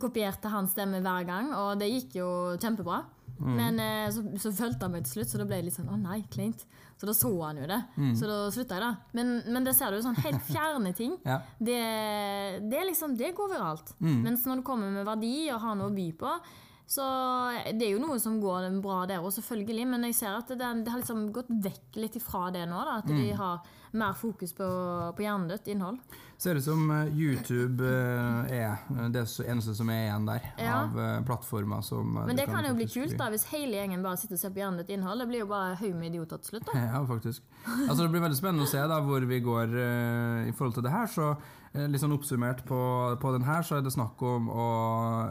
kopierte 0.00 0.48
hans 0.48 0.72
stemme 0.72 1.00
hver 1.04 1.24
gang, 1.28 1.50
og 1.54 1.78
det 1.80 1.88
gikk 1.90 2.14
jo 2.16 2.28
kjempebra. 2.60 3.02
Mm. 3.42 3.54
Men 3.58 3.82
eh, 3.82 4.08
så, 4.14 4.22
så 4.40 4.52
fulgte 4.54 4.86
han 4.86 4.94
meg 4.94 5.06
til 5.06 5.18
slutt, 5.18 5.32
så 5.32 5.40
da 5.40 5.46
ble 5.48 5.58
jeg 5.58 5.68
litt 5.68 5.76
sånn 5.76 5.90
å 5.92 5.98
nei, 5.98 6.20
kleint. 6.32 6.64
Så 7.00 7.08
da 7.08 7.14
så 7.18 7.30
han 7.40 7.58
jo 7.58 7.66
det. 7.66 7.80
Mm. 7.98 8.10
Så 8.14 8.28
da 8.30 8.36
slutta 8.54 8.78
jeg, 8.78 8.84
da. 8.84 8.90
Men, 9.18 9.32
men 9.50 9.64
det 9.66 9.74
ser 9.74 9.90
du, 9.90 9.98
sånn 10.04 10.18
helt 10.22 10.44
fjerne 10.50 10.94
ting. 10.96 11.16
Ja. 11.32 11.40
Det, 11.58 11.78
det 12.70 12.82
liksom, 12.90 13.16
det 13.18 13.32
går 13.36 13.50
viralt. 13.54 13.94
Mm. 14.02 14.20
Mens 14.26 14.44
når 14.46 14.60
det 14.60 14.66
kommer 14.66 14.92
med 14.94 15.06
verdi 15.06 15.34
og 15.54 15.62
har 15.64 15.78
noe 15.78 15.90
å 15.90 15.94
by 15.96 16.06
på, 16.20 16.34
så 16.92 17.04
det 17.72 17.86
er 17.88 17.94
jo 17.94 18.02
noe 18.02 18.18
som 18.20 18.34
går 18.42 18.66
bra 18.84 19.02
der 19.08 19.22
òg, 19.24 19.32
selvfølgelig. 19.32 19.86
Men 19.94 20.04
jeg 20.10 20.18
ser 20.18 20.34
at 20.42 20.50
det, 20.52 20.58
det 20.84 20.92
har 20.92 21.00
liksom 21.00 21.30
gått 21.32 21.48
vekk 21.64 21.96
litt 22.02 22.18
ifra 22.20 22.50
det 22.52 22.66
nå. 22.68 22.82
Da, 22.84 22.98
at 23.00 23.08
Mm. 23.08 23.16
de 23.16 23.30
har 23.38 23.62
mer 23.92 24.12
fokus 24.16 24.52
på, 24.56 24.66
på 25.16 25.20
hjernedødt 25.24 25.66
innhold. 25.68 25.98
Ser 26.40 26.56
ut 26.58 26.64
som 26.64 26.90
eh, 26.90 27.10
YouTube 27.12 27.84
eh, 27.84 28.52
er 28.56 29.10
det 29.12 29.24
eneste 29.46 29.74
som 29.76 29.90
er 29.92 30.06
igjen 30.08 30.24
der, 30.26 30.46
Ja. 30.58 30.78
av 30.82 30.96
eh, 30.98 31.20
plattformer 31.28 31.82
som 31.84 32.16
eh, 32.16 32.26
Men 32.26 32.36
det 32.40 32.46
kan 32.48 32.64
jo 32.64 32.72
bli 32.74 32.86
kult 32.88 33.16
da, 33.20 33.28
hvis 33.30 33.44
hele 33.52 33.76
gjengen 33.78 34.02
bare 34.02 34.16
sitter 34.20 34.34
og 34.38 34.40
ser 34.42 34.50
på 34.56 34.62
hjernedødt 34.64 34.90
innhold. 34.96 35.20
Det 35.22 35.28
blir 35.28 35.44
jo 35.44 35.50
bare 35.52 35.76
haug 35.80 35.94
med 35.94 36.08
idioter 36.12 36.40
til 36.42 36.54
slutt. 36.56 36.66
da. 36.72 36.78
Ja, 36.92 37.02
faktisk. 37.06 37.42
Altså, 37.88 38.02
det 38.02 38.10
blir 38.14 38.24
veldig 38.24 38.40
spennende 38.40 38.64
å 38.68 38.72
se 38.72 38.80
da, 38.90 39.00
hvor 39.04 39.28
vi 39.28 39.40
går 39.44 39.76
eh, 39.86 40.48
i 40.48 40.52
forhold 40.56 40.74
til 40.80 40.82
det 40.88 40.92
her. 40.96 41.06
Så 41.06 41.30
eh, 41.32 41.61
litt 41.74 42.00
sånn 42.02 42.12
oppsummert 42.12 42.64
på, 42.68 42.78
på 43.20 43.32
den 43.32 43.42
her, 43.46 43.62
så 43.64 43.78
er 43.78 43.82
det 43.82 43.92
snakk 43.94 44.20
om 44.22 44.48
å 44.52 44.66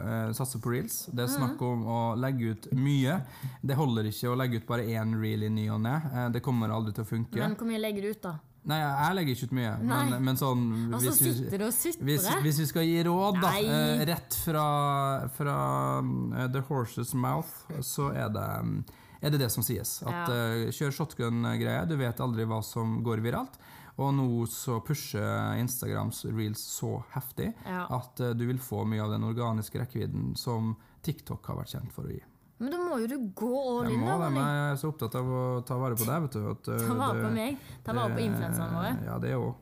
eh, 0.02 0.32
satse 0.34 0.58
på 0.58 0.72
reels. 0.74 1.06
Det 1.06 1.22
er 1.22 1.28
Mhm. 1.28 1.36
snakk 1.38 1.62
om 1.62 1.84
å 1.86 2.16
legge 2.18 2.50
ut 2.56 2.66
mye. 2.74 3.20
Det 3.62 3.76
holder 3.76 4.04
ikke 4.10 4.28
å 4.32 4.36
legge 4.36 4.56
ut 4.56 4.66
bare 4.66 4.82
én 4.90 5.14
reel 5.20 5.44
i 5.44 5.48
ny 5.48 5.68
og 5.70 5.80
ne. 5.82 6.00
Eh, 6.12 6.28
det 6.30 6.42
kommer 6.42 6.68
aldri 6.68 6.92
til 6.94 7.04
å 7.04 7.06
funke. 7.06 7.36
Men 7.38 7.54
hvor 7.54 7.66
mye 7.70 7.78
legger 7.80 8.02
du 8.02 8.08
ut, 8.10 8.22
da? 8.22 8.34
Nei, 8.64 8.78
jeg 8.78 9.14
legger 9.16 9.34
ikke 9.34 9.44
ut 9.50 9.54
mye, 9.58 9.70
men, 9.82 10.24
men 10.24 10.36
sånn 10.36 10.90
hvis 11.00 11.20
vi- 11.20 11.32
sitter 11.34 11.62
og 11.66 11.72
sutrer. 11.74 12.04
hvis, 12.06 12.26
hvis 12.44 12.58
vi 12.60 12.66
skal 12.66 12.82
gi 12.86 13.02
råd, 13.02 13.40
da, 13.42 13.48
eh, 13.58 14.04
rett 14.06 14.34
fra, 14.44 15.28
fra 15.34 15.98
uh, 15.98 16.46
The 16.48 16.60
Horse's 16.68 17.12
Mouth, 17.14 17.50
så 17.80 18.12
er 18.14 18.28
det, 18.30 18.46
mm, 18.62 18.84
er 19.22 19.30
det 19.30 19.40
det 19.40 19.50
som 19.50 19.62
sies. 19.64 20.02
At 20.06 20.28
Ja. 20.28 20.34
uh, 20.34 20.70
Kjør 20.70 20.94
shotgun-greie, 20.94 21.88
du 21.88 21.96
vet 21.96 22.16
aldri 22.20 22.44
hva 22.46 22.62
som 22.62 23.02
går 23.02 23.18
viralt. 23.20 23.58
Og 24.00 24.14
nå 24.16 24.26
så 24.48 24.78
pusher 24.86 25.58
Instagrams 25.60 26.24
reels 26.24 26.62
så 26.78 27.02
heftig 27.12 27.52
Ja. 27.66 27.86
at 27.90 28.20
eh, 28.20 28.32
du 28.32 28.46
vil 28.46 28.58
få 28.58 28.86
mye 28.88 29.02
av 29.04 29.10
den 29.10 29.24
organiske 29.28 29.78
rekkevidden 29.82 30.36
som 30.36 30.76
TikTok 31.02 31.44
har 31.46 31.56
vært 31.60 31.74
kjent 31.74 31.92
for 31.92 32.04
å 32.08 32.12
gi. 32.14 32.22
Men 32.62 32.70
da 32.70 32.78
må 32.78 33.00
jo 33.02 33.06
du 33.10 33.18
gå 33.34 33.50
all 33.80 33.90
in, 33.92 34.00
da. 34.06 34.16
Ronny. 34.22 34.38
jeg 34.38 34.72
er 34.72 34.76
så 34.80 34.92
opptatt 34.92 35.14
av 35.18 35.26
å 35.26 35.42
ta 35.66 35.76
vare 35.76 35.96
på 35.98 36.06
deg, 36.06 36.22
vet 36.22 36.32
du. 36.38 36.50
At, 36.50 36.68
eh, 36.68 36.86
Ta 36.88 36.94
vare 36.94 37.14
det- 37.18 37.24
på 37.26 37.34
meg. 37.34 37.58
Ta 37.84 37.92
vare 37.92 38.14
på 38.14 38.20
influenserne 38.22 38.72
våre. 38.78 39.04
Ja, 39.04 39.18
det 39.18 39.34
òg. 39.36 39.54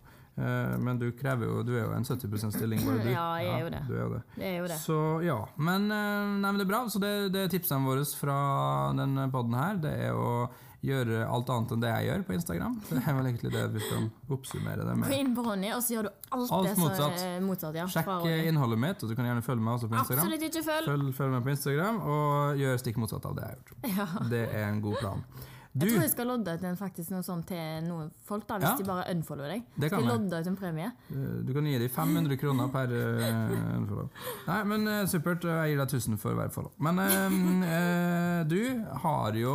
Men 0.81 0.99
du 0.99 1.11
krever 1.13 1.45
jo 1.45 1.63
Du 1.63 1.75
er 1.77 1.83
jo 1.85 1.93
en 1.93 2.05
70 2.05 2.51
stilling, 2.55 2.81
bare 2.87 3.03
du. 3.05 3.11
Ja, 3.11 3.35
jeg 3.37 3.49
er 3.51 3.61
jo 3.65 3.71
det. 3.71 3.83
Du 3.89 3.95
er 3.95 4.03
jo 4.05 4.09
det. 4.15 4.23
Det 4.37 4.45
er 4.47 4.59
jo 4.61 4.67
det. 4.69 4.79
Så 4.79 5.25
ja. 5.25 5.45
Men, 5.59 5.91
eh, 5.91 6.27
nei, 6.41 6.53
men 6.53 6.57
det 6.59 6.65
er 6.69 6.71
bra. 6.71 6.85
Så 6.89 7.01
det, 7.01 7.33
det 7.33 7.43
er 7.45 7.59
tipsene 7.59 7.85
våre 7.85 8.05
fra 8.17 8.93
denne 8.97 9.27
poden 9.31 9.55
her. 9.59 9.77
Det 9.77 9.93
er 10.07 10.13
å 10.15 10.49
gjøre 10.85 11.27
alt 11.29 11.51
annet 11.53 11.73
enn 11.75 11.83
det 11.83 11.91
jeg 11.93 12.07
gjør 12.09 12.23
på 12.25 12.35
Instagram. 12.39 12.77
Det 12.89 13.01
er 13.03 13.17
vel 13.19 13.29
egentlig 13.29 13.53
det 13.53 13.65
vi 13.75 13.83
kan 13.85 14.07
oppsummere 14.33 14.87
det 14.89 14.95
Gå 15.03 15.19
inn 15.19 15.35
på 15.37 15.45
Ronny, 15.45 15.71
og 15.77 15.83
så 15.85 15.95
gjør 15.97 16.09
du 16.09 16.11
alt, 16.11 16.53
Alt 16.57 16.67
det 16.69 16.75
som 16.75 16.85
motsatt. 16.87 17.25
er 17.27 17.45
motsatt. 17.45 17.79
Ja, 17.81 17.87
Sjekk 17.93 18.11
innholdet 18.49 18.81
mitt, 18.81 19.03
og 19.05 19.13
du 19.13 19.17
kan 19.19 19.29
gjerne 19.29 19.45
følge 19.45 19.65
meg 19.67 19.77
også 19.77 19.91
på 19.93 19.99
Instagram. 20.01 20.25
Absolutt 20.25 20.47
ikke 20.49 20.65
følg! 20.71 20.89
Følg, 20.89 21.15
følg 21.21 21.35
meg 21.37 21.45
på 21.49 21.55
Instagram, 21.57 22.01
og 22.17 22.63
gjør 22.65 22.81
stikk 22.81 23.01
motsatt 23.03 23.29
av 23.29 23.37
det 23.37 23.47
jeg 23.49 23.57
har 23.57 23.61
gjort. 23.61 23.77
Ja. 24.01 24.07
Det 24.31 24.45
er 24.55 24.69
en 24.71 24.81
god 24.81 24.97
plan. 25.03 25.25
Du, 25.73 25.85
Jeg 25.87 25.93
tror 25.95 26.03
jeg 26.03 26.11
skal 26.11 26.27
lodde 26.27 26.51
ut 26.59 26.63
en, 26.67 26.77
faktisk 26.77 27.13
noe 27.15 27.23
sånt 27.23 27.45
til 27.47 27.85
noen 27.87 28.09
folk, 28.27 28.43
da, 28.49 28.57
hvis 28.59 28.73
Ja. 28.73 28.77
de 28.81 28.85
bare 28.89 29.05
unfollower 29.13 29.53
deg. 29.53 29.63
det 29.79 29.91
kan 29.93 30.01
jeg. 30.03 30.09
lodde 30.09 30.41
ut 30.41 30.47
en 30.51 30.57
premie? 30.59 30.89
Eh, 31.13 31.45
Du 31.47 31.53
kan 31.55 31.65
gi 31.65 31.79
dem 31.79 31.89
500 31.95 32.37
kroner 32.41 32.69
per 32.75 32.91
uh, 32.91 33.77
unfollow. 33.79 34.09
Nei, 34.49 34.65
men 34.65 34.89
eh, 34.89 35.05
supert. 35.07 35.45
Jeg 35.47 35.71
gir 35.77 35.79
deg 35.79 35.95
1000 35.95 36.19
for 36.19 36.35
hver 36.35 36.51
follow. 36.51 36.73
Men 36.83 36.99
eh, 36.99 37.71
eh, 37.71 38.45
du 38.51 38.85
har 39.05 39.33
jo 39.39 39.55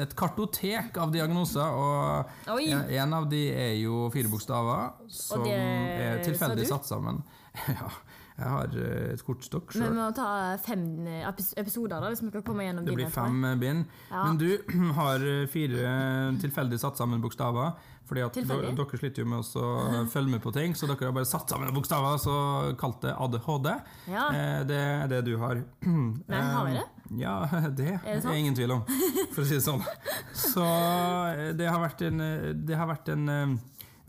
et 0.00 0.16
kartotek 0.16 0.96
av 0.96 1.12
diagnoser, 1.12 1.60
og 1.76 2.54
Oi! 2.56 2.70
en, 2.72 2.88
en 2.88 3.12
av 3.20 3.28
de 3.28 3.42
er 3.52 3.74
jo 3.82 4.08
fire 4.14 4.32
bokstaver, 4.32 4.94
som 5.12 5.44
det 5.44 5.52
er 5.60 6.24
tilfeldig 6.24 6.66
satt 6.72 6.88
sammen. 6.88 7.20
ja. 7.68 7.90
Jeg 8.40 8.48
har 8.48 8.74
eh, 8.80 9.12
et 9.12 9.22
kortstokk 9.24 9.74
Vi 9.76 9.86
må 9.92 10.06
ta 10.16 10.56
fem 10.64 10.82
eh, 11.04 11.26
episoder 11.60 12.00
da, 12.00 12.08
hvis 12.08 12.22
vi 12.24 12.30
skal 12.32 12.44
komme 12.46 12.64
gjennom 12.64 12.86
Det 12.86 12.96
blir 12.96 13.12
fem 13.12 13.42
eh, 13.44 13.56
bind. 13.60 13.86
Ja. 14.08 14.24
Men 14.24 14.38
du 14.40 14.48
har 15.00 15.24
fire 15.52 15.94
tilfeldig 16.40 16.80
satt 16.80 17.00
sammen 17.00 17.20
bokstaver. 17.24 17.74
Fordi 18.10 18.24
at 18.26 18.34
Tilfeldig? 18.34 18.72
dere 18.74 18.98
sliter 18.98 19.22
jo 19.22 19.28
med 19.30 19.50
å 19.60 19.66
følge 20.14 20.32
med 20.32 20.42
på 20.42 20.50
ting, 20.56 20.72
så 20.74 20.88
dere 20.90 21.10
har 21.10 21.14
bare 21.14 21.28
satt 21.30 21.52
sammen 21.52 21.70
bokstaver 21.76 22.16
så 22.18 22.36
kalt 22.80 23.04
det 23.04 23.12
ADHD. 23.14 23.68
Ja. 24.10 24.24
Det 24.66 24.80
er 24.80 25.12
det 25.12 25.20
du 25.28 25.36
har. 25.38 25.60
Men 25.84 26.40
har 26.40 26.66
vi 26.66 26.78
det? 26.80 26.86
Ja, 27.20 27.36
det 27.68 27.76
det 27.76 28.16
er 28.16 28.24
sant? 28.24 28.34
ingen 28.38 28.56
tvil 28.56 28.72
om, 28.78 28.82
for 29.34 29.44
å 29.44 29.46
si 29.46 29.58
det 29.60 29.66
sånn. 29.66 29.84
Så 30.54 30.64
det 31.58 31.68
har 31.68 31.82
vært 31.82 32.02
en, 32.08 32.24
det 32.66 32.78
har 32.78 32.90
vært 32.90 33.12
en 33.14 33.58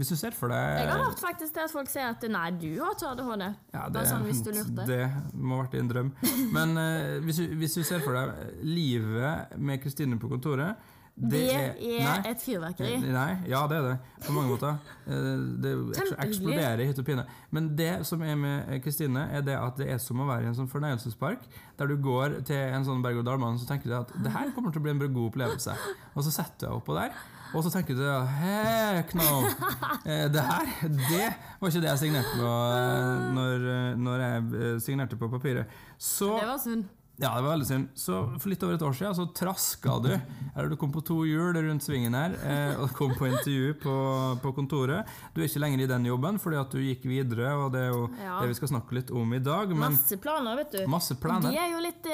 Hvis 0.01 0.09
du 0.09 0.17
ser 0.17 0.33
for 0.33 0.49
deg 0.49 0.79
Jeg 0.81 0.89
har 0.89 1.03
hørt 1.03 1.19
faktisk 1.21 1.53
til 1.53 1.61
at 1.61 1.69
folk 1.69 1.89
sier 1.91 2.07
at 2.09 2.23
nei, 2.33 2.47
du 2.57 2.71
har 2.79 2.95
ikke 2.95 3.11
ADHD. 3.11 3.43
Ja, 3.75 3.83
det, 3.93 4.01
sånn 4.09 4.23
hvis 4.25 4.39
du 4.41 4.49
lurte. 4.55 4.85
Det 4.89 5.03
må 5.37 5.59
ha 5.59 5.65
vært 5.67 5.75
en 5.77 5.91
drøm. 5.91 6.07
Men 6.55 6.71
uh, 6.73 7.19
hvis, 7.21 7.37
du, 7.37 7.51
hvis 7.59 7.75
du 7.77 7.83
ser 7.85 8.01
for 8.01 8.17
deg 8.17 8.63
livet 8.65 9.53
med 9.61 9.77
Kristine 9.83 10.17
på 10.17 10.31
kontoret 10.31 10.89
Det, 11.13 11.41
er, 11.53 11.75
Nei. 11.77 12.15
et 12.31 12.41
fyrverkeri. 12.41 12.95
Nei, 13.13 13.27
ja 13.51 13.59
det 13.69 13.77
er 13.77 13.87
det, 13.91 13.97
på 14.25 14.33
mange 14.33 14.55
måter. 14.55 14.79
Eh, 15.05 15.43
Det 15.61 15.73
eksploderer 16.23 16.81
hytt 16.87 17.01
og 17.03 17.05
pine. 17.05 17.25
Men 17.53 17.67
det 17.77 17.91
som 18.07 18.23
er 18.25 18.39
med 18.39 18.71
Kristine, 18.81 19.27
er 19.29 19.43
det 19.45 19.57
at 19.59 19.77
det 19.77 19.89
er 19.91 19.99
som 20.01 20.23
å 20.23 20.25
være 20.29 20.47
i 20.47 20.49
en 20.49 20.57
sånn 20.57 20.71
fornøyelsespark, 20.71 21.43
der 21.77 21.91
du 21.91 21.99
går 22.01 22.39
til 22.47 22.63
en 22.63 22.87
sånn 22.87 23.03
berg-og-dal-bane, 23.05 23.59
så 23.61 23.69
tenker 23.69 23.91
du 23.91 23.99
at 23.99 24.15
det 24.23 24.33
her 24.33 24.49
kommer 24.55 24.73
til 24.73 24.81
å 24.81 24.87
bli 24.87 24.95
en 24.95 25.03
god 25.03 25.27
opplevelse. 25.27 25.77
Og 26.15 26.25
så 26.25 26.33
setter 26.39 26.63
du 26.63 26.67
deg 26.71 26.79
oppå 26.79 26.97
der, 26.97 27.13
og 27.53 27.63
så 27.65 27.71
tenker 27.73 27.97
du 27.99 28.05
heck 28.37 29.13
no, 29.17 29.41
eh, 30.05 30.27
det 30.31 30.45
her, 30.47 30.71
det 30.87 31.27
var 31.59 31.69
ikke 31.69 31.83
det 31.83 31.91
jeg 31.91 32.03
signerte 32.05 32.37
på 32.39 32.53
eh, 32.77 33.27
når, 33.35 33.67
eh, 33.75 33.91
når 34.07 34.25
jeg 34.27 34.81
signerte 34.87 35.19
på 35.19 35.29
papiret. 35.33 35.77
Så 36.01 36.33
Det 36.39 36.47
var 36.47 36.57
synd. 36.63 36.85
ja, 37.21 37.35
det 37.35 37.43
var 37.45 37.51
veldig 37.53 37.67
synd. 37.69 37.89
Så 38.01 38.15
for 38.41 38.49
litt 38.49 38.63
over 38.65 38.73
et 38.79 38.81
år 38.87 38.95
siden 38.97 39.13
så 39.13 39.27
traska 39.37 39.97
du. 40.01 40.09
Eller 40.55 40.71
du 40.71 40.75
kom 40.79 40.89
på 40.95 41.03
to 41.05 41.19
hjul 41.27 41.53
rundt 41.53 41.83
svingen 41.85 42.15
her 42.17 42.33
og 42.81 42.89
kom 42.97 43.11
på 43.13 43.27
intervju 43.29 43.75
på, 43.83 43.93
på 44.41 44.53
kontoret. 44.57 45.05
Du 45.35 45.41
er 45.41 45.45
ikke 45.45 45.61
lenger 45.61 45.83
i 45.83 45.89
den 45.91 46.07
jobben 46.09 46.39
fordi 46.41 46.57
at 46.57 46.73
du 46.73 46.79
gikk 46.81 47.05
videre, 47.11 47.51
og 47.61 47.69
det 47.75 47.83
er 47.85 47.91
jo 47.93 48.07
Ja. 48.23 48.39
det 48.41 48.49
vi 48.49 48.57
skal 48.57 48.71
snakke 48.73 48.97
litt 48.97 49.11
om 49.13 49.35
i 49.37 49.39
dag. 49.43 49.69
Men 49.69 49.93
Masse 49.93 50.17
planer, 50.23 50.55
vet 50.63 50.71
du. 50.79 50.87
masse 50.89 51.15
planer. 51.21 51.51
Det 51.53 51.61
er 51.61 51.69
jo 51.75 51.83
litt, 51.85 52.09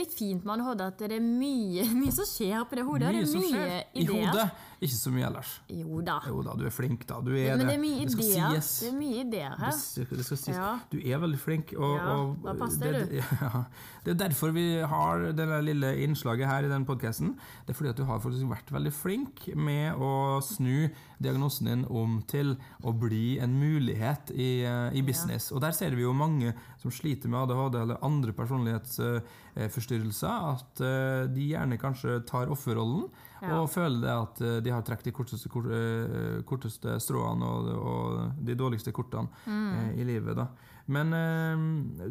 litt 0.00 0.16
fint 0.16 0.44
med 0.48 0.56
ADHD 0.64 0.86
at 0.88 1.04
det 1.04 1.18
er 1.20 1.26
mye, 1.26 1.84
mye 2.00 2.16
som 2.16 2.24
skjer 2.32 2.64
på 2.70 2.80
det 2.80 2.86
hodet. 2.88 3.12
Mye 3.12 3.26
det 3.26 3.28
er 3.28 3.44
mye 3.44 3.84
i 3.92 4.06
ideer. 4.06 4.30
hodet, 4.32 4.48
ikke 4.80 4.92
så 4.98 5.10
mye 5.14 5.24
ellers. 5.26 5.52
Jo 5.72 6.00
da. 6.04 6.18
Jo 6.28 6.42
da, 6.44 6.52
du 6.58 6.64
er 6.68 6.70
flink, 6.74 7.06
da. 7.08 7.20
Du 7.24 7.30
er 7.32 7.56
Men 7.56 7.62
det. 7.62 7.66
det 7.66 7.74
er 7.76 7.80
mye 7.82 8.04
Det 8.04 8.12
skal 8.12 8.24
ideer. 8.26 8.60
sies. 8.60 8.80
Det 8.82 8.88
er 8.90 8.96
mye 8.98 9.20
ideer 9.24 9.54
her. 9.60 9.72
Det, 9.96 10.06
det 10.18 10.24
skal 10.26 10.36
sies. 10.42 10.56
Ja. 10.56 10.72
Du 10.92 10.98
er 11.00 11.18
veldig 11.22 11.38
flink. 11.40 11.72
Og, 11.78 11.94
Ja, 11.96 12.16
da 12.44 12.54
passer 12.60 12.92
det, 12.92 13.02
du. 13.10 13.16
Ja, 13.46 13.64
det 14.04 14.10
er 14.14 14.18
derfor 14.28 14.52
vi 14.54 14.66
har 14.86 15.24
det 15.34 15.46
lille 15.64 15.94
innslaget 16.04 16.46
her 16.46 16.64
i 16.64 16.68
den 16.70 16.84
podkasten. 16.86 17.34
Det 17.66 17.72
er 17.72 17.78
fordi 17.78 17.90
at 17.94 17.96
du 17.96 18.04
har 18.06 18.20
faktisk 18.22 18.46
vært 18.52 18.70
veldig 18.70 18.92
flink 18.94 19.46
med 19.56 19.94
å 19.96 20.12
snu 20.44 20.90
diagnosen 21.18 21.66
din 21.70 21.84
om 21.88 22.18
til 22.28 22.54
å 22.84 22.92
bli 22.92 23.38
en 23.40 23.56
mulighet 23.58 24.30
i, 24.36 24.62
eh, 24.68 24.90
i 24.92 25.02
business. 25.02 25.48
Og 25.52 25.60
der 25.64 25.72
ser 25.72 25.96
vi 25.96 26.02
jo 26.04 26.12
mange 26.12 26.52
som 26.82 26.90
sliter 26.92 27.28
med 27.32 27.40
ADHD 27.48 27.80
eller 27.80 27.98
andre 28.04 28.32
personlighetsforstyrrelser, 28.36 30.28
at 30.52 30.80
eh, 30.84 31.26
de 31.32 31.48
gjerne 31.52 31.78
kanskje 31.80 32.20
tar 32.28 32.52
offerrollen. 32.52 33.08
Ja. 33.42 33.58
Og 33.60 33.68
føler 33.68 34.00
det 34.00 34.12
at 34.14 34.40
eh, 34.40 34.60
de 34.64 34.70
har 34.72 34.82
trukket 34.86 35.10
de 35.10 35.12
korteste, 35.12 35.48
kort, 35.52 35.66
eh, 35.68 36.38
korteste 36.48 36.94
stråene 37.04 37.44
og, 37.44 37.66
og 37.76 38.44
de 38.46 38.54
dårligste 38.56 38.92
kortene 38.96 39.28
Mm. 39.46 39.74
eh, 39.76 39.90
i 40.00 40.04
livet. 40.08 40.36
Da. 40.38 40.46
Men 40.86 41.10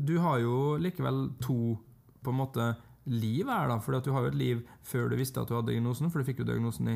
du 0.03 0.17
har 0.19 0.39
jo 0.43 0.75
likevel 0.77 1.29
to 1.41 1.77
på 2.23 2.29
en 2.33 2.39
måte 2.41 2.75
liv 3.07 3.47
her, 3.47 3.67
da. 3.69 3.77
For 3.79 3.97
du 4.01 4.11
har 4.11 4.25
jo 4.25 4.31
et 4.33 4.37
liv 4.39 4.63
før 4.83 5.09
du 5.09 5.15
visste 5.15 5.39
at 5.41 5.47
du 5.47 5.55
hadde 5.55 5.71
diagnosen, 5.71 6.09
for 6.11 6.19
du 6.19 6.25
fikk 6.27 6.41
jo 6.43 6.47
diagnosen 6.49 6.89
i, 6.91 6.95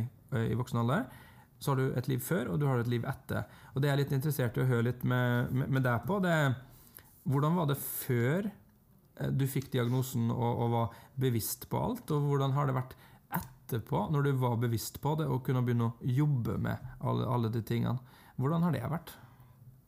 i 0.50 0.58
voksen 0.60 0.82
alder. 0.82 1.06
Så 1.60 1.72
har 1.72 1.80
du 1.80 1.94
et 2.00 2.08
liv 2.08 2.20
før, 2.24 2.50
og 2.54 2.60
du 2.60 2.66
har 2.68 2.80
et 2.80 2.88
liv 2.92 3.04
etter. 3.08 3.46
Og 3.74 3.82
det 3.82 3.90
jeg 3.90 3.94
er 3.96 4.02
litt 4.04 4.12
interessert 4.18 4.58
i 4.58 4.64
å 4.64 4.68
høre 4.70 4.90
litt 4.90 5.04
med, 5.04 5.52
med, 5.52 5.70
med 5.78 5.84
deg 5.88 6.04
på, 6.08 6.20
det 6.24 6.32
er 6.34 6.56
hvordan 7.30 7.56
var 7.60 7.68
det 7.72 7.78
før 7.80 8.50
du 9.36 9.44
fikk 9.52 9.68
diagnosen 9.74 10.30
og, 10.32 10.62
og 10.64 10.70
var 10.72 10.94
bevisst 11.20 11.66
på 11.70 11.80
alt, 11.84 12.12
og 12.16 12.28
hvordan 12.30 12.54
har 12.56 12.70
det 12.70 12.76
vært 12.78 12.94
etterpå, 13.70 14.08
når 14.12 14.24
du 14.26 14.32
var 14.42 14.58
bevisst 14.58 15.00
på 15.04 15.16
det, 15.20 15.28
og 15.30 15.44
kunne 15.46 15.62
begynne 15.64 15.92
å 15.94 15.96
jobbe 16.02 16.58
med 16.58 16.78
alle, 17.06 17.26
alle 17.30 17.50
de 17.54 17.62
tingene? 17.62 18.00
Hvordan 18.40 18.64
har 18.66 18.72
det 18.74 18.84
vært? 18.90 19.12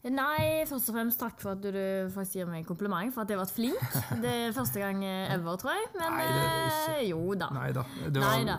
Nei, 0.02 0.64
først 0.66 0.88
og 0.90 0.96
fremst 0.96 1.20
takk 1.22 1.38
for 1.44 1.52
at 1.54 1.60
du, 1.62 1.68
du 1.76 2.10
faktisk 2.10 2.40
gir 2.40 2.48
meg 2.50 2.64
kompliment 2.66 3.14
for 3.14 3.22
at 3.22 3.30
jeg 3.30 3.38
har 3.38 3.44
vært 3.46 3.54
flink. 3.54 3.98
Det 4.24 4.32
er 4.48 4.56
første 4.56 4.82
gang 4.82 5.04
ever, 5.06 5.60
tror 5.62 5.76
jeg. 5.78 5.92
Men 5.94 6.16
Nei, 6.16 6.24
det 6.26 6.40
er 6.42 6.64
ikke- 6.72 6.96
eh, 6.96 7.04
jo 7.12 7.36
da. 7.38 7.50
Nei 7.54 7.68
da. 7.78 7.84
Det 8.10 8.24
var 8.24 8.54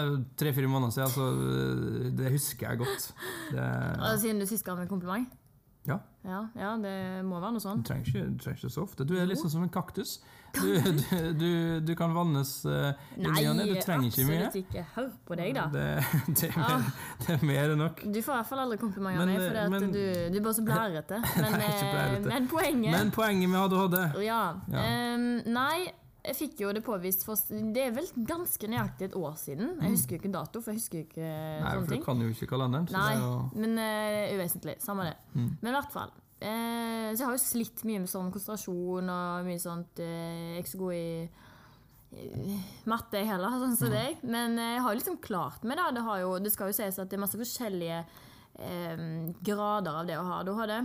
eh, 0.00 0.16
tre-fire 0.42 0.66
måneder 0.72 0.96
siden, 0.96 1.12
så 1.14 1.28
eh, 1.30 2.08
det 2.18 2.32
husker 2.34 2.72
jeg 2.72 2.80
godt. 2.82 3.06
Det, 3.52 3.68
Og 4.08 4.18
Siden 4.24 4.42
du 4.42 4.46
sist 4.50 4.66
ga 4.66 4.74
meg 4.74 4.90
kompliment? 4.90 5.30
Ja, 5.88 5.98
Ja, 6.28 6.40
ja, 6.58 6.70
det 6.82 7.24
må 7.24 7.38
være 7.40 7.54
noe 7.56 7.76
du 7.78 7.84
trenger 7.86 8.04
ikke, 8.10 8.24
du 8.34 8.42
trenger 8.42 8.58
ikke 8.60 8.70
så 8.74 8.82
ofte. 8.84 9.04
Du 9.08 9.14
er 9.16 9.28
liksom 9.30 9.48
som 9.48 9.62
en 9.64 9.70
kaktus. 9.72 10.18
Du, 10.52 10.66
du, 11.40 11.80
du, 11.84 11.92
kan 11.96 12.12
vannes 12.16 12.50
Nei, 12.66 13.44
i 13.44 13.52
ny. 13.56 13.66
Du 13.70 13.78
trenger 13.84 14.10
ikke 14.10 14.26
mye. 14.28 14.42
absolutt 14.48 14.58
ikke. 14.60 14.84
Hør 14.96 15.08
på 15.28 15.38
deg, 15.40 15.54
da. 15.56 15.64
Det, 15.72 15.84
det, 16.40 16.50
er 16.50 16.58
Ja. 16.58 16.66
mer, 16.68 16.90
det 17.22 17.30
er 17.36 17.46
mer 17.52 17.72
enn 17.74 17.82
nok. 17.84 18.02
Du 18.04 18.18
får 18.20 18.34
i 18.34 18.36
hvert 18.40 18.50
fall 18.50 18.62
aldri 18.64 18.78
komplimenter 18.82 19.22
av 19.24 19.30
meg, 19.30 19.40
for 19.44 19.60
eh, 19.62 19.70
men- 19.72 19.94
du, 19.94 20.02
du 20.34 20.38
er 20.40 20.44
bare 20.48 20.58
så 20.58 20.66
blærete. 20.70 21.22
Men, 21.38 21.56
eh, 21.68 22.18
men 22.28 22.50
poenget 22.52 22.92
Men 22.98 23.14
poenget 23.14 23.52
med 23.54 23.60
ADHD 23.64 23.98
Ja. 24.26 24.42
Ja. 24.74 24.84
Um, 25.14 25.26
nei, 25.48 25.88
jeg 26.28 26.36
fikk 26.36 26.60
jo 26.62 26.70
det 26.76 26.82
påvist 26.84 27.24
for 27.26 27.40
Det 27.48 27.82
er 27.88 27.92
vel 27.96 28.08
ganske 28.28 28.68
nøyaktig 28.68 29.08
et 29.08 29.16
år 29.16 29.34
siden. 29.40 29.74
Jeg 29.80 29.94
husker 29.94 30.16
jo 30.16 30.20
ikke 30.22 30.32
dato, 30.34 30.60
for 30.62 30.72
jeg 30.74 30.80
husker 30.82 31.00
jo 31.00 31.06
ikke 31.08 31.26
Nei, 31.26 31.72
sånne 31.72 31.88
for 31.88 31.94
du 31.96 32.04
kan 32.04 32.20
jo 32.24 32.28
ikke 32.34 32.48
kalenderen. 32.52 32.88
Nei, 32.92 33.10
det 33.14 33.22
jo 33.24 33.62
men 33.64 33.76
uh, 33.80 34.36
uvesentlig. 34.36 34.74
Samme 34.84 35.08
det. 35.08 35.16
Mm. 35.34 35.50
Men 35.62 35.70
i 35.72 35.76
hvert 35.78 35.94
fall. 35.96 36.12
Uh, 36.38 37.08
så 37.10 37.18
jeg 37.18 37.26
har 37.26 37.34
jo 37.34 37.42
slitt 37.42 37.84
mye 37.88 38.04
med 38.04 38.12
sånn 38.12 38.28
konsentrasjon 38.34 39.08
og 39.16 39.48
mye 39.48 39.62
sånt. 39.62 39.98
Uh, 39.98 40.06
jeg 40.06 40.56
er 40.58 40.62
ikke 40.62 40.74
så 40.76 40.82
god 40.84 40.94
i 40.98 41.08
eh, 42.12 42.70
matte 42.88 43.24
heller, 43.26 43.58
sånn 43.58 43.74
Mm. 43.74 43.80
som 43.80 43.90
deg. 43.96 44.22
Men 44.22 44.58
eh, 44.58 44.74
jeg 44.76 44.84
har 44.84 44.94
jo 44.94 45.00
liksom 45.00 45.18
klart 45.24 45.64
meg, 45.64 45.76
da. 45.80 45.90
Det, 45.96 46.04
har 46.06 46.22
jo, 46.22 46.38
det 46.44 46.52
skal 46.54 46.70
jo 46.70 46.78
sies 46.78 46.98
at 47.02 47.08
det 47.10 47.18
er 47.18 47.24
masse 47.24 47.40
forskjellige 47.40 47.98
eh, 48.58 49.04
grader 49.44 50.00
av 50.02 50.06
det 50.08 50.16
å 50.20 50.24
ha 50.28 50.40
ADHD. 50.44 50.78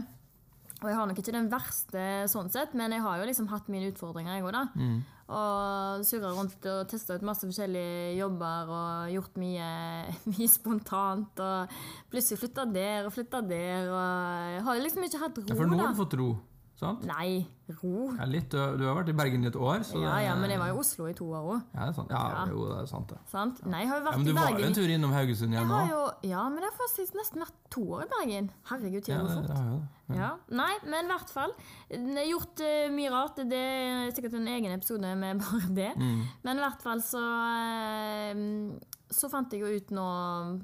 Og 0.84 0.90
jeg 0.92 0.98
har 1.00 1.08
nok 1.08 1.20
ikke 1.22 1.32
den 1.36 1.46
verste 1.52 2.02
sånn 2.28 2.50
sett, 2.52 2.74
men 2.76 2.92
jeg 2.92 3.04
har 3.06 3.22
jo 3.22 3.28
liksom 3.30 3.48
hatt 3.54 3.70
mine 3.72 3.88
utfordringer, 3.94 4.36
jeg 4.36 4.44
òg, 4.44 4.52
da. 4.52 4.64
Mm. 4.76 4.98
Og 5.34 6.06
surra 6.06 6.32
rundt 6.38 6.66
og 6.70 6.88
testa 6.92 7.18
ut 7.18 7.26
masse 7.26 7.48
forskjellige 7.48 8.14
jobber 8.20 8.72
og 8.78 9.12
gjort 9.16 9.38
mye, 9.42 9.68
mye 10.36 10.50
spontant. 10.52 11.42
Og 11.42 11.76
plutselig 12.14 12.42
flytta 12.44 12.68
der 12.70 13.10
og 13.10 13.16
flytta 13.16 13.42
der. 13.50 13.90
Og 13.90 14.56
jeg 14.56 14.66
har 14.70 14.82
liksom 14.86 15.08
ikke 15.10 15.24
hatt 15.26 15.40
ro, 15.42 15.48
Ja, 15.50 15.60
for 15.60 15.72
nå 15.74 15.82
har 15.82 15.96
du 15.96 16.02
fått 16.04 16.18
ro. 16.22 16.32
Sant? 16.76 17.04
Nei, 17.06 17.46
ro. 17.84 18.10
Ja, 18.18 18.26
litt, 18.28 18.48
du, 18.52 18.58
du 18.80 18.84
har 18.90 18.96
vært 18.98 19.12
i 19.14 19.16
Bergen 19.16 19.44
i 19.46 19.48
et 19.48 19.56
år. 19.56 19.84
Så 19.88 20.02
Ja, 20.02 20.16
ja, 20.26 20.34
men 20.36 20.50
jeg 20.52 20.60
var 20.60 20.72
i 20.74 20.78
Oslo 20.82 21.06
i 21.08 21.14
to 21.16 21.28
år 21.30 21.46
òg. 21.54 21.60
Ja, 21.76 21.86
det 21.86 21.92
er 21.92 21.98
sant. 22.00 22.10
Ja, 22.12 22.24
Ja. 22.34 22.42
Jo, 22.50 22.64
det 22.72 22.80
er 22.82 22.88
sant, 22.90 23.08
det. 23.14 23.20
Sant? 23.32 23.62
Nei, 23.70 23.84
jeg 23.86 23.92
har 23.92 24.00
jo 24.00 24.04
Ja, 24.04 24.08
vært 24.10 24.18
men 24.18 24.26
du 24.26 24.32
i 24.32 24.36
var 24.40 24.50
jo 24.58 24.66
en 24.68 24.74
tur 24.80 24.90
innom 24.96 25.14
Haugesund 25.14 25.54
igjen 25.54 25.70
nå. 25.70 25.82
ja, 26.28 26.42
men 26.50 26.66
jeg 26.66 26.72
har 26.72 26.80
faktisk 26.82 27.14
nesten 27.20 27.44
vært 27.46 27.60
to 27.72 27.84
år 27.94 28.04
i 28.08 28.10
Bergen. 28.16 28.50
Herregud, 28.72 29.04
tida 29.06 29.20
Ja, 29.20 29.22
går 29.22 29.36
fort. 29.38 29.54
ja, 29.54 29.64
ja. 29.64 29.82
Ja. 30.14 30.32
Nei, 30.52 30.74
men 30.84 31.06
i 31.08 31.14
hvert 31.14 31.30
fall. 31.32 31.54
Jeg 31.90 32.02
har 32.18 32.28
gjort 32.28 32.60
uh, 32.66 32.90
mye 32.94 33.10
rart. 33.14 33.40
Det 33.50 33.62
er 33.64 34.12
sikkert 34.14 34.36
en 34.42 34.50
egen 34.52 34.74
episode 34.76 35.14
med 35.18 35.40
bare 35.46 35.70
det. 35.78 35.92
Mm. 35.98 36.20
Men 36.44 36.60
i 36.60 36.66
hvert 36.66 36.84
fall 36.84 37.02
så 37.06 37.22
uh, 37.24 38.80
Så 39.14 39.30
fant 39.32 39.52
jeg 39.54 39.62
jo 39.64 39.70
ut 39.78 39.92
nå 39.94 40.06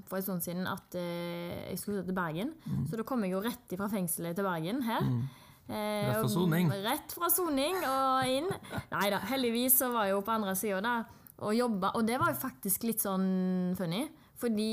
for 0.10 0.18
en 0.20 0.26
stund 0.26 0.42
siden 0.46 0.66
at 0.70 0.96
uh, 0.98 1.70
jeg 1.70 1.78
skulle 1.80 2.00
flytte 2.00 2.10
til 2.12 2.18
Bergen. 2.20 2.54
Mm. 2.66 2.84
Så 2.90 2.98
da 3.00 3.06
kom 3.08 3.24
jeg 3.26 3.36
jo 3.36 3.42
rett 3.46 3.76
fra 3.78 3.88
fengselet 3.92 4.36
til 4.38 4.48
Bergen 4.48 4.82
her. 4.90 5.06
Eh, 5.06 5.39
Rett 5.70 6.20
fra 6.20 6.30
soning. 6.34 6.70
Rett 6.84 7.16
fra 7.16 7.30
soning 7.34 7.76
og 7.86 8.30
inn. 8.34 8.50
Nei 8.92 9.08
da, 9.14 9.22
heldigvis 9.30 9.80
så 9.84 9.92
var 9.94 10.08
jeg 10.08 10.18
jo 10.18 10.24
på 10.26 10.34
andre 10.34 10.56
sida 10.58 10.82
der 10.86 11.08
og 11.40 11.56
jobba. 11.56 11.94
Og 11.96 12.08
det 12.08 12.18
var 12.20 12.34
jo 12.34 12.40
faktisk 12.42 12.86
litt 12.88 13.04
sånn 13.04 13.76
funny, 13.80 14.04
fordi 14.40 14.72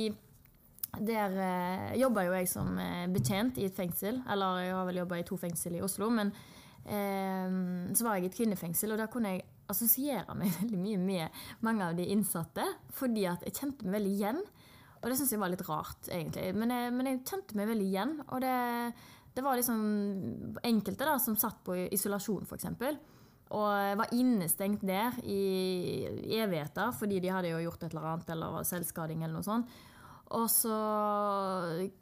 der 0.96 1.34
eh, 1.42 1.96
jobba 2.00 2.24
jo 2.26 2.36
jeg 2.36 2.48
som 2.50 2.78
eh, 2.80 3.06
betjent 3.12 3.58
i 3.60 3.66
et 3.68 3.76
fengsel. 3.76 4.22
Eller 4.32 4.62
jeg 4.64 4.76
har 4.76 4.86
vel 4.88 5.02
jobba 5.02 5.20
i 5.20 5.26
to 5.28 5.38
fengsel 5.40 5.76
i 5.78 5.82
Oslo, 5.84 6.08
men 6.12 6.32
eh, 6.84 7.92
så 7.92 8.06
var 8.06 8.16
jeg 8.16 8.26
i 8.26 8.30
et 8.32 8.38
kvinnefengsel, 8.38 8.94
og 8.94 9.02
da 9.02 9.10
kunne 9.12 9.36
jeg 9.36 9.46
assosiere 9.72 10.36
meg 10.38 10.54
veldig 10.60 10.80
mye 10.80 11.02
med 11.02 11.42
mange 11.66 11.90
av 11.90 11.98
de 11.98 12.08
innsatte. 12.14 12.64
Fordi 12.96 13.26
at 13.30 13.44
jeg 13.46 13.58
kjente 13.60 13.86
meg 13.86 14.00
veldig 14.00 14.14
igjen. 14.14 14.40
Og 15.02 15.10
det 15.12 15.18
syns 15.20 15.34
jeg 15.34 15.42
var 15.42 15.52
litt 15.52 15.66
rart, 15.68 16.08
egentlig. 16.08 16.48
Men 16.56 16.72
jeg, 16.72 16.94
men 16.96 17.10
jeg 17.10 17.24
kjente 17.28 17.58
meg 17.58 17.68
veldig 17.70 17.86
igjen. 17.86 18.14
Og 18.26 18.40
det, 18.42 18.54
det 19.36 19.44
var 19.44 19.58
liksom 19.58 19.80
enkelte 20.64 21.04
da, 21.04 21.18
som 21.20 21.36
satt 21.36 21.58
på 21.66 21.76
isolasjon, 21.92 22.46
f.eks. 22.48 22.70
Og 23.54 23.98
var 24.00 24.14
innestengt 24.16 24.82
der 24.88 25.18
i 25.22 26.06
evigheter 26.40 26.94
fordi 26.96 27.20
de 27.22 27.30
hadde 27.30 27.52
jo 27.52 27.60
gjort 27.66 27.84
et 27.84 27.92
eller 27.92 28.08
annet, 28.14 28.32
eller 28.32 28.56
var 28.56 28.66
selvskading 28.66 29.22
eller 29.22 29.36
noe 29.36 29.46
sånt. 29.46 29.76
Og 30.34 30.48
så 30.50 30.76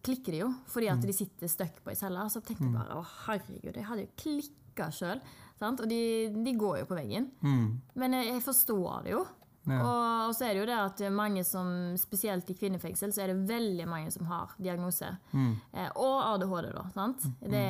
klikker 0.06 0.32
de 0.32 0.44
jo, 0.44 0.50
fordi 0.70 0.88
at 0.88 1.02
de 1.04 1.12
sitter 1.12 1.50
stuck 1.50 1.82
på 1.84 1.92
ei 1.92 1.98
celle. 1.98 2.22
Så 2.32 2.40
tenkte 2.40 2.70
jeg 2.70 2.76
bare 2.76 2.96
å 2.96 3.04
herregud, 3.26 3.74
jeg 3.74 3.88
hadde 3.90 4.06
jo 4.06 4.14
klikka 4.22 4.88
sjøl. 4.94 5.20
Og 5.64 5.84
de, 5.88 6.00
de, 6.34 6.54
går 6.60 6.80
jo 6.82 6.86
på 6.88 6.96
veggen. 6.98 7.28
Mm. 7.44 7.66
Men 8.00 8.16
jeg, 8.18 8.30
jeg 8.30 8.44
forstår 8.46 9.04
det 9.04 9.14
jo. 9.14 9.24
Ja. 9.64 9.78
Og, 9.80 10.28
og 10.28 10.34
så 10.36 10.46
er 10.46 10.54
det 10.54 10.62
jo 10.62 10.66
det 10.68 10.76
at 10.76 11.02
mange 11.14 11.44
som, 11.46 11.68
spesielt 12.00 12.50
i 12.52 12.56
kvinnefengsel, 12.58 13.14
så 13.14 13.24
er 13.24 13.32
det 13.32 13.46
veldig 13.48 13.86
mange 13.88 14.12
som 14.12 14.28
har 14.28 14.52
diagnose. 14.58 15.08
Mm. 15.32 15.54
Eh, 15.72 15.88
og 16.00 16.18
ADHD, 16.34 16.72
da. 16.74 16.84
sant? 16.94 17.24
Det, 17.40 17.64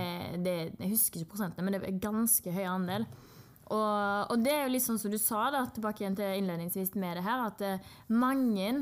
det, 0.44 0.56
jeg 0.80 0.90
husker 0.94 1.22
ikke 1.22 1.36
prosentene, 1.36 1.66
men 1.66 1.76
det 1.76 1.84
er 1.84 2.02
ganske 2.02 2.54
høy 2.54 2.64
andel. 2.66 3.06
Og, 3.64 4.32
og 4.32 4.42
det 4.44 4.52
er 4.52 4.66
jo 4.66 4.74
litt 4.74 4.84
sånn 4.84 5.00
som 5.00 5.12
du 5.12 5.18
sa 5.20 5.46
da, 5.54 5.64
tilbake 5.72 6.02
igjen 6.02 6.18
til 6.18 6.40
innledningsvis 6.40 6.96
med 7.00 7.20
det 7.20 7.26
her, 7.26 7.46
at 7.46 7.62
eh, 7.64 7.94
mange 8.12 8.72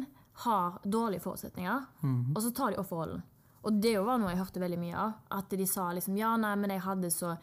har 0.43 0.81
dårlige 0.89 1.23
forutsetninger, 1.23 1.85
og 2.33 2.39
så 2.41 2.51
tar 2.57 2.73
de 2.73 2.81
offerrollen. 2.81 3.21
Og 3.63 3.77
det 3.79 3.95
var 4.03 4.19
noe 4.19 4.33
jeg 4.33 4.41
hørte 4.41 4.63
veldig 4.63 4.79
mye 4.81 4.97
av. 4.99 5.13
At 5.39 5.53
de 5.55 5.67
sa 5.71 5.91
liksom 5.95 6.17
ja, 6.19 6.33
nei, 6.41 6.55
men 6.59 6.73
jeg 6.75 6.83
hadde 6.83 7.13
så 7.15 7.37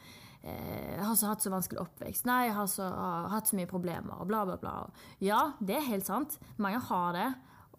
jeg 0.43 1.03
har 1.03 1.15
så 1.19 1.33
hatt 1.33 1.43
så 1.43 1.51
vanskelig 1.51 1.81
oppvekst. 1.81 2.25
Nei, 2.29 2.47
har, 2.55 2.67
så, 2.71 2.87
har 2.87 3.29
hatt 3.33 3.49
så 3.49 3.57
mye 3.59 3.69
problemer. 3.69 4.21
Og 4.21 4.29
bla, 4.29 4.45
bla, 4.47 4.55
bla. 4.61 4.75
Ja, 5.23 5.51
det 5.59 5.79
er 5.79 5.89
helt 5.89 6.07
sant. 6.07 6.37
Mange 6.61 6.79
har 6.89 7.17
det. 7.17 7.27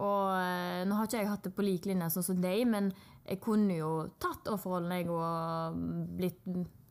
Og 0.00 0.32
eh, 0.32 0.82
nå 0.88 0.96
har 0.96 1.08
ikke 1.08 1.22
jeg 1.22 1.30
hatt 1.30 1.46
det 1.46 1.54
på 1.56 1.64
lik 1.64 1.88
linje 1.88 2.10
sånn 2.14 2.26
som 2.30 2.40
deg, 2.40 2.64
men 2.68 2.90
jeg 3.26 3.40
kunne 3.44 3.76
jo 3.76 3.92
tatt 4.20 4.48
offerrollen 4.48 4.94
jeg 4.96 5.08
og 5.12 5.80
blitt 6.18 6.40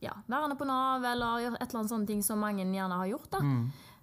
ja, 0.00 0.14
værende 0.30 0.56
på 0.56 0.66
Nav 0.68 1.04
eller 1.04 1.50
et 1.50 1.56
eller 1.58 1.80
annet 1.82 1.92
sånne 1.92 2.08
ting 2.08 2.22
som 2.24 2.40
mange 2.40 2.64
gjerne 2.64 3.00
har 3.02 3.10
gjort. 3.10 3.30
da. 3.34 3.42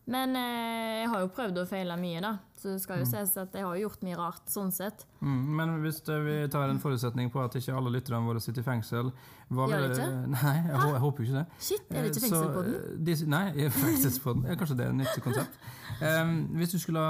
Men 0.07 0.35
eh, 0.39 1.01
jeg 1.01 1.07
har 1.11 1.23
jo 1.25 1.29
prøvd 1.35 1.57
å 1.59 1.65
feile 1.67 1.97
mye, 1.99 2.21
da. 2.23 2.29
Så 2.57 2.71
det 2.73 2.79
skal 2.81 3.01
jo 3.01 3.05
ses 3.09 3.33
at 3.37 3.53
jeg 3.53 3.65
har 3.67 3.75
gjort 3.77 4.03
mye 4.07 4.15
rart 4.17 4.47
sånn 4.49 4.71
sett. 4.73 5.03
Mm. 5.19 5.41
Men 5.59 5.73
hvis 5.83 5.99
det, 6.07 6.15
vi 6.25 6.37
tar 6.53 6.71
en 6.71 6.79
forutsetning 6.81 7.27
på 7.33 7.41
at 7.43 7.57
ikke 7.59 7.75
alle 7.75 7.91
lytterne 7.93 8.23
våre 8.25 8.41
sitter 8.41 8.63
i 8.63 8.65
fengsel 8.65 9.11
hva 9.53 9.67
Gjør 9.69 9.83
det 9.83 9.89
de 9.91 9.99
ikke? 9.99 10.21
Nei, 10.37 10.55
jeg, 10.55 10.79
jeg 10.79 11.01
håper 11.03 11.23
jo 11.23 11.27
ikke 11.27 11.41
det. 11.41 11.59
Shit, 11.67 11.91
er 11.91 12.07
det 12.07 12.13
ikke 12.13 12.23
Eh, 12.23 12.29
fengsel 12.29 12.55
på 12.55 12.63
den? 12.65 12.77
Så, 12.77 12.95
De, 13.09 13.17
nei, 13.35 13.43
fengsel 13.81 14.17
på 14.23 14.35
Ja, 14.47 14.57
kanskje 14.63 14.79
det 14.79 14.87
er 14.87 14.95
et 14.95 14.99
nytt 15.03 15.21
konsept. 15.27 15.59
Um, 15.97 16.33
hvis 16.57 16.75
du 16.75 16.77
skulle 16.81 17.01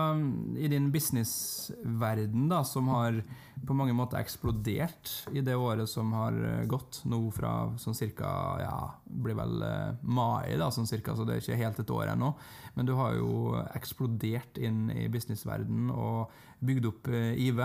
I 0.55 0.69
din 0.71 0.91
businessverden, 0.93 2.47
da, 2.51 2.63
som 2.63 2.88
har 2.93 3.19
på 3.67 3.75
mange 3.75 3.95
måter 3.97 4.19
eksplodert 4.21 5.11
i 5.35 5.41
det 5.43 5.55
året 5.57 5.89
som 5.89 6.11
har 6.15 6.35
eh, 6.45 6.65
gått, 6.69 7.01
nå 7.09 7.19
fra 7.33 7.71
sånn 7.81 7.97
cirka 7.97 8.29
ja, 8.61 8.75
blir 9.03 9.38
vel 9.38 9.63
eh, 9.65 10.03
mai, 10.05 10.53
da, 10.59 10.69
sånn 10.71 10.88
cirka, 10.89 11.15
så 11.17 11.25
det 11.25 11.35
er 11.35 11.41
ikke 11.43 11.59
helt 11.63 11.81
et 11.81 11.93
år 11.93 12.13
ennå. 12.13 12.31
Men 12.77 12.88
du 12.88 12.93
har 12.99 13.17
jo 13.17 13.57
eksplodert 13.75 14.59
inn 14.61 14.91
i 14.93 15.07
businessverden 15.11 15.89
og 15.89 16.35
bygd 16.67 16.89
opp 16.91 17.09
eh, 17.09 17.33
IV. 17.47 17.63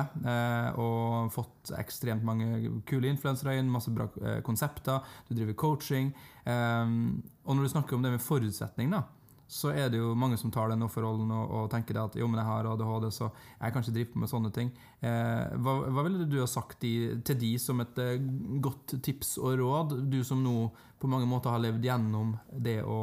Og 0.80 1.32
fått 1.36 1.74
ekstremt 1.78 2.24
mange 2.24 2.80
kule 2.88 3.12
influensere 3.12 3.58
inn, 3.60 3.70
masse 3.72 3.92
bra 3.92 4.08
konsepter. 4.44 5.04
Du 5.28 5.36
driver 5.36 5.58
coaching. 5.60 6.12
Eh, 6.48 6.96
og 7.44 7.56
når 7.58 7.66
du 7.66 7.74
snakker 7.76 7.98
om 7.98 8.06
det 8.06 8.16
med 8.16 8.24
forutsetning, 8.24 8.96
da, 8.96 9.04
så 9.52 9.68
er 9.76 9.90
det 9.92 9.98
jo 10.00 10.14
mange 10.16 10.38
som 10.40 10.52
tar 10.52 10.70
den 10.72 10.84
offerrollen 10.86 11.28
og, 11.36 11.50
og 11.58 11.66
tenker 11.72 11.98
at 12.00 12.14
jo, 12.16 12.24
men 12.30 12.40
jeg 12.40 12.48
har 12.48 12.68
ADHD, 12.70 13.08
så 13.12 13.28
jeg 13.28 13.74
kan 13.74 13.84
ikke 13.84 13.94
drive 13.98 14.22
med 14.22 14.30
sånne 14.30 14.52
ting. 14.56 14.70
Eh, 15.04 15.58
hva, 15.60 15.74
hva 15.92 16.04
ville 16.06 16.28
du 16.30 16.38
ha 16.40 16.46
sagt 16.48 16.86
i, 16.88 16.94
til 17.26 17.36
de 17.42 17.50
som 17.60 17.82
et 17.84 18.00
eh, 18.00 18.24
godt 18.64 18.96
tips 19.04 19.34
og 19.42 19.58
råd, 19.60 19.98
du 20.08 20.22
som 20.24 20.40
nå 20.40 20.70
på 21.02 21.10
mange 21.10 21.28
måter 21.28 21.52
har 21.52 21.60
levd 21.66 21.84
gjennom 21.84 22.32
det 22.64 22.78
å 22.80 23.02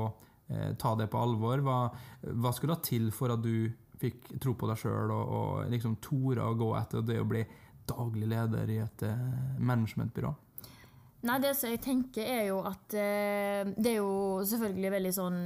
eh, 0.50 0.74
ta 0.82 0.96
det 0.98 1.12
på 1.14 1.22
alvor? 1.22 1.62
Hva, 1.62 1.78
hva 2.34 2.56
skulle 2.56 2.80
da 2.80 2.88
til 2.90 3.12
for 3.14 3.36
at 3.36 3.46
du 3.46 3.70
fikk 4.00 4.34
tro 4.42 4.56
på 4.58 4.70
deg 4.72 4.80
sjøl 4.80 5.14
og, 5.14 5.34
og 5.38 5.72
liksom 5.72 6.00
torde 6.02 6.50
å 6.50 6.58
gå 6.58 6.74
etter 6.80 7.06
det 7.06 7.22
å 7.22 7.30
bli 7.30 7.46
daglig 7.90 8.30
leder 8.32 8.74
i 8.74 8.82
et 8.82 9.06
eh, 9.06 9.26
managementbyrå? 9.62 10.34
Nei, 11.30 11.42
det 11.44 11.52
som 11.60 11.70
jeg 11.70 11.82
tenker 11.84 12.24
er 12.24 12.46
jo 12.48 12.62
at 12.64 12.94
eh, 12.96 13.68
Det 13.76 13.92
er 13.92 13.98
jo 14.00 14.40
selvfølgelig 14.48 14.92
veldig 14.94 15.12
sånn 15.18 15.42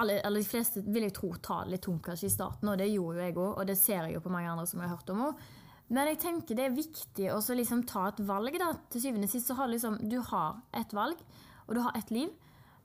alle, 0.00 0.20
eller 0.20 0.42
de 0.42 0.48
fleste 0.48 0.82
vil 0.84 1.06
jeg 1.06 1.14
tro 1.16 1.30
tar 1.42 1.68
litt 1.70 1.84
tungt 1.86 2.04
kanskje 2.06 2.28
i 2.28 2.34
starten, 2.34 2.68
og 2.70 2.78
det 2.80 2.88
gjorde 2.92 3.20
jo 3.20 3.26
jeg 3.26 3.36
òg, 3.36 3.52
og 3.52 3.68
det 3.68 3.78
ser 3.80 4.06
jeg 4.06 4.16
jo 4.16 4.24
på 4.24 4.32
mange 4.32 4.50
andre 4.52 4.66
som 4.68 4.80
jeg 4.80 4.90
har 4.90 4.96
hørt 4.96 5.12
om 5.14 5.22
òg. 5.28 5.46
Men 5.88 6.10
jeg 6.10 6.18
tenker 6.24 6.58
det 6.58 6.64
er 6.66 6.74
viktig 6.74 7.28
å 7.30 7.38
så 7.44 7.54
liksom 7.54 7.84
ta 7.86 8.08
et 8.10 8.20
valg. 8.26 8.56
da. 8.58 8.72
Til 8.90 9.04
syvende 9.04 9.28
og 9.28 9.32
sist 9.36 9.46
så 9.46 9.54
har 9.54 9.70
liksom, 9.70 10.00
du 10.10 10.18
har 10.32 10.58
et 10.74 10.92
valg, 10.96 11.20
og 11.66 11.74
du 11.78 11.82
har 11.84 11.94
et 11.98 12.10
liv. 12.10 12.32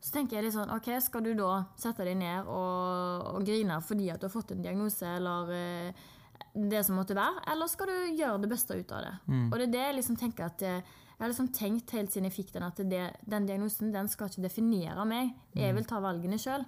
Så 0.02 0.14
tenker 0.16 0.38
jeg 0.38 0.48
litt 0.48 0.56
sånn, 0.56 0.72
ok, 0.74 0.90
Skal 1.02 1.26
du 1.26 1.34
da 1.38 1.66
sette 1.78 2.06
deg 2.06 2.18
ned 2.18 2.48
og, 2.50 3.28
og 3.36 3.46
grine 3.46 3.78
fordi 3.86 4.10
at 4.10 4.22
du 4.22 4.26
har 4.26 4.34
fått 4.34 4.54
en 4.56 4.64
diagnose, 4.64 5.06
eller 5.06 5.52
eh, 5.54 6.08
det 6.54 6.82
som 6.86 6.98
måtte 6.98 7.18
være, 7.18 7.44
eller 7.54 7.70
skal 7.70 7.90
du 7.90 8.18
gjøre 8.18 8.42
det 8.42 8.50
beste 8.50 8.78
ut 8.78 8.94
av 8.98 9.06
det? 9.06 9.14
Og 9.52 9.58
det 9.60 9.68
er 9.68 9.74
det 9.76 9.84
jeg 9.86 9.98
liksom 10.00 10.18
tenker 10.22 10.50
at 10.50 10.66
eh, 10.66 10.98
jeg 11.22 11.28
har 11.28 11.30
liksom 11.36 11.52
tenkt 11.54 11.92
helt 11.94 12.10
siden 12.12 12.26
jeg 12.26 12.34
fikk 12.34 12.54
den, 12.56 12.64
at 12.66 12.80
det, 12.90 13.02
den 13.30 13.46
diagnosen 13.46 13.92
den 13.94 14.08
skal 14.10 14.28
ikke 14.32 14.42
definere 14.48 15.04
meg. 15.06 15.36
Jeg 15.54 15.76
vil 15.78 15.86
ta 15.86 16.00
valgene 16.02 16.40
sjøl. 16.42 16.66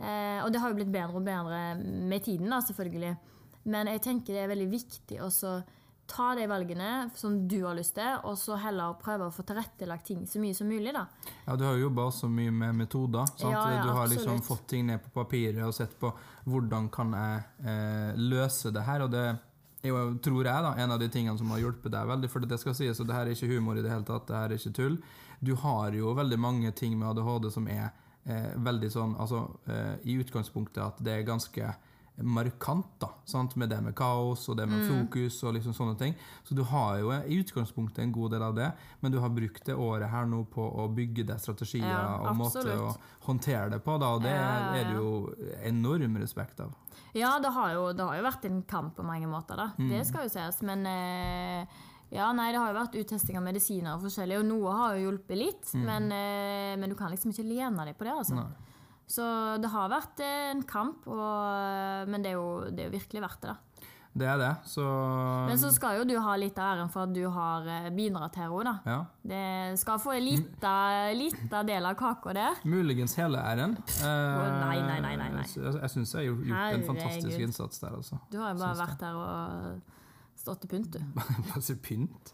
eh, 0.00 0.38
og 0.44 0.52
det 0.54 0.60
har 0.62 0.70
jo 0.70 0.76
blitt 0.78 0.92
bedre 0.94 1.18
og 1.18 1.24
bedre 1.26 1.74
med 1.82 2.22
tiden, 2.22 2.48
da, 2.48 2.60
selvfølgelig. 2.62 3.16
Men 3.66 3.90
jeg 3.90 4.00
tenker 4.06 4.32
det 4.38 4.44
er 4.44 4.52
veldig 4.54 4.70
viktig 4.70 5.18
å 5.20 5.28
ta 6.08 6.34
de 6.38 6.46
valgene 6.48 7.10
som 7.18 7.34
du 7.48 7.58
har 7.66 7.74
lyst 7.76 7.94
til, 7.98 8.14
og 8.24 8.38
så 8.40 8.56
heller 8.56 8.94
prøve 9.02 9.26
å 9.28 9.34
få 9.34 9.42
tilrettelagt 9.44 10.06
ting 10.08 10.22
så 10.26 10.38
mye 10.40 10.54
som 10.56 10.70
mulig. 10.70 10.92
da. 10.94 11.02
Ja, 11.46 11.56
Du 11.56 11.64
har 11.66 11.74
jo 11.76 11.88
jobba 11.90 12.06
så 12.10 12.30
mye 12.32 12.50
med 12.50 12.74
metoder. 12.78 13.26
Sant? 13.36 13.52
Ja, 13.52 13.66
ja, 13.74 13.82
du 13.84 13.90
har 13.92 14.06
liksom 14.08 14.40
fått 14.40 14.66
ting 14.68 14.86
ned 14.86 15.02
på 15.04 15.10
papiret 15.10 15.60
og 15.66 15.74
sett 15.74 15.98
på 16.00 16.14
hvordan 16.46 16.88
kan 16.88 17.12
jeg 17.12 17.42
eh, 17.66 18.14
løse 18.16 18.70
det 18.72 18.86
her. 18.86 19.02
Og 19.04 19.10
det 19.10 19.26
jo, 19.86 19.98
tror 20.24 20.42
jeg, 20.42 20.64
da, 20.64 20.74
en 20.74 20.92
av 20.94 20.98
de 21.00 21.08
tingene 21.12 21.38
som 21.38 21.50
har 21.54 21.62
hjulpet 21.62 21.92
deg 21.94 22.10
veldig. 22.10 22.30
For 22.32 22.46
det 22.48 22.58
skal 22.60 22.76
sies, 22.76 23.00
og 23.00 23.08
det 23.08 23.16
her 23.16 23.28
er 23.28 23.36
ikke 23.36 23.50
humor 23.52 23.78
i 23.78 23.84
det 23.84 23.92
hele 23.92 24.06
tatt, 24.06 24.26
det 24.28 24.36
her 24.38 24.50
er 24.50 24.58
ikke 24.58 24.74
tull. 24.78 24.98
Du 25.38 25.54
har 25.62 25.94
jo 25.94 26.14
veldig 26.18 26.38
mange 26.42 26.72
ting 26.74 26.96
med 26.98 27.12
ADHD 27.12 27.50
som 27.54 27.68
er 27.70 27.92
eh, 28.26 28.54
veldig 28.58 28.88
sånn 28.90 29.12
Altså 29.22 29.44
eh, 29.70 29.94
i 30.10 30.16
utgangspunktet 30.18 30.82
at 30.82 30.98
det 31.04 31.14
er 31.14 31.28
ganske 31.28 31.68
markant, 32.22 32.86
da, 33.00 33.08
sant? 33.24 33.54
med 33.56 33.68
det 33.70 33.80
med 33.82 33.94
kaos 33.94 34.48
og 34.48 34.56
det 34.58 34.66
med 34.68 34.80
Mm. 34.82 34.88
fokus 35.08 35.42
og 35.44 35.54
liksom 35.54 35.72
sånne 35.74 35.96
ting. 35.98 36.14
Så 36.44 36.54
du 36.54 36.62
har 36.64 36.98
jo 36.98 37.10
i 37.12 37.38
utgangspunktet 37.42 37.98
en 38.02 38.12
god 38.12 38.30
del 38.32 38.42
av 38.42 38.54
det, 38.54 38.72
men 39.00 39.12
du 39.12 39.18
har 39.20 39.28
brukt 39.30 39.64
det 39.64 39.74
året 39.74 40.08
her 40.10 40.26
nå 40.26 40.44
på 40.50 40.62
å 40.76 40.88
bygge 40.94 41.26
deg 41.26 41.38
strategier 41.38 41.86
Ja, 41.88 42.18
og 42.20 42.36
måte 42.36 42.64
å 42.64 42.96
håndtere 43.26 43.70
det 43.70 43.80
på, 43.84 43.98
da, 44.00 44.14
og 44.14 44.22
det 44.22 44.30
Ja, 44.30 44.58
ja, 44.58 44.74
er 44.74 44.84
det 44.84 44.94
jo 44.96 45.34
enorm 45.64 46.16
respekt 46.18 46.60
av. 46.60 46.72
Ja, 47.14 47.38
det 47.38 47.52
har, 47.52 47.72
jo, 47.74 47.92
det 47.92 48.04
har 48.04 48.16
jo 48.16 48.22
vært 48.22 48.44
en 48.44 48.62
kamp 48.62 48.96
på 48.96 49.04
mange 49.04 49.26
måter, 49.26 49.56
da. 49.56 49.70
Det 49.78 50.04
skal 50.06 50.24
jo 50.26 50.28
sies. 50.28 50.60
Men 50.62 50.84
eh, 50.86 51.66
ja, 52.10 52.32
nei, 52.32 52.50
det 52.52 52.58
har 52.58 52.72
jo 52.72 52.80
vært 52.80 52.96
uttesting 52.98 53.36
av 53.36 53.42
medisiner 53.44 53.94
og 53.96 54.02
forskjellig, 54.02 54.38
og 54.40 54.44
noe 54.48 54.72
har 54.76 54.96
jo 54.96 55.10
hjulpet 55.10 55.36
litt. 55.38 55.74
Men, 55.74 56.10
eh, 56.12 56.76
men 56.76 56.88
du 56.90 56.94
kan 56.96 57.10
liksom 57.10 57.30
ikke 57.32 57.46
lene 57.48 57.84
deg 57.84 57.96
på 57.98 58.04
det, 58.04 58.12
altså. 58.12 58.34
Nei. 58.34 58.46
Så 59.08 59.24
det 59.62 59.70
har 59.72 59.88
vært 59.88 60.20
eh, 60.20 60.50
en 60.52 60.60
kamp, 60.68 61.06
og, 61.08 62.10
men 62.12 62.24
det 62.24 62.34
er, 62.34 62.36
jo, 62.36 62.68
det 62.68 62.84
er 62.84 62.90
jo 62.90 62.98
virkelig 62.98 63.24
verdt 63.24 63.46
det, 63.46 63.54
da. 63.54 63.62
Det 64.18 64.26
er 64.26 64.38
det, 64.40 64.50
så 64.66 64.82
Men 65.46 65.58
så 65.60 65.68
skal 65.70 66.00
jo 66.00 66.06
du 66.08 66.14
ha 66.18 66.32
litt 66.40 66.56
av 66.58 66.72
æren 66.72 66.88
for 66.90 67.06
at 67.06 67.12
du 67.14 67.22
har 67.30 67.66
eh, 67.70 67.88
bidratt 67.94 68.38
her 68.40 68.50
òg, 68.50 68.64
da. 68.66 68.72
ja. 68.88 68.98
Det 69.30 69.78
skal 69.78 70.00
få 70.02 70.16
en 70.16 70.24
lita, 70.24 70.72
lita 71.14 71.60
del 71.68 71.86
av 71.86 71.94
kaka 72.00 72.34
der. 72.34 72.58
Muligens 72.66 73.14
hele 73.20 73.38
æren. 73.38 73.76
Eh, 74.00 74.08
nei, 74.08 74.80
nei, 74.80 74.98
nei, 75.04 75.14
nei, 75.20 75.28
nei. 75.36 75.44
Jeg, 75.46 75.76
jeg 75.76 75.92
syns 75.94 76.16
jeg 76.16 76.32
har 76.32 76.48
gjort 76.50 76.80
en 76.80 76.88
fantastisk 76.88 77.46
innsats 77.46 77.84
der, 77.84 77.94
altså. 78.00 78.18
Du 78.32 78.40
har 78.42 78.56
jo 78.56 78.62
bare 78.64 78.80
vært 78.80 79.04
der 79.04 79.22
og 79.22 79.94
stått 80.38 80.60
til 80.64 80.70
pynt, 80.70 80.94
du. 80.94 81.00
Bare 81.50 81.76
pynt. 81.84 82.32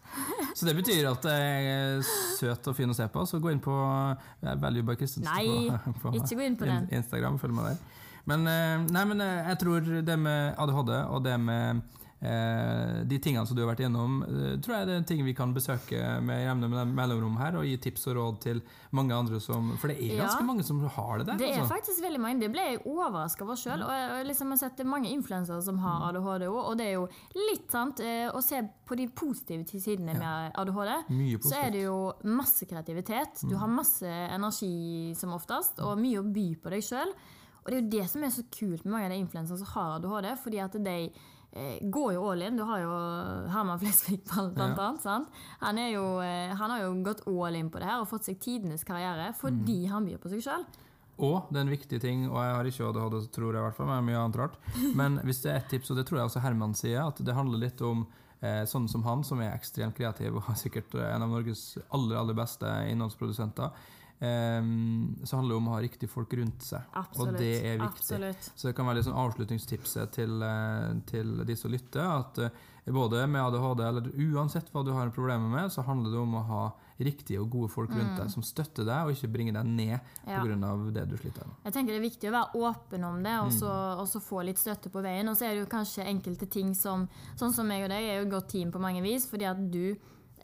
Så 0.55 0.67
det 0.69 0.75
betyr 0.77 1.09
at 1.09 1.25
jeg 1.27 1.67
er 1.73 2.05
søt 2.39 2.69
og 2.71 2.77
fin 2.77 2.89
å 2.91 2.95
se 2.97 3.07
på, 3.11 3.25
så 3.27 3.39
gå 3.43 3.51
inn 3.51 3.61
på 3.63 3.75
eh, 3.75 4.55
Value 4.61 4.85
by 4.87 4.95
Christensen 4.99 5.27
Nei, 5.31 5.69
på, 5.73 5.93
på 6.05 6.15
ikke 6.21 6.37
gå 6.39 6.45
inn 6.47 6.57
på 6.59 6.69
den. 6.69 6.85
in- 6.89 6.99
Instagram. 7.01 7.39
Følg 7.41 7.57
med 7.57 7.71
der. 7.73 8.01
Men, 8.25 8.47
eh, 8.49 8.85
nei, 8.93 9.03
men 9.11 9.21
eh, 9.21 9.51
jeg 9.51 9.59
tror 9.65 9.89
det 10.07 10.17
med 10.21 10.55
ADHD 10.61 10.93
og 11.03 11.23
det 11.27 11.35
med 11.41 11.83
de 12.21 13.17
tingene 13.19 13.45
som 13.45 13.57
du 13.57 13.61
har 13.61 13.73
vært 13.75 13.81
igjennom, 13.83 14.21
eh, 14.23 14.55
tror 14.63 14.75
jeg 14.77 14.87
det 14.87 14.93
er 14.95 14.97
en 15.01 15.07
ting 15.09 15.23
vi 15.25 15.33
kan 15.35 15.53
besøke 15.53 15.99
med 16.23 16.45
jevne 16.45 16.85
mellomrom 16.95 17.35
her, 17.37 17.57
og 17.59 17.65
gi 17.67 17.75
tips 17.77 18.07
og 18.07 18.15
råd 18.15 18.39
til 18.41 18.61
mange 18.95 19.11
andre 19.13 19.39
som 19.43 19.73
For 19.77 19.87
det 19.91 19.97
er 19.99 20.21
ganske 20.23 20.39
Ja. 20.39 20.45
mange 20.47 20.63
som 20.63 20.79
har 20.79 21.17
det 21.19 21.27
der. 21.27 21.37
Det 21.37 21.49
er 21.51 21.61
altså. 21.61 21.75
faktisk 21.75 22.01
veldig 22.01 22.19
mange. 22.23 22.39
Det 22.39 22.51
ble 22.51 22.61
jeg 22.61 22.81
overraska 22.85 23.43
over 23.43 23.55
sjøl. 23.55 23.83
Og 23.83 23.91
jeg 23.91 24.25
liksom 24.27 24.49
har 24.49 24.57
sett 24.57 24.85
mange 24.85 25.11
influensere 25.11 25.61
som 25.61 25.77
har 25.77 26.09
ADHD 26.09 26.47
òg, 26.47 26.63
og 26.71 26.77
det 26.77 26.87
er 26.87 26.93
jo 26.93 27.07
litt 27.51 27.69
sant 27.69 27.99
eh, 27.99 28.31
å 28.31 28.41
se 28.41 28.61
på 28.85 28.95
de 28.95 29.07
positive 29.07 29.65
sidene 29.65 30.17
med 30.17 30.51
ADHD. 30.55 31.09
Mye 31.09 31.37
Så 31.41 31.55
er 31.65 31.71
det 31.71 31.83
jo 31.83 32.13
masse 32.23 32.65
kreativitet. 32.65 33.43
Du 33.49 33.55
har 33.57 33.67
masse 33.67 34.05
energi 34.05 35.13
som 35.15 35.31
oftest, 35.33 35.79
og 35.79 35.97
mye 35.99 36.19
å 36.19 36.33
by 36.33 36.55
på 36.55 36.69
deg 36.69 36.81
sjøl. 36.81 37.11
Og 37.65 37.71
det 37.71 37.77
er 37.77 37.81
jo 37.81 37.89
det 37.99 38.09
som 38.09 38.23
er 38.23 38.29
så 38.29 38.43
kult 38.53 38.85
med 38.85 38.93
mange 38.93 39.05
av 39.05 39.11
de 39.11 39.17
influenserne 39.25 39.57
som 39.57 39.67
har 39.73 39.95
ADHD, 39.99 40.37
fordi 40.37 40.59
at 40.61 40.71
de 40.71 40.97
eh, 41.09 41.09
går 41.81 42.13
jo 42.17 42.23
all 42.31 42.41
in. 42.45 42.57
Du 42.59 42.63
har 42.67 42.81
jo 42.83 42.95
Herman 43.53 43.79
Flesvig 43.79 44.21
blant 44.27 44.57
Ja. 44.57 44.65
annet. 44.67 45.01
Sant? 45.01 45.29
Han, 45.61 45.77
jo, 45.77 46.19
eh, 46.21 46.53
han 46.55 46.69
har 46.73 46.81
jo 46.81 46.93
gått 47.03 47.23
all 47.27 47.55
in 47.55 47.69
på 47.69 47.79
det 47.79 47.87
her 47.87 48.01
og 48.01 48.09
fått 48.11 48.27
seg 48.27 48.39
tidenes 48.39 48.83
karriere 48.83 49.33
fordi 49.39 49.85
han 49.87 50.05
byr 50.05 50.17
på 50.19 50.29
seg 50.33 50.43
sjøl. 50.43 50.65
Og 51.23 51.47
det 51.49 51.61
er 51.61 51.63
en 51.63 51.71
viktig 51.71 52.01
ting, 52.03 52.25
og 52.27 52.35
jeg 52.43 52.55
har 52.57 52.65
ikke 52.67 52.89
ADHD, 52.89 53.31
tror 53.31 53.53
jeg 53.53 53.61
i 53.61 53.65
hvert 53.69 53.75
fall, 53.77 53.87
men 53.87 54.03
mye 54.09 54.19
annet 54.19 54.35
rart. 54.41 54.57
Men 54.99 55.17
hvis 55.23 55.41
det 55.45 55.51
er 55.53 55.61
et 55.61 55.69
tips, 55.71 55.91
og 55.91 55.97
det 55.97 56.05
tror 56.09 56.19
jeg 56.19 56.27
også 56.27 56.41
Herman 56.43 56.73
sier, 56.75 57.05
at 57.07 57.21
det 57.23 57.33
handler 57.35 57.57
litt 57.67 57.81
om 57.81 58.05
Eh, 58.43 58.65
sånn 58.67 58.83
som 58.91 59.01
han, 59.07 59.23
som 59.23 59.39
er 59.41 59.53
ekstremt 59.55 59.95
kreativ 59.95 60.35
og 60.35 60.43
sikkert 60.59 60.93
en 60.99 61.23
av 61.23 61.29
Norges 61.31 61.77
aller, 61.95 62.17
aller 62.19 62.35
beste 62.37 62.67
innholdsprodusenter. 62.91 63.71
Eh, 64.19 64.61
så 65.27 65.35
handler 65.35 65.55
det 65.55 65.57
om 65.59 65.67
å 65.67 65.73
ha 65.75 65.81
riktige 65.83 66.09
folk 66.09 66.33
rundt 66.39 66.63
seg, 66.63 66.81
Absolutt. 66.93 67.33
og 67.35 67.39
det 67.41 67.51
er 67.65 67.81
viktig. 67.81 67.99
Absolutt. 67.99 68.51
Så 68.55 68.69
det 68.69 68.75
kan 68.77 68.87
være 68.87 69.03
sånn 69.03 69.17
avslutningstipset 69.25 70.11
til, 70.15 70.37
eh, 70.41 70.93
til 71.09 71.43
de 71.45 71.55
som 71.59 71.71
lytter, 71.71 71.99
at 72.05 72.39
eh, 72.39 72.49
både 72.95 73.27
med 73.27 73.41
ADHD 73.41 73.83
eller 73.83 74.07
uansett 74.31 74.71
hva 74.71 74.85
du 74.85 74.93
har 74.93 75.09
problemer 75.09 75.49
med, 75.49 75.71
så 75.73 75.83
handler 75.83 76.11
det 76.11 76.19
om 76.21 76.35
å 76.39 76.45
ha 76.47 76.63
riktige 76.99 77.41
og 77.41 77.49
gode 77.51 77.69
folk 77.73 77.91
rundt 77.91 78.15
deg 78.21 78.29
som 78.31 78.43
støtter 78.45 78.85
deg, 78.87 79.03
og 79.03 79.11
ikke 79.11 79.31
bringer 79.33 79.57
deg 79.57 79.65
ned 79.65 79.99
pga. 80.23 80.31
Ja. 80.31 80.75
det 80.95 81.09
du 81.09 81.17
sliter 81.17 81.43
med. 81.49 81.55
Jeg 81.65 81.73
tenker 81.73 81.91
Det 81.91 81.99
er 81.99 82.09
viktig 82.09 82.29
å 82.29 82.35
være 82.37 82.61
åpen 82.69 83.03
om 83.03 83.21
det, 83.23 83.35
og 83.41 83.51
så, 83.51 83.67
Mm. 83.67 83.99
og 83.99 84.07
så 84.07 84.21
få 84.21 84.45
litt 84.45 84.57
støtte 84.57 84.89
på 84.89 85.01
veien. 85.03 85.27
Og 85.27 85.35
så 85.35 85.45
er 85.45 85.55
det 85.55 85.67
jo 85.67 85.77
kanskje 85.77 86.05
enkelte 86.07 86.49
ting 86.49 86.73
som 86.73 87.09
Sånn 87.35 87.53
som 87.53 87.67
meg 87.67 87.83
og 87.83 87.89
deg 87.89 88.03
er 88.03 88.21
jo 88.23 88.27
et 88.27 88.31
godt 88.31 88.47
team 88.49 88.71
på 88.71 88.79
mange 88.79 89.01
vis, 89.01 89.25
fordi 89.27 89.43
at 89.43 89.71
du 89.71 89.97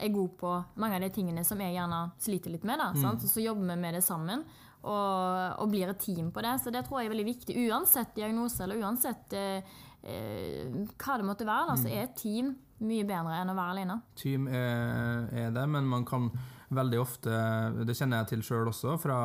er 0.04 0.14
god 0.14 0.34
på 0.38 0.52
mange 0.82 0.96
av 0.96 1.02
de 1.02 1.10
tingene 1.10 1.44
som 1.46 1.60
jeg 1.60 1.76
gjerne 1.76 2.12
sliter 2.20 2.52
litt 2.52 2.64
med. 2.64 2.80
da, 2.80 2.92
Mm. 2.94 3.02
sant? 3.02 3.24
Og 3.24 3.30
så 3.30 3.44
jobber 3.44 3.68
vi 3.68 3.76
med 3.82 3.94
det 3.94 4.04
sammen, 4.04 4.44
og, 4.84 5.60
og 5.62 5.70
blir 5.70 5.90
et 5.90 6.00
team 6.00 6.32
på 6.32 6.42
det. 6.42 6.56
Så 6.64 6.72
det 6.74 6.86
tror 6.88 7.00
jeg 7.02 7.10
er 7.12 7.16
veldig 7.16 7.26
viktig. 7.36 7.56
Uansett 7.70 8.16
diagnose, 8.16 8.64
eller 8.64 8.82
uansett 8.82 9.34
eh, 9.34 9.62
eh, 10.04 10.72
hva 10.98 11.18
det 11.18 11.26
måtte 11.28 11.46
være, 11.46 11.68
da, 11.68 11.76
Mm. 11.76 11.84
så 11.84 11.90
er 11.92 12.04
et 12.04 12.16
team 12.18 12.56
mye 12.82 13.06
bedre 13.06 13.36
enn 13.42 13.50
å 13.52 13.56
være 13.56 13.72
alene. 13.76 14.02
Team 14.16 14.48
er, 14.48 15.28
er 15.32 15.52
det, 15.52 15.68
men 15.70 15.86
man 15.86 16.04
kan 16.06 16.32
veldig 16.72 17.00
ofte 17.02 17.30
Det 17.86 17.94
kjenner 17.98 18.22
jeg 18.24 18.28
til 18.32 18.42
sjøl 18.42 18.68
også, 18.72 18.98
fra 19.00 19.18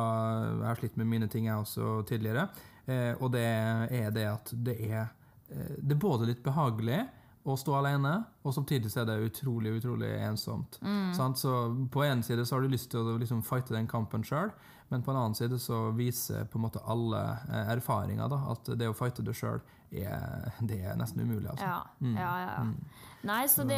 jeg 0.59 0.67
har 0.67 0.75
slitt 0.75 0.97
med 0.97 1.07
mine 1.07 1.27
ting 1.31 1.45
jeg 1.45 1.55
også 1.55 2.05
tidligere. 2.05 2.49
Eh, 2.87 3.15
og 3.19 3.31
det 3.31 3.41
er 3.43 4.11
det 4.11 4.25
at 4.27 4.51
det 4.53 4.75
er 4.91 5.09
eh, 5.49 5.75
Det 5.81 5.95
er 5.95 5.99
både 5.99 6.27
litt 6.27 6.43
behagelig 6.43 7.07
å 7.53 7.57
stå 7.59 7.75
alene, 7.79 8.13
og 8.43 8.53
samtidig 8.55 8.89
så 8.91 9.01
er 9.01 9.09
det 9.09 9.17
utrolig 9.29 9.75
utrolig 9.77 10.09
ensomt. 10.25 10.79
Sant? 11.15 11.39
Så 11.39 11.51
På 11.93 12.03
en 12.03 12.23
side 12.23 12.45
så 12.45 12.55
har 12.57 12.61
du 12.65 12.73
lyst 12.73 12.91
til 12.91 12.99
å 12.99 13.17
liksom 13.21 13.43
fighte 13.45 13.75
den 13.75 13.87
kampen 13.87 14.23
sjøl, 14.27 14.51
men 14.89 15.03
på 15.03 15.11
en 15.11 15.19
annen 15.19 15.35
side 15.35 15.59
så 15.59 15.89
viser 15.95 16.45
på 16.47 16.59
en 16.59 16.65
måte 16.67 16.83
alle 16.87 17.19
eh, 17.49 17.71
erfaringer 17.75 18.29
da, 18.31 18.41
at 18.53 18.69
det 18.79 18.87
å 18.87 18.95
fighte 18.95 19.23
det 19.23 19.35
sjøl, 19.35 19.59
er, 19.91 20.51
det 20.67 20.81
er 20.83 20.97
nesten 20.99 21.23
umulig. 21.23 21.49
Altså. 21.49 21.65
Ja, 21.65 21.81
ja, 22.19 22.31
ja. 22.43 22.63
Mm. 22.63 23.05
Nei, 23.27 23.47
så 23.49 23.63
det, 23.67 23.77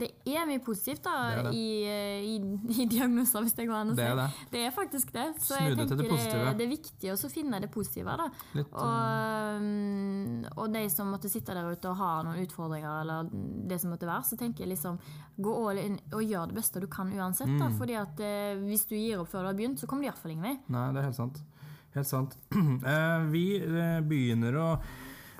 det 0.00 0.08
er 0.26 0.46
mye 0.48 0.60
positivt 0.64 1.04
da, 1.04 1.14
Det 1.36 1.42
det. 1.48 1.50
I, 1.54 1.66
i, 2.32 2.36
i 2.80 2.86
diagnoser, 2.90 3.44
hvis 3.44 3.54
det 3.54 3.66
går 3.68 3.76
an 3.76 3.92
å 3.92 3.94
si. 3.94 4.00
Det 4.00 4.06
er 4.08 4.16
det. 4.18 4.28
Det 4.54 4.62
faktisk 4.74 5.12
det. 5.14 5.26
Så 5.36 5.52
Snu 5.52 5.66
jeg 5.66 5.76
tenker 5.78 6.54
det 6.58 6.64
er 6.64 6.70
viktig 6.70 7.12
å 7.12 7.30
finne 7.30 7.60
det 7.62 7.70
positive. 7.70 8.16
Da. 8.18 8.28
Litt, 8.56 8.72
eh, 8.72 8.80
Og, 8.82 9.66
mm, 9.66 10.48
og 10.56 10.72
de 10.74 10.84
som 10.90 11.12
måtte 11.12 11.30
sitte 11.30 11.54
der 11.54 11.68
ute 11.68 11.92
og 11.92 12.00
ha 12.00 12.10
noen 12.26 12.40
utfordringer, 12.46 13.02
eller 13.04 13.28
det 13.68 13.78
som 13.82 13.92
måtte 13.94 14.08
være, 14.08 14.26
så 14.30 14.40
tenker 14.40 14.64
jeg 14.64 14.72
liksom 14.72 14.98
gå 15.38 15.54
all 15.68 15.82
in 15.82 16.00
og 16.10 16.24
gjør 16.24 16.50
det 16.50 16.58
beste 16.58 16.82
du 16.82 16.88
kan 16.90 17.12
uansett. 17.12 17.52
Da. 17.60 17.68
Mm. 17.68 17.76
Fordi 17.78 17.98
at 18.00 18.24
eh, 18.24 18.64
hvis 18.64 18.88
du 18.90 18.96
gir 18.96 19.22
opp 19.22 19.30
før 19.30 19.46
du 19.46 19.52
har 19.52 19.60
begynt, 19.60 19.78
så 19.82 19.90
kommer 19.90 20.06
du 20.06 20.10
iallfall 20.10 20.34
ingen 20.34 20.48
vei. 20.48 20.56
Nei, 20.72 20.88
det 20.96 21.02
er 21.04 21.10
helt 21.10 21.20
sant. 21.20 21.42
Helt 21.94 22.10
sant. 22.10 22.38
Eh, 22.88 23.20
vi 23.30 23.44
eh, 23.60 24.00
begynner 24.06 24.56
å 24.58 24.68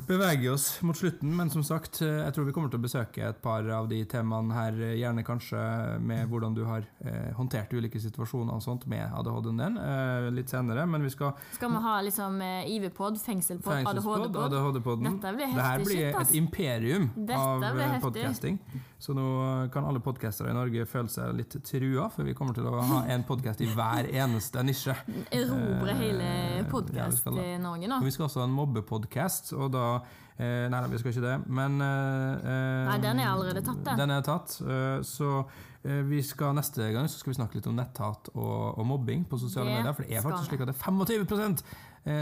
bevege 0.08 0.50
oss 0.52 0.82
mot 0.82 0.96
slutten, 0.96 1.36
men 1.36 1.50
som 1.50 1.62
sagt, 1.66 2.00
eh, 2.02 2.22
jeg 2.24 2.34
tror 2.34 2.46
vi 2.48 2.52
kommer 2.56 2.72
til 2.72 2.80
å 2.80 2.84
besøke 2.84 3.28
et 3.28 3.40
par 3.44 3.66
av 3.76 3.88
de 3.90 4.00
temaene 4.08 4.54
her, 4.56 4.72
eh, 4.80 4.96
gjerne 4.98 5.24
kanskje 5.26 5.60
med 6.00 6.28
hvordan 6.30 6.54
du 6.56 6.64
har 6.64 6.86
eh, 7.04 7.30
håndtert 7.36 7.72
ulike 7.76 8.00
situasjoner 8.00 8.56
og 8.56 8.64
sånt 8.64 8.86
med 8.88 9.04
ADHD-en 9.20 9.62
din, 9.62 9.78
eh, 9.78 10.30
litt 10.34 10.48
senere, 10.48 10.86
men 10.88 11.04
vi 11.04 11.12
skal 11.12 11.34
Skal 11.52 11.70
vi 11.70 11.82
ha 11.84 12.00
liksom 12.00 12.40
eh, 12.40 12.70
IV-pod, 12.76 13.20
fengselspod, 13.20 13.84
ADHD-pod? 13.84 14.36
ADHD-podden. 14.48 15.10
Dette 15.18 15.34
blir 15.36 15.46
Det 15.52 15.62
her 15.62 15.78
heftig 15.78 15.86
blir 15.86 16.04
shit, 16.04 16.20
et 16.20 16.36
imperium 16.40 17.10
Dette 17.14 17.38
av 17.38 18.00
podcasting. 18.00 18.58
Så 18.98 19.14
nå 19.14 19.24
kan 19.70 19.84
alle 19.86 20.00
podcastere 20.02 20.50
i 20.50 20.56
Norge 20.56 20.82
føle 20.90 21.08
seg 21.12 21.36
litt 21.38 21.54
trua, 21.62 22.08
for 22.10 22.26
vi 22.26 22.34
kommer 22.34 22.56
til 22.56 22.66
å 22.66 22.80
ha 22.82 23.04
en 23.06 23.22
podcast 23.28 23.60
i 23.62 23.68
hver 23.70 24.08
eneste 24.10 24.64
nisje. 24.66 24.96
Erobre 25.30 25.94
hele 26.00 26.26
ja. 26.58 26.64
Podkast-Norge 26.72 27.60
nå. 27.62 28.00
Og 28.00 28.08
vi 28.08 28.10
skal 28.10 28.26
også 28.26 28.42
ha 28.42 28.48
en 28.48 28.56
mobbepodcast, 28.56 29.52
og 29.54 29.70
da 29.76 29.97
Nei, 30.38 30.70
da, 30.70 30.86
vi 30.86 30.98
skal 31.00 31.10
ikke 31.10 31.24
det, 31.24 31.36
men 31.50 31.80
eh, 31.82 32.44
eh, 32.46 32.84
Nei, 32.86 32.98
den 33.02 33.18
er 33.18 33.32
allerede 33.32 33.62
tatt, 33.66 33.80
den. 33.88 33.98
Den 33.98 34.12
er 34.14 34.20
tatt. 34.22 34.52
eh, 34.62 35.00
så 35.02 35.30
eh, 35.82 36.04
vi 36.06 36.20
skal 36.22 36.54
neste 36.54 36.92
gang 36.94 37.08
så 37.10 37.18
skal 37.18 37.32
vi 37.32 37.38
snakke 37.40 37.58
litt 37.58 37.66
om 37.66 37.74
netthat 37.74 38.30
og, 38.36 38.78
og 38.78 38.86
mobbing 38.86 39.24
på 39.26 39.40
sosiale 39.42 39.72
Det 39.72 39.80
medier. 39.80 39.96
For 39.96 40.06
det 40.06 40.20
er 40.20 40.22
faktisk 40.28 40.52
slik 40.52 40.62
at 40.62 40.70
det 40.70 40.76
er 40.76 40.82
25 40.86 41.42
eh, 41.48 41.64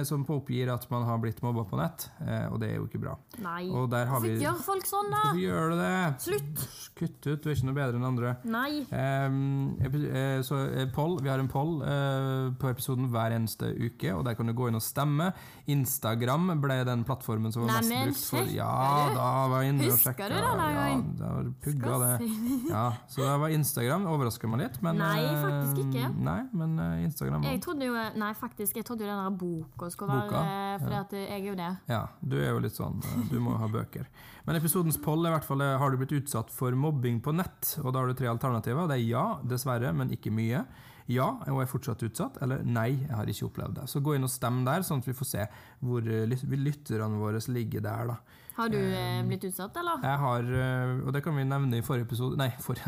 som 0.09 0.25
påoppgir 0.27 0.71
at 0.73 0.87
man 0.91 1.05
har 1.09 1.19
blitt 1.23 1.43
mobba 1.45 1.65
på 1.69 1.79
nett, 1.79 2.09
eh, 2.25 2.47
og 2.51 2.61
det 2.63 2.71
er 2.73 2.79
jo 2.81 2.87
ikke 2.89 3.01
bra. 3.03 3.17
Nei. 3.45 3.67
Og 3.69 3.91
der 3.93 4.09
har 4.09 4.21
Hvorfor 4.21 4.39
vi 4.39 4.45
gjør 4.45 4.63
folk 4.65 4.89
sånn, 4.89 5.11
da? 5.13 5.23
Hvorfor 5.27 5.43
gjør 5.43 5.73
du 5.73 5.77
det? 5.81 5.97
Slutt! 6.25 6.65
Kutt 6.97 7.29
ut, 7.29 7.43
du 7.45 7.51
er 7.51 7.57
ikke 7.57 7.69
noe 7.69 7.77
bedre 7.77 8.01
enn 8.01 8.07
andre. 8.09 8.33
Nei. 8.49 8.71
Eh, 8.89 10.41
så 10.47 10.61
eh, 10.71 10.87
poll, 10.95 11.19
Vi 11.23 11.29
har 11.29 11.43
en 11.43 11.51
poll 11.53 11.83
eh, 11.85 12.55
på 12.57 12.71
episoden 12.73 13.11
hver 13.13 13.35
eneste 13.37 13.73
uke, 13.77 14.15
og 14.17 14.25
der 14.29 14.39
kan 14.39 14.49
du 14.49 14.55
gå 14.57 14.71
inn 14.71 14.79
og 14.81 14.85
stemme. 14.85 15.33
Instagram 15.69 16.55
ble 16.63 16.81
den 16.89 17.05
plattformen 17.07 17.53
som 17.53 17.67
var 17.67 17.81
mest 17.83 17.93
Neimen, 17.93 18.15
brukt 18.15 18.25
for 18.31 18.55
Ja, 18.55 18.73
da 19.13 19.29
var 19.53 19.67
jeg 19.67 19.75
inne 19.75 19.91
og 19.91 19.97
Husker 19.97 20.17
du 20.17 20.37
det 20.37 20.41
Ja, 20.41 20.97
da 21.21 21.33
var 21.37 21.53
pugga 21.67 22.01
det. 22.05 22.33
Ja, 22.77 22.87
så 23.11 23.27
det 23.27 23.37
var 23.45 23.55
Instagram. 23.61 24.09
Overrasker 24.11 24.51
meg 24.51 24.65
litt, 24.65 24.81
men 24.85 25.03
Nei, 25.03 25.21
eh, 25.27 25.43
faktisk 25.45 25.85
ikke. 25.85 26.11
Nei, 26.17 26.41
men 26.57 26.81
Instagram 27.05 27.27
Instagram 27.27 27.43
Jeg 27.53 27.63
trodde 27.65 27.85
jo 27.87 27.95
Nei, 28.17 28.33
faktisk. 28.35 28.77
Jeg 28.77 28.85
trodde 28.85 29.05
jo 29.05 29.11
den 29.11 29.25
der 29.25 29.31
boka 29.31 29.76
skulle 29.77 29.93
skal 29.93 30.09
være 30.09 30.43
For 30.81 30.95
ja. 30.95 31.03
jeg 31.13 31.29
er 31.37 31.45
jo 31.45 31.55
det. 31.59 31.69
Ja, 31.91 32.03
du 32.21 32.37
er 32.41 32.51
jo 32.55 32.63
litt 32.65 32.77
sånn 32.77 32.99
eh, 33.05 33.19
Du 33.31 33.37
må 33.45 33.57
ha 33.61 33.69
bøker. 33.71 34.09
Men 34.47 34.59
episodens 34.59 34.99
poll 35.03 35.25
er 35.25 35.35
i 35.35 35.37
hvert 35.37 35.49
fall 35.49 35.65
eh, 35.65 35.77
Har 35.81 35.93
du 35.93 36.01
blitt 36.01 36.17
utsatt 36.17 36.53
for 36.55 36.73
mobbing 36.73 37.21
på 37.25 37.35
nett? 37.37 37.77
Og 37.83 37.93
da 37.93 38.01
har 38.03 38.11
du 38.11 38.17
tre 38.19 38.31
alternativer. 38.33 38.89
Det 38.89 38.99
er 38.99 39.05
ja, 39.05 39.27
dessverre, 39.45 39.93
men 39.97 40.13
ikke 40.17 40.33
mye. 40.35 40.65
Ja, 41.09 41.29
og 41.47 41.61
er 41.63 41.67
fortsatt 41.71 42.03
utsatt. 42.03 42.41
Eller 42.43 42.63
nei, 42.65 42.89
jeg 43.07 43.15
har 43.15 43.27
ikke 43.31 43.47
opplevd 43.51 43.75
det. 43.81 43.89
Så 43.89 44.01
gå 44.03 44.17
inn 44.17 44.25
og 44.27 44.31
stem 44.33 44.65
der, 44.67 44.83
sånn 44.83 44.99
at 45.05 45.07
vi 45.07 45.13
får 45.15 45.27
se 45.33 45.47
hvor 45.87 46.03
eh, 46.03 46.27
lytterne 46.27 47.21
våre 47.21 47.39
ligger 47.49 47.81
der, 47.87 48.07
da. 48.15 48.17
Har 48.57 48.71
du 48.73 48.79
eh, 48.79 49.21
blitt 49.29 49.43
utsatt, 49.45 49.75
eller? 49.77 49.99
Jeg 50.01 50.17
har, 50.23 50.47
eh, 50.49 50.93
og 51.05 51.11
det 51.13 51.21
kan 51.27 51.35
vi 51.37 51.43
nevne 51.45 51.77
i 51.77 51.83
forrige 51.85 52.07
episode 52.07 52.39
Nei, 52.41 52.47
for, 52.65 52.79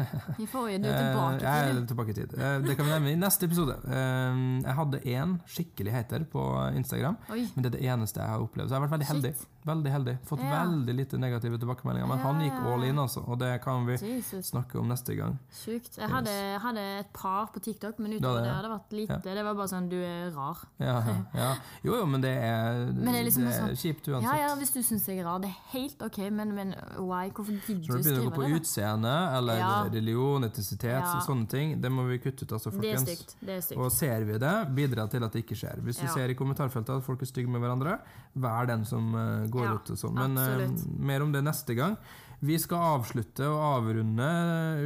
I 0.41 0.47
forrige, 0.49 0.79
du 0.81 0.87
er 0.89 0.95
Eh, 0.97 1.11
tilbake 1.12 1.43
Jeg 1.45 1.66
til 1.69 1.83
er 1.83 1.89
tilbake 1.91 2.09
i 2.09 2.16
tid. 2.16 2.33
Eh, 2.39 2.55
Det 2.64 2.77
kan 2.79 2.87
vi 2.89 2.93
nevne 2.95 3.11
i 3.12 3.19
neste 3.21 3.45
episode. 3.51 3.75
Eh, 3.85 4.41
Jeg 4.64 4.77
hadde 4.79 5.01
én 5.12 5.35
skikkelig 5.45 5.93
hater 5.93 6.25
på 6.33 6.47
Instagram, 6.81 7.19
Oi. 7.37 7.43
men 7.55 7.66
det 7.66 7.75
er 7.75 7.77
det 7.77 7.85
eneste 7.93 8.23
jeg 8.25 8.33
har 8.33 8.47
opplevd. 8.47 8.71
Så 8.71 8.79
jeg 8.79 8.81
har 8.81 8.87
vært 8.89 8.95
veldig 8.97 9.11
heldig. 9.12 9.35
Veldig 9.69 9.93
heldig. 9.93 10.14
Fått 10.25 10.41
Ja. 10.47 10.55
veldig 10.64 10.95
lite 10.97 11.19
negative 11.21 11.59
tilbakemeldinger. 11.61 12.09
Men 12.09 12.19
han 12.25 12.41
gikk 12.41 12.64
all 12.73 12.85
in, 12.89 12.97
altså. 13.05 13.21
Og 13.29 13.39
det 13.39 13.53
kan 13.61 13.85
vi 13.85 13.99
Jesus. 14.01 14.49
snakke 14.55 14.81
om 14.81 14.89
neste 14.89 15.14
gang. 15.21 15.37
Sjukt. 15.53 15.99
Jeg 16.01 16.09
hadde, 16.09 16.33
hadde 16.64 16.87
et 17.05 17.12
par 17.12 17.53
på 17.53 17.61
TikTok, 17.61 17.99
men 18.01 18.07
Ja, 18.12 18.18
utover 18.18 18.40
det- 18.40 18.44
det 18.44 18.54
hadde 18.54 18.70
vært 18.72 18.92
lite. 18.92 19.22
Det 19.34 19.44
var 19.44 19.54
bare 19.54 19.68
sånn 19.68 19.88
du 19.88 19.96
er 20.02 20.30
rar. 20.34 20.56
Ja, 20.80 21.02
ja. 21.34 21.54
Jo, 21.84 21.94
jo, 21.96 22.06
men 22.06 22.20
det 22.20 22.30
er, 22.36 22.86
Men 22.92 23.12
det 23.12 23.20
er 23.20 23.24
liksom 23.24 23.44
sånn- 23.52 23.76
kjipt 23.76 24.09
uansett. 24.09 24.38
ja, 24.38 24.54
hvis 24.56 24.72
du 24.72 24.80
syns 24.82 25.06
jeg 25.06 25.18
er 25.20 25.24
rar, 25.24 25.38
det 25.40 25.48
er 25.50 25.59
helt 25.78 26.02
OK, 26.02 26.18
men, 26.30 26.54
men 26.54 26.74
why? 26.98 27.30
Hvorfor 27.30 27.52
gidder 27.66 27.84
Så 27.84 27.92
når 27.92 27.96
du 27.96 28.02
du 28.02 28.09
begynner 28.09 28.20
å 28.20 28.24
gå 28.24 28.30
skrive 28.30 28.34
på 28.34 28.48
det? 28.48 28.61
utseende 28.62 29.14
eller 29.38 29.56
Ja. 29.59 29.82
religion, 29.92 30.44
etnisitet, 30.44 31.02
Ja. 31.02 31.20
sånne 31.20 31.48
ting, 31.48 31.80
det 31.80 31.90
må 31.92 32.06
vi 32.09 32.18
kutte 32.18 32.42
ut, 32.44 32.52
altså, 32.52 32.70
Det 32.80 32.92
er 32.94 32.96
stygt. 32.98 33.34
Det 33.40 33.48
er 33.56 33.61
stygt. 33.61 33.78
Og 33.78 33.92
ser 33.92 34.24
vi 34.24 34.38
det, 34.38 34.74
bidra 34.74 35.09
til 35.11 35.22
at 35.24 35.32
det 35.32 35.44
ikke 35.46 35.56
skjer. 35.56 35.76
Hvis 35.82 35.96
du 36.00 36.06
Ja. 36.06 36.12
ser 36.14 36.28
i 36.30 36.34
kommentarfeltet 36.34 36.96
at 36.96 37.02
folk 37.04 37.20
er 37.22 37.26
stygge 37.26 37.48
med 37.48 37.61
hverandre, 37.61 37.98
vær 38.36 38.66
den 38.66 38.84
som 38.84 39.14
eh, 39.14 39.46
går 39.48 39.64
Ja, 39.64 39.74
ut 39.74 39.90
og 39.90 39.96
sånn. 39.96 40.14
Men 40.14 40.36
uh, 40.38 40.68
mer 40.98 41.22
om 41.22 41.32
det 41.32 41.42
neste 41.44 41.74
gang. 41.76 41.96
Vi 42.41 42.55
skal 42.62 42.78
avslutte 43.01 43.43
og 43.51 43.59
avrunde 43.82 44.26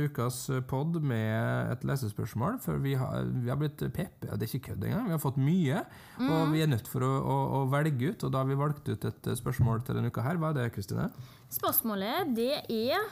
ukas 0.06 0.38
pod 0.70 0.94
med 1.04 1.72
et 1.74 1.82
lesespørsmål, 1.84 2.56
for 2.64 2.78
vi 2.80 2.94
har, 2.96 3.26
vi 3.28 3.50
har 3.52 3.58
blitt 3.60 3.76
PP. 3.92 4.22
Det 4.24 4.30
er 4.32 4.46
ikke 4.48 4.70
kødd 4.70 4.86
engang. 4.88 5.10
Vi 5.10 5.12
har 5.16 5.20
fått 5.20 5.36
mye, 5.36 5.82
Mm. 6.18 6.30
og 6.32 6.52
vi 6.52 6.62
er 6.62 6.66
nødt 6.70 6.88
for 6.88 7.04
å, 7.04 7.10
å, 7.20 7.36
å 7.58 7.70
velge 7.72 8.12
ut. 8.14 8.24
Og 8.24 8.32
da 8.32 8.38
har 8.40 8.48
vi 8.48 8.56
valgt 8.56 8.88
ut 8.88 9.04
et 9.04 9.28
spørsmål 9.36 9.82
til 9.84 9.96
denne 9.98 10.08
uka 10.08 10.22
her. 10.24 10.36
Hva 10.40 10.50
er 10.52 10.60
det, 10.62 10.72
Kristine? 10.72 11.10
Spørsmålet, 11.52 12.32
det 12.36 12.64
er 12.72 13.04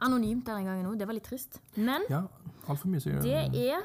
anonymt 0.00 0.46
denne 0.48 0.64
gangen 0.64 0.88
òg. 0.88 0.96
Det 0.98 1.06
var 1.10 1.18
litt 1.18 1.28
trist. 1.28 1.60
Men 1.76 2.02
Ja, 2.08 2.22
mye 2.88 3.00
det 3.22 3.66
er 3.68 3.82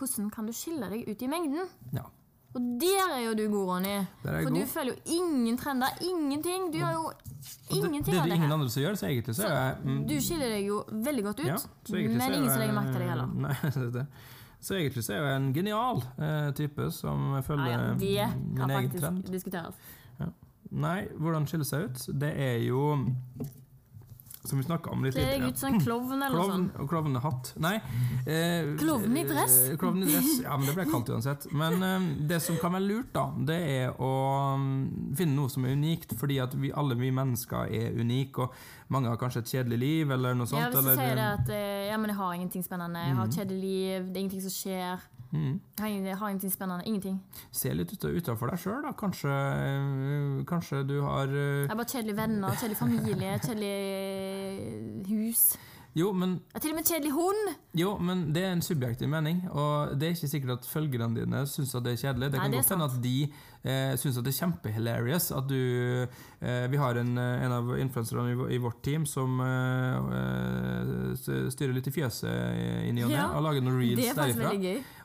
Hvordan 0.00 0.30
kan 0.32 0.46
du 0.48 0.52
skille 0.56 0.88
deg 0.88 1.04
ut 1.10 1.20
i 1.22 1.28
mengden? 1.28 1.68
Ja. 1.92 2.06
Og 2.50 2.62
der 2.82 3.12
er 3.14 3.20
jo 3.22 3.34
du 3.38 3.44
god, 3.52 3.66
Ronny. 3.68 3.96
For 4.22 4.42
god. 4.42 4.56
du 4.58 4.66
følger 4.66 4.94
jo 4.94 5.18
ingen 5.20 5.58
trender. 5.58 5.86
Ingenting. 6.02 6.72
Du 6.72 6.80
har 6.82 6.92
jo 6.96 7.04
Og 7.04 7.14
det, 7.70 7.76
ingenting 7.76 8.04
det 8.04 8.14
er 8.14 8.18
av 8.18 8.24
det 8.26 8.32
det 8.32 8.38
ingen 8.40 8.52
andre 8.52 8.70
som 8.70 8.82
gjør, 8.82 8.98
så 8.98 9.06
egentlig 9.06 9.34
så 9.38 9.46
er 9.46 9.54
jeg 9.54 9.76
mm, 9.84 10.00
Du 10.08 10.14
skiller 10.20 10.52
deg 10.56 10.66
jo 10.66 10.80
veldig 10.90 11.24
godt 11.28 11.40
ut, 11.40 11.46
Ja, 11.46 11.56
så 11.60 11.94
men 11.94 12.20
så 12.20 12.32
ingen 12.34 12.50
som 12.50 12.60
legger 12.60 12.74
merke 12.74 12.92
til 12.92 13.04
deg 13.04 13.12
heller. 13.12 13.30
Nei, 13.46 13.54
det 13.62 13.84
er 13.86 13.94
det. 14.00 14.06
Så 14.60 14.74
egentlig 14.76 15.04
så 15.06 15.14
er 15.14 15.22
jeg 15.24 15.36
en 15.40 15.48
genial 15.56 16.02
eh, 16.18 16.50
type 16.58 16.90
som 16.92 17.30
følger 17.46 17.70
Ja, 17.70 17.78
ja, 17.78 17.94
det 17.94 18.26
kan 18.58 18.66
min 18.66 18.76
egen 18.76 18.90
faktisk 18.90 19.50
trend. 19.54 19.80
Ja. 20.20 20.28
Nei, 20.70 20.98
hvordan 21.16 21.46
skille 21.48 21.64
seg 21.64 21.86
ut? 21.86 22.02
Det 22.20 22.34
er 22.34 22.58
jo 22.66 22.82
som 24.44 24.58
vi 24.58 24.64
snakka 24.64 24.90
om 24.90 25.02
litt 25.04 25.14
deg 25.14 25.26
tidligere. 25.26 25.48
ut 25.52 25.58
som 25.60 25.74
en 25.74 25.80
klovn 25.84 26.12
eller 26.22 26.30
Klovn 26.32 26.52
sånt. 26.52 26.76
og 26.80 26.88
klovnehatt. 26.88 27.50
Nei. 27.60 27.74
Eh, 28.26 28.70
Klovn 28.80 29.16
i 29.20 29.24
dress? 29.28 29.56
eh, 29.68 29.76
Klovn 29.76 30.02
i 30.02 30.06
dress, 30.08 30.30
Ja, 30.42 30.56
men 30.56 30.66
det 30.66 30.74
ble 30.78 30.86
kaldt 30.88 31.10
uansett. 31.12 31.44
Men 31.52 31.82
eh, 31.82 32.06
det 32.30 32.38
som 32.42 32.56
kan 32.56 32.72
være 32.72 32.86
lurt, 32.88 33.12
da, 33.12 33.26
det 33.36 33.58
er 33.74 34.00
å 34.00 34.10
mm, 34.56 35.14
finne 35.20 35.36
noe 35.36 35.52
som 35.52 35.64
er 35.68 35.76
unikt. 35.76 36.16
Fordi 36.16 36.38
at 36.40 36.54
vi, 36.56 36.72
alle 36.72 36.96
vi 36.96 37.10
mennesker 37.12 37.68
er 37.68 37.92
unike, 38.00 38.46
og 38.48 38.54
mange 38.88 39.12
har 39.12 39.20
kanskje 39.20 39.44
et 39.44 39.52
kjedelig 39.58 39.78
liv, 39.84 40.10
eller 40.16 40.34
noe 40.34 40.48
sånt. 40.48 40.62
Ja, 40.64 40.70
hvis 40.72 40.80
du 40.80 40.88
eller, 40.88 40.96
sier 41.04 41.20
det 41.20 41.28
at 41.36 41.52
eh, 41.60 41.88
ja, 41.92 41.96
men 42.00 42.08
jeg 42.14 42.16
har 42.22 42.32
ingenting 42.40 42.64
spennende, 42.64 42.98
jeg 43.10 43.16
har 43.20 43.28
et 43.28 43.36
kjedelig 43.42 43.60
liv, 43.60 44.08
det 44.08 44.16
er 44.16 44.24
ingenting 44.24 44.46
som 44.48 44.56
skjer. 44.56 45.08
Mm, 45.32 45.60
Jeg 45.78 45.80
har, 45.84 45.88
ingen- 45.88 46.16
har 46.18 46.28
ingenting 46.28 46.50
spennende. 46.52 46.84
Ingenting. 46.86 47.20
Se 47.50 47.72
litt 47.74 47.92
utafor 47.92 48.50
deg 48.50 48.58
sjøl, 48.58 48.82
da. 48.82 48.92
Kanskje, 48.92 49.30
eh, 49.30 50.44
kanskje 50.44 50.86
du 50.86 51.00
har 51.02 51.28
eh, 51.28 51.62
Jeg 51.64 51.68
har 51.68 51.76
bare 51.76 51.86
kjedelige 51.92 52.16
venner, 52.16 52.48
kjedelig 52.60 52.76
familie, 52.76 53.38
kjedelig 53.38 55.08
hus. 55.08 55.56
Jo, 55.98 56.12
men 56.14 56.36
og 56.54 56.62
til 56.62 56.70
og 56.70 56.76
med 56.78 56.86
kjedelig 56.86 57.10
hund! 57.16 57.48
Jo, 57.74 57.96
men 57.98 58.22
det 58.34 58.44
er 58.46 58.52
en 58.54 58.62
subjektiv 58.62 59.08
mening, 59.10 59.40
og 59.50 59.96
det 59.98 60.06
er 60.06 60.14
ikke 60.14 60.30
sikkert 60.30 60.52
at 60.60 60.68
følgerne 60.70 61.16
dine 61.18 61.40
syns 61.50 61.74
at 61.74 61.82
det 61.86 61.96
er 61.96 62.02
kjedelig. 62.04 62.28
Det 62.30 62.38
Nei, 62.38 62.44
kan 62.44 62.54
det 62.54 62.60
godt 62.60 62.72
hende 62.74 62.86
at 62.86 62.98
de 63.02 63.14
eh, 63.26 63.96
syns 63.98 64.20
at 64.20 64.26
det 64.28 64.30
er 64.30 64.38
kjempehilarious 64.38 65.30
at 65.34 65.50
du 65.50 65.56
eh, 65.58 66.64
Vi 66.70 66.78
har 66.78 67.00
en, 67.02 67.12
eh, 67.18 67.44
en 67.46 67.56
av 67.58 67.72
influenserne 67.82 68.30
i, 68.30 68.54
i 68.54 68.62
vårt 68.62 68.78
team 68.86 69.06
som 69.06 69.42
eh, 69.42 71.12
styrer 71.50 71.74
litt 71.74 71.90
i 71.90 71.94
fjøset 71.98 72.86
i 72.86 72.94
ny 72.94 73.08
og 73.08 73.10
ne, 73.10 73.18
Ja, 73.18 73.26
og 73.34 73.48
lager 73.48 73.66
noen 73.66 73.82
reels 73.82 74.12
er 74.12 74.18
derifra. 74.22 74.54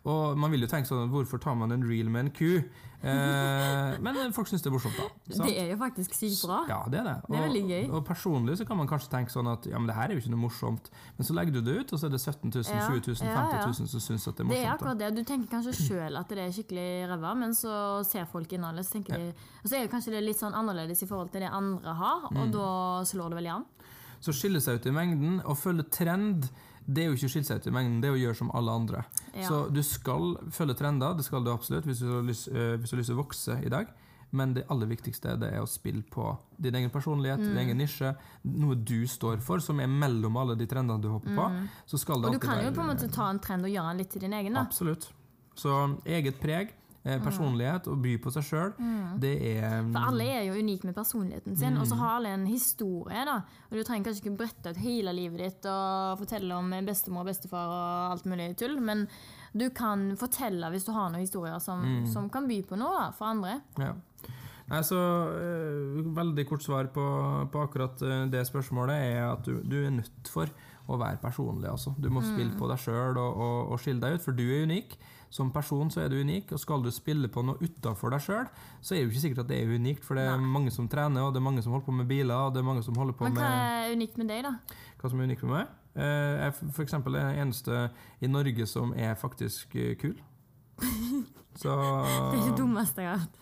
Og 0.05 0.37
man 0.37 0.53
vil 0.53 0.67
jo 0.67 0.69
tenke 0.69 0.89
sånn 0.91 1.09
Hvorfor 1.09 1.41
tar 1.41 1.57
man 1.57 1.73
en 1.73 1.85
reel 1.89 2.13
med 2.13 2.27
en 2.27 2.35
ku? 2.35 2.59
Eh, 3.05 3.97
men 4.01 4.33
folk 4.33 4.47
syns 4.49 4.63
det 4.65 4.69
er 4.71 4.73
morsomt, 4.75 4.95
da. 4.97 5.05
sant? 5.35 5.45
Det 5.49 5.55
er 5.61 5.67
jo 5.71 5.77
faktisk 5.77 6.15
sykt 6.17 6.41
bra. 6.47 6.59
Ja, 6.69 6.79
det 6.89 6.99
er 7.01 7.07
det. 7.09 7.15
Det 7.29 7.37
er 7.37 7.43
veldig 7.45 7.61
gøy. 7.69 7.83
Og 7.93 8.05
personlig 8.07 8.57
så 8.59 8.65
kan 8.67 8.79
man 8.79 8.89
kanskje 8.89 9.11
tenke 9.13 9.33
sånn 9.33 9.49
at 9.51 9.67
ja, 9.69 9.77
men 9.77 9.87
det 9.91 9.95
her 9.97 10.09
er 10.09 10.17
jo 10.17 10.23
ikke 10.23 10.33
noe 10.33 10.43
morsomt. 10.45 10.89
Men 11.17 11.27
så 11.29 11.35
legger 11.37 11.57
du 11.57 11.61
det 11.61 11.75
ut, 11.79 11.93
og 11.93 12.01
så 12.01 12.07
er 12.09 12.15
det 12.15 12.21
17 12.23 12.49
000, 12.49 12.65
Ja, 12.65 12.87
20 12.89 13.13
000, 13.13 13.15
50 13.21 13.65
000 13.85 13.91
som 13.93 14.03
syns 14.07 14.27
at 14.27 14.35
det 14.35 14.45
er 14.45 14.49
morsomt. 14.49 14.55
Det 14.55 14.65
er 14.65 14.73
akkurat 14.73 15.01
det. 15.03 15.11
Du 15.15 15.23
tenker 15.23 15.51
kanskje 15.53 15.75
sjøl 15.79 16.17
at 16.21 16.29
det 16.33 16.39
er 16.47 16.55
skikkelig 16.55 16.87
ræva, 17.13 17.35
men 17.37 17.53
så 17.57 17.75
ser 18.09 18.25
folk 18.31 18.51
innholdet, 18.57 18.85
så 18.89 18.97
tenker 18.97 19.17
de 19.21 19.29
Og 19.63 19.69
så 19.69 19.77
er 19.77 19.85
det 19.85 19.91
kanskje 19.93 20.11
det 20.17 20.23
litt 20.25 20.37
sånn 20.41 20.53
annerledes 20.57 21.01
i 21.01 21.07
forhold 21.09 21.31
til 21.33 21.41
det 21.45 21.49
andre 21.53 21.93
har, 21.93 22.27
Mm. 22.31 22.37
og 22.41 22.51
da 22.53 22.69
slår 23.05 23.29
det 23.29 23.37
veldig 23.41 23.53
an. 23.55 23.65
Så 24.21 24.33
skille 24.33 24.61
seg 24.61 24.79
ut 24.79 24.85
i 24.87 24.91
mengden 24.91 25.41
og 25.45 25.57
følge 25.57 25.83
trend, 25.91 26.49
det 26.87 27.03
er 27.03 27.07
jo 27.09 27.15
ikke 27.17 27.25
å 27.29 27.33
skille 27.33 27.45
seg 27.47 27.57
ut 27.61 27.67
i 27.67 27.71
mengden, 27.73 28.01
det 28.01 28.09
er 28.09 28.13
å 28.15 28.19
gjøre 28.21 28.37
som 28.37 28.51
alle 28.53 28.71
andre. 28.71 29.03
Ja. 29.33 29.47
Så 29.49 29.61
du 29.73 29.81
skal 29.83 30.35
følge 30.53 30.75
trender, 30.77 31.15
det 31.17 31.25
skal 31.25 31.43
du 31.43 31.51
absolutt, 31.51 31.85
hvis 31.85 31.99
du 31.99 32.09
har 32.13 32.21
lyst, 32.23 32.47
eh, 32.47 32.77
til 32.77 33.15
å 33.15 33.21
vokse 33.23 33.57
i 33.65 33.69
dag. 33.69 33.87
Men 34.31 34.53
det 34.53 34.65
aller 34.69 34.87
viktigste 34.87 35.37
det 35.39 35.53
er 35.53 35.61
å 35.61 35.67
spille 35.69 36.03
på 36.11 36.37
din 36.59 36.75
egen 36.75 36.89
personlighet, 36.89 37.39
Mm. 37.39 37.45
din 37.53 37.57
egen 37.57 37.77
nisje, 37.77 38.15
noe 38.43 38.75
du 38.75 39.05
står 39.07 39.39
for, 39.41 39.59
som 39.59 39.79
er 39.79 39.87
mellom 39.87 40.35
alle 40.37 40.55
de 40.57 40.65
trendene 40.67 41.01
du 41.01 41.07
hopper 41.09 41.35
på. 41.35 41.67
Så 41.87 41.97
skal 41.99 42.21
det 42.21 42.31
Mm. 42.31 42.35
Og 42.35 42.41
du 42.41 42.47
kan 42.47 42.63
jo 42.63 42.71
på 42.71 42.81
en 42.81 42.95
måte 42.97 43.11
ta 43.11 43.29
en 43.29 43.39
trend 43.39 43.63
og 43.63 43.71
gjøre 43.71 43.89
den 43.89 43.97
litt 43.97 44.09
til 44.11 44.21
din 44.21 44.33
egen, 44.33 44.53
da. 44.53 44.61
Absolutt. 44.65 45.07
Så 45.55 45.97
eget 46.05 46.39
preg, 46.41 46.71
personlighet 47.05 47.87
og 47.91 47.99
by 48.01 48.15
på 48.23 48.31
seg 48.33 48.43
sjøl, 48.47 48.71
det 49.21 49.33
er 49.51 49.81
Mm. 49.85 49.91
For 49.93 50.07
alle 50.09 50.25
er 50.39 50.43
jo 50.47 50.55
unike 50.57 50.87
med 50.87 50.95
personligheten 50.95 51.57
sin, 51.57 51.77
og 51.77 51.85
så 51.87 51.95
har 51.99 52.15
alle 52.17 52.31
en 52.33 52.45
historie. 52.47 53.25
da. 53.25 53.35
Og 53.69 53.77
Du 53.77 53.83
trenger 53.83 54.09
kanskje 54.09 54.23
ikke 54.25 54.37
brette 54.37 54.69
ut 54.73 54.77
hele 54.81 55.13
livet 55.13 55.37
ditt 55.37 55.65
og 55.69 56.17
fortelle 56.19 56.55
om 56.55 56.73
bestemor 56.85 57.21
og 57.21 57.29
bestefar 57.29 57.67
og 57.67 58.11
alt 58.15 58.25
mulig 58.25 58.55
tull, 58.57 58.79
men 58.81 59.07
du 59.53 59.69
kan 59.69 60.15
fortelle 60.17 60.69
hvis 60.73 60.85
du 60.85 60.91
har 60.91 61.09
noen 61.11 61.21
historier 61.21 61.59
som, 61.59 62.05
som 62.11 62.29
kan 62.29 62.47
by 62.47 62.61
på 62.65 62.75
noe 62.75 62.97
da, 62.97 63.11
for 63.11 63.25
andre. 63.25 63.61
Ja. 63.77 63.93
Nei, 64.65 64.81
så 64.81 64.97
øh, 64.97 66.15
Veldig 66.15 66.47
kort 66.49 66.63
svar 66.65 66.87
på, 66.93 67.03
på 67.51 67.61
akkurat 67.61 68.01
øh, 68.01 68.31
det 68.31 68.47
spørsmålet 68.47 68.95
er 68.95 69.27
at 69.31 69.45
du, 69.45 69.59
du 69.61 69.77
er 69.85 69.91
nødt 69.93 70.31
for 70.31 70.49
å 70.87 70.97
være 70.97 71.17
personlig. 71.21 71.69
Altså. 71.69 71.93
Du 72.01 72.09
må 72.09 72.21
spille 72.21 72.53
på 72.57 72.67
deg 72.69 72.81
sjøl 72.81 73.17
og, 73.17 73.37
og, 73.37 73.71
og 73.73 73.79
skille 73.81 74.01
deg 74.01 74.17
ut, 74.17 74.25
for 74.25 74.37
du 74.37 74.43
er 74.43 74.65
unik. 74.65 74.97
Som 75.35 75.49
person 75.51 75.89
så 75.91 76.05
er 76.05 76.11
du 76.13 76.15
unik, 76.21 76.53
og 76.55 76.59
skal 76.61 76.83
du 76.85 76.87
spille 76.95 77.27
på 77.27 77.41
noe 77.43 77.59
utafor 77.59 78.13
deg 78.15 78.21
sjøl, 78.23 78.45
så 78.79 78.93
er 78.95 79.01
det 79.01 79.05
jo 79.07 79.11
ikke 79.11 79.23
sikkert 79.25 79.41
at 79.43 79.49
det 79.51 79.57
er 79.65 79.73
unikt, 79.75 80.05
for 80.07 80.15
det 80.15 80.23
er 80.29 80.37
Nei. 80.39 80.51
mange 80.53 80.71
som 80.71 80.87
trener, 80.91 81.25
og 81.27 81.33
det 81.35 81.41
er 81.41 81.47
mange 81.49 81.63
som 81.65 81.73
holder 81.75 81.87
på 81.89 81.95
med 81.97 82.07
biler, 82.07 82.35
og 82.45 82.53
det 82.55 82.61
er 82.61 82.67
mange 82.69 82.83
som 82.87 82.95
holder 82.95 83.17
på 83.19 83.27
Men 83.27 83.35
hva 83.35 83.49
med 83.49 83.89
er 83.89 83.97
unikt 83.97 84.21
med 84.21 84.31
deg, 84.31 84.45
da? 84.47 84.53
hva 85.01 85.11
som 85.11 85.19
er 85.19 85.27
unikt 85.27 85.43
med 85.43 85.51
meg. 85.57 85.73
Eh, 85.95 86.03
Jeg 86.05 86.47
er 86.47 86.71
f.eks. 86.77 86.95
den 87.03 87.17
eneste 87.43 87.81
i 88.23 88.27
Norge 88.31 88.67
som 88.71 88.93
er 88.95 89.15
faktisk 89.19 89.75
eh, 89.75 89.95
kul. 89.99 90.15
Så 91.55 91.71
Det 91.71 92.39
er 92.39 92.49
det 92.49 92.57
dummeste 92.59 93.01
jeg 93.03 93.11
har 93.11 93.21
hørt. 93.23 93.35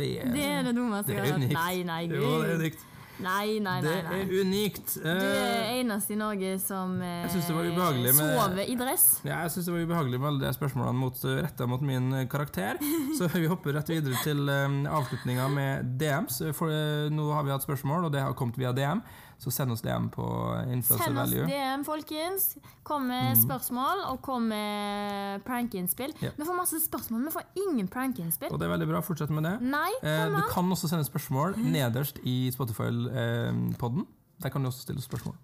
Det 0.00 0.08
er, 0.20 0.32
Det 0.34 0.44
er 0.44 0.62
det 0.66 0.74
dummeste 0.76 1.14
jeg 1.14 1.22
har 1.22 1.38
hørt. 1.38 1.52
Nei, 1.54 1.82
nei, 1.88 2.02
Jo, 2.12 2.34
det 2.42 2.50
er 2.50 2.58
unikt. 2.60 2.82
Nei, 3.22 3.58
nei, 3.60 3.80
nei. 3.80 3.80
Det 3.82 4.18
er 4.18 4.32
unikt. 4.40 4.94
Du 5.02 5.08
er 5.08 5.20
Eh, 5.20 5.80
eneste 5.80 6.14
i 6.14 6.16
Norge 6.16 6.58
som 6.62 6.96
med- 6.98 7.30
sover 7.30 8.68
i 8.68 8.74
dress. 8.78 9.06
Ja, 9.24 9.42
jeg 9.44 9.50
syns 9.54 9.66
det 9.68 9.74
var 9.74 9.84
ubehagelig 9.86 10.20
med 10.20 10.28
alle 10.30 10.40
de 10.46 10.52
spørsmålene 10.56 10.98
mot, 10.98 11.22
retta 11.24 11.66
mot 11.66 11.80
min 11.82 12.12
eh, 12.14 12.26
karakter. 12.26 12.78
Så 13.18 13.28
vi 13.34 13.46
hopper 13.50 13.76
rett 13.76 13.88
videre 13.92 14.16
til 14.24 14.48
um, 14.48 14.86
avslutninga 14.86 15.48
med 15.52 15.98
DMs. 16.00 16.40
For 16.56 16.68
uh, 16.72 17.08
nå 17.12 17.30
har 17.32 17.44
vi 17.44 17.50
hatt 17.54 17.66
spørsmål, 17.66 18.08
og 18.08 18.12
det 18.12 18.20
har 18.24 18.32
kommet 18.38 18.56
via 18.60 18.72
DM. 18.72 19.02
Så 19.40 19.48
send 19.50 19.72
oss 19.72 19.80
DM 19.80 20.10
på 20.12 20.24
Influencer 20.68 21.00
Send 21.06 21.18
oss 21.18 21.30
DM, 21.32 21.84
folkens. 21.86 22.48
Kom 22.84 23.06
med 23.08 23.38
spørsmål, 23.40 24.02
og 24.10 24.18
kom 24.26 24.50
med 24.52 25.40
prankinnspill. 25.46 26.12
Ja. 26.20 26.34
Vi 26.36 26.44
får 26.44 26.58
masse 26.58 26.80
spørsmål, 26.84 27.24
vi 27.24 27.32
får 27.38 27.46
ingen 27.62 27.88
prankinnspill. 27.88 28.52
Og 28.52 28.60
det 28.60 28.68
er 28.68 28.74
veldig 28.74 28.88
bra. 28.90 29.00
Fortsett 29.00 29.32
med 29.32 29.48
det. 29.48 29.54
Nei, 29.64 29.88
Eh, 30.02 30.26
du 30.28 30.42
kan 30.52 30.68
også 30.72 30.88
sende 30.92 31.04
spørsmål 31.08 31.56
nederst 31.56 32.20
i 32.24 32.50
Spotify-podden. 32.52 34.06
Der 34.42 34.48
kan 34.52 34.62
du 34.62 34.68
også 34.68 34.84
stille 34.84 35.00
spørsmål. 35.02 35.34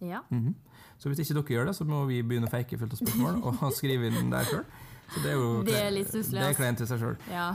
Ja. 0.00 0.20
Mhm. 0.30 0.54
Så 0.98 1.08
hvis 1.08 1.18
ikke 1.20 1.34
dere 1.34 1.44
gjør 1.44 1.66
det, 1.66 1.76
så 1.76 1.84
må 1.84 2.04
vi 2.08 2.22
begynne 2.22 2.48
å 2.48 2.50
fake 2.52 2.78
fullt 2.78 2.92
av 2.92 3.00
spørsmål 3.00 3.42
og 3.46 3.72
skrive 3.76 4.08
inn 4.12 4.30
der 4.32 4.44
sjøl. 4.44 4.64
Så 5.14 5.20
det 5.22 5.30
er 5.30 5.36
jo 5.38 5.62
Det 5.62 5.74
er 5.78 5.90
litt 5.94 6.08
stusslig, 6.10 6.40
Det 6.40 6.48
er 6.50 6.54
kleint 6.58 6.80
i 6.82 6.86
seg 6.86 6.98
sjøl. 6.98 7.16
ja. 7.30 7.46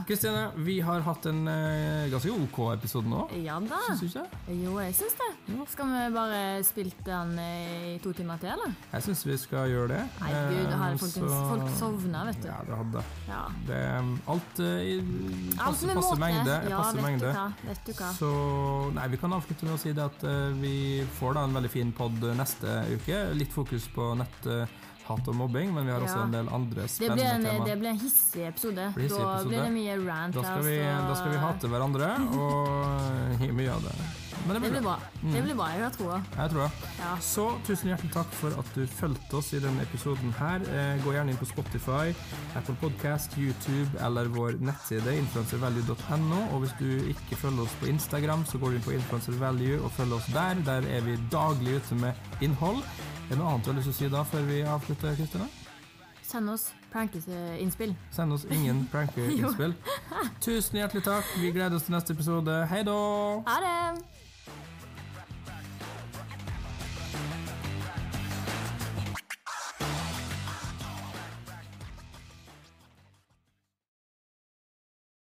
Vi 0.56 0.80
har 0.80 1.00
hatt 1.04 1.26
en 1.26 1.42
uh, 1.46 2.08
ganske 2.10 2.30
OK 2.32 2.58
episode 2.72 3.06
nå. 3.10 3.26
Ja 3.44 3.58
da. 3.60 3.78
Syns 3.88 4.00
du 4.00 4.06
ikke 4.08 4.22
det? 4.24 4.56
Jo, 4.64 4.78
jeg 4.80 4.94
syns 4.94 5.16
det. 5.18 5.28
Ja. 5.52 5.66
Skal 5.68 5.86
vi 5.92 6.14
bare 6.14 6.40
spille 6.64 6.92
den 7.04 7.38
eh, 7.38 7.94
i 7.94 7.98
to 8.02 8.12
timer 8.16 8.38
til, 8.40 8.48
eller? 8.54 8.72
Jeg 8.92 9.02
syns 9.06 9.24
vi 9.26 9.36
skal 9.36 9.68
gjøre 9.68 9.88
det. 9.92 10.00
Nei, 10.20 10.30
gud, 10.48 10.70
da 10.70 10.76
har 10.80 10.92
Eh, 10.92 10.96
så- 10.98 11.28
folk 11.50 11.68
sovna, 11.78 12.24
vet 12.30 12.40
du. 12.42 12.48
Ja, 12.48 12.58
det 12.66 12.76
hadde 12.76 13.04
Ja. 13.28 13.42
det. 13.66 13.76
er 13.76 14.18
Alt 14.32 14.60
uh, 14.60 14.80
i 14.80 14.96
Alt 14.98 15.58
passe, 15.58 15.86
med 15.86 15.94
passe 15.96 16.14
måte. 16.14 16.20
mengde. 16.24 16.56
Ja, 16.70 16.82
vet 16.92 17.02
mengde. 17.02 17.20
du 17.20 17.32
hva. 17.32 17.46
Vet 17.68 17.84
du 17.86 17.92
hva. 17.92 18.10
Så 18.16 18.92
nei, 18.94 19.08
vi 19.08 19.16
kan 19.16 19.32
avslutte 19.32 19.62
med 19.68 19.74
å 19.74 19.78
si 19.78 19.92
det 19.92 20.04
at 20.04 20.24
uh, 20.24 20.52
vi 20.60 21.04
får 21.20 21.34
da 21.34 21.44
en 21.44 21.54
veldig 21.54 21.70
fin 21.70 21.92
pod 21.92 22.12
neste 22.36 22.78
uke. 22.96 23.34
Litt 23.34 23.52
fokus 23.52 23.88
på 23.94 24.14
netthat 25.02 25.28
og 25.28 25.36
mobbing, 25.36 25.72
men 25.74 25.86
vi 25.86 25.92
har 25.92 26.00
også 26.00 26.22
en 26.26 26.32
del 26.32 26.48
andre 26.48 26.86
Det 26.86 26.98
blir 26.98 27.10
en, 27.10 27.18
spennende 27.18 27.50
tema. 27.50 27.64
det 27.66 27.78
ble 27.78 27.88
en 27.88 27.98
hissig 28.00 28.46
episode. 28.46 28.88
Blir 28.94 29.04
hissig 29.08 29.18
da 29.18 29.34
episode. 29.34 29.48
blir 29.48 29.62
det 29.62 29.72
mye 29.72 29.96
rant 30.06 30.34
Da 30.34 30.42
skal, 30.42 30.64
vi, 30.66 30.76
da 30.78 31.14
skal 31.14 31.30
vi 31.32 31.38
hate 31.42 31.68
hverandre, 31.72 32.10
og 32.38 33.48
mye 33.52 33.70
av 33.72 33.82
det. 33.82 33.94
Men 34.42 34.48
det 34.48 34.54
Det 34.54 34.60
blir 34.62 34.70
blir 34.72 34.82
bra. 34.82 34.96
Mm. 35.22 35.32
Det 35.32 35.42
blir 35.42 35.54
bra, 35.54 35.66
jeg 35.70 35.82
har 35.84 35.90
troa. 35.94 36.16
Jeg 36.36 36.50
tror 36.50 36.62
det. 36.62 36.70
Ja. 36.98 37.10
Så 37.20 37.44
tusen 37.66 37.88
hjertelig 37.92 38.12
takk 38.12 38.32
for 38.34 38.56
at 38.58 38.70
du 38.74 38.86
fulgte 38.90 39.36
oss 39.38 39.52
i 39.54 39.60
denne 39.62 39.82
episoden 39.82 40.32
her. 40.38 40.64
Eh, 40.66 40.98
gå 41.04 41.12
gjerne 41.14 41.30
inn 41.30 41.38
på 41.38 41.46
Spotify, 41.46 42.10
Apple 42.58 42.74
Podcast, 42.80 43.36
YouTube 43.38 43.90
eller 44.02 44.26
vår 44.34 44.58
nettside 44.58 45.14
influencervalue.no. 45.20 46.40
Og 46.56 46.64
hvis 46.64 46.74
du 46.80 46.90
ikke 47.12 47.38
følger 47.38 47.62
oss 47.68 47.76
på 47.78 47.86
Instagram, 47.92 48.44
så 48.44 48.58
går 48.58 48.70
du 48.70 48.76
inn 48.80 48.86
på 48.88 48.96
influencervalue 48.98 49.78
og 49.84 49.90
følger 49.94 50.16
oss 50.18 50.26
der. 50.34 50.54
Der 50.66 50.90
er 50.90 51.00
vi 51.06 51.18
daglig 51.30 51.76
ute 51.78 51.94
med 52.02 52.12
innhold. 52.42 52.82
Er 53.32 53.36
det 53.38 53.40
noe 53.40 53.52
annet 53.54 53.64
du 53.64 53.70
har 53.70 53.76
lyst 53.78 53.86
til 53.88 53.94
å 53.94 53.96
si 53.96 54.08
da 54.12 54.22
før 54.28 54.42
vi 54.44 54.56
avslutter, 54.68 55.14
Kristina? 55.16 55.46
Send 56.20 56.52
oss 56.52 56.66
prankeinnspill. 56.92 57.94
Send 58.12 58.36
oss 58.36 58.44
ingen 58.52 58.82
prankeinnspill. 58.92 59.72
Tusen 60.44 60.76
hjertelig 60.82 61.00
takk. 61.06 61.30
Vi 61.40 61.48
gleder 61.54 61.78
oss 61.78 61.86
til 61.88 61.96
neste 61.96 62.12
episode. 62.12 62.58
Hei 62.68 62.82
da! 62.84 62.98
Ha 63.48 63.56
det! 63.64 64.21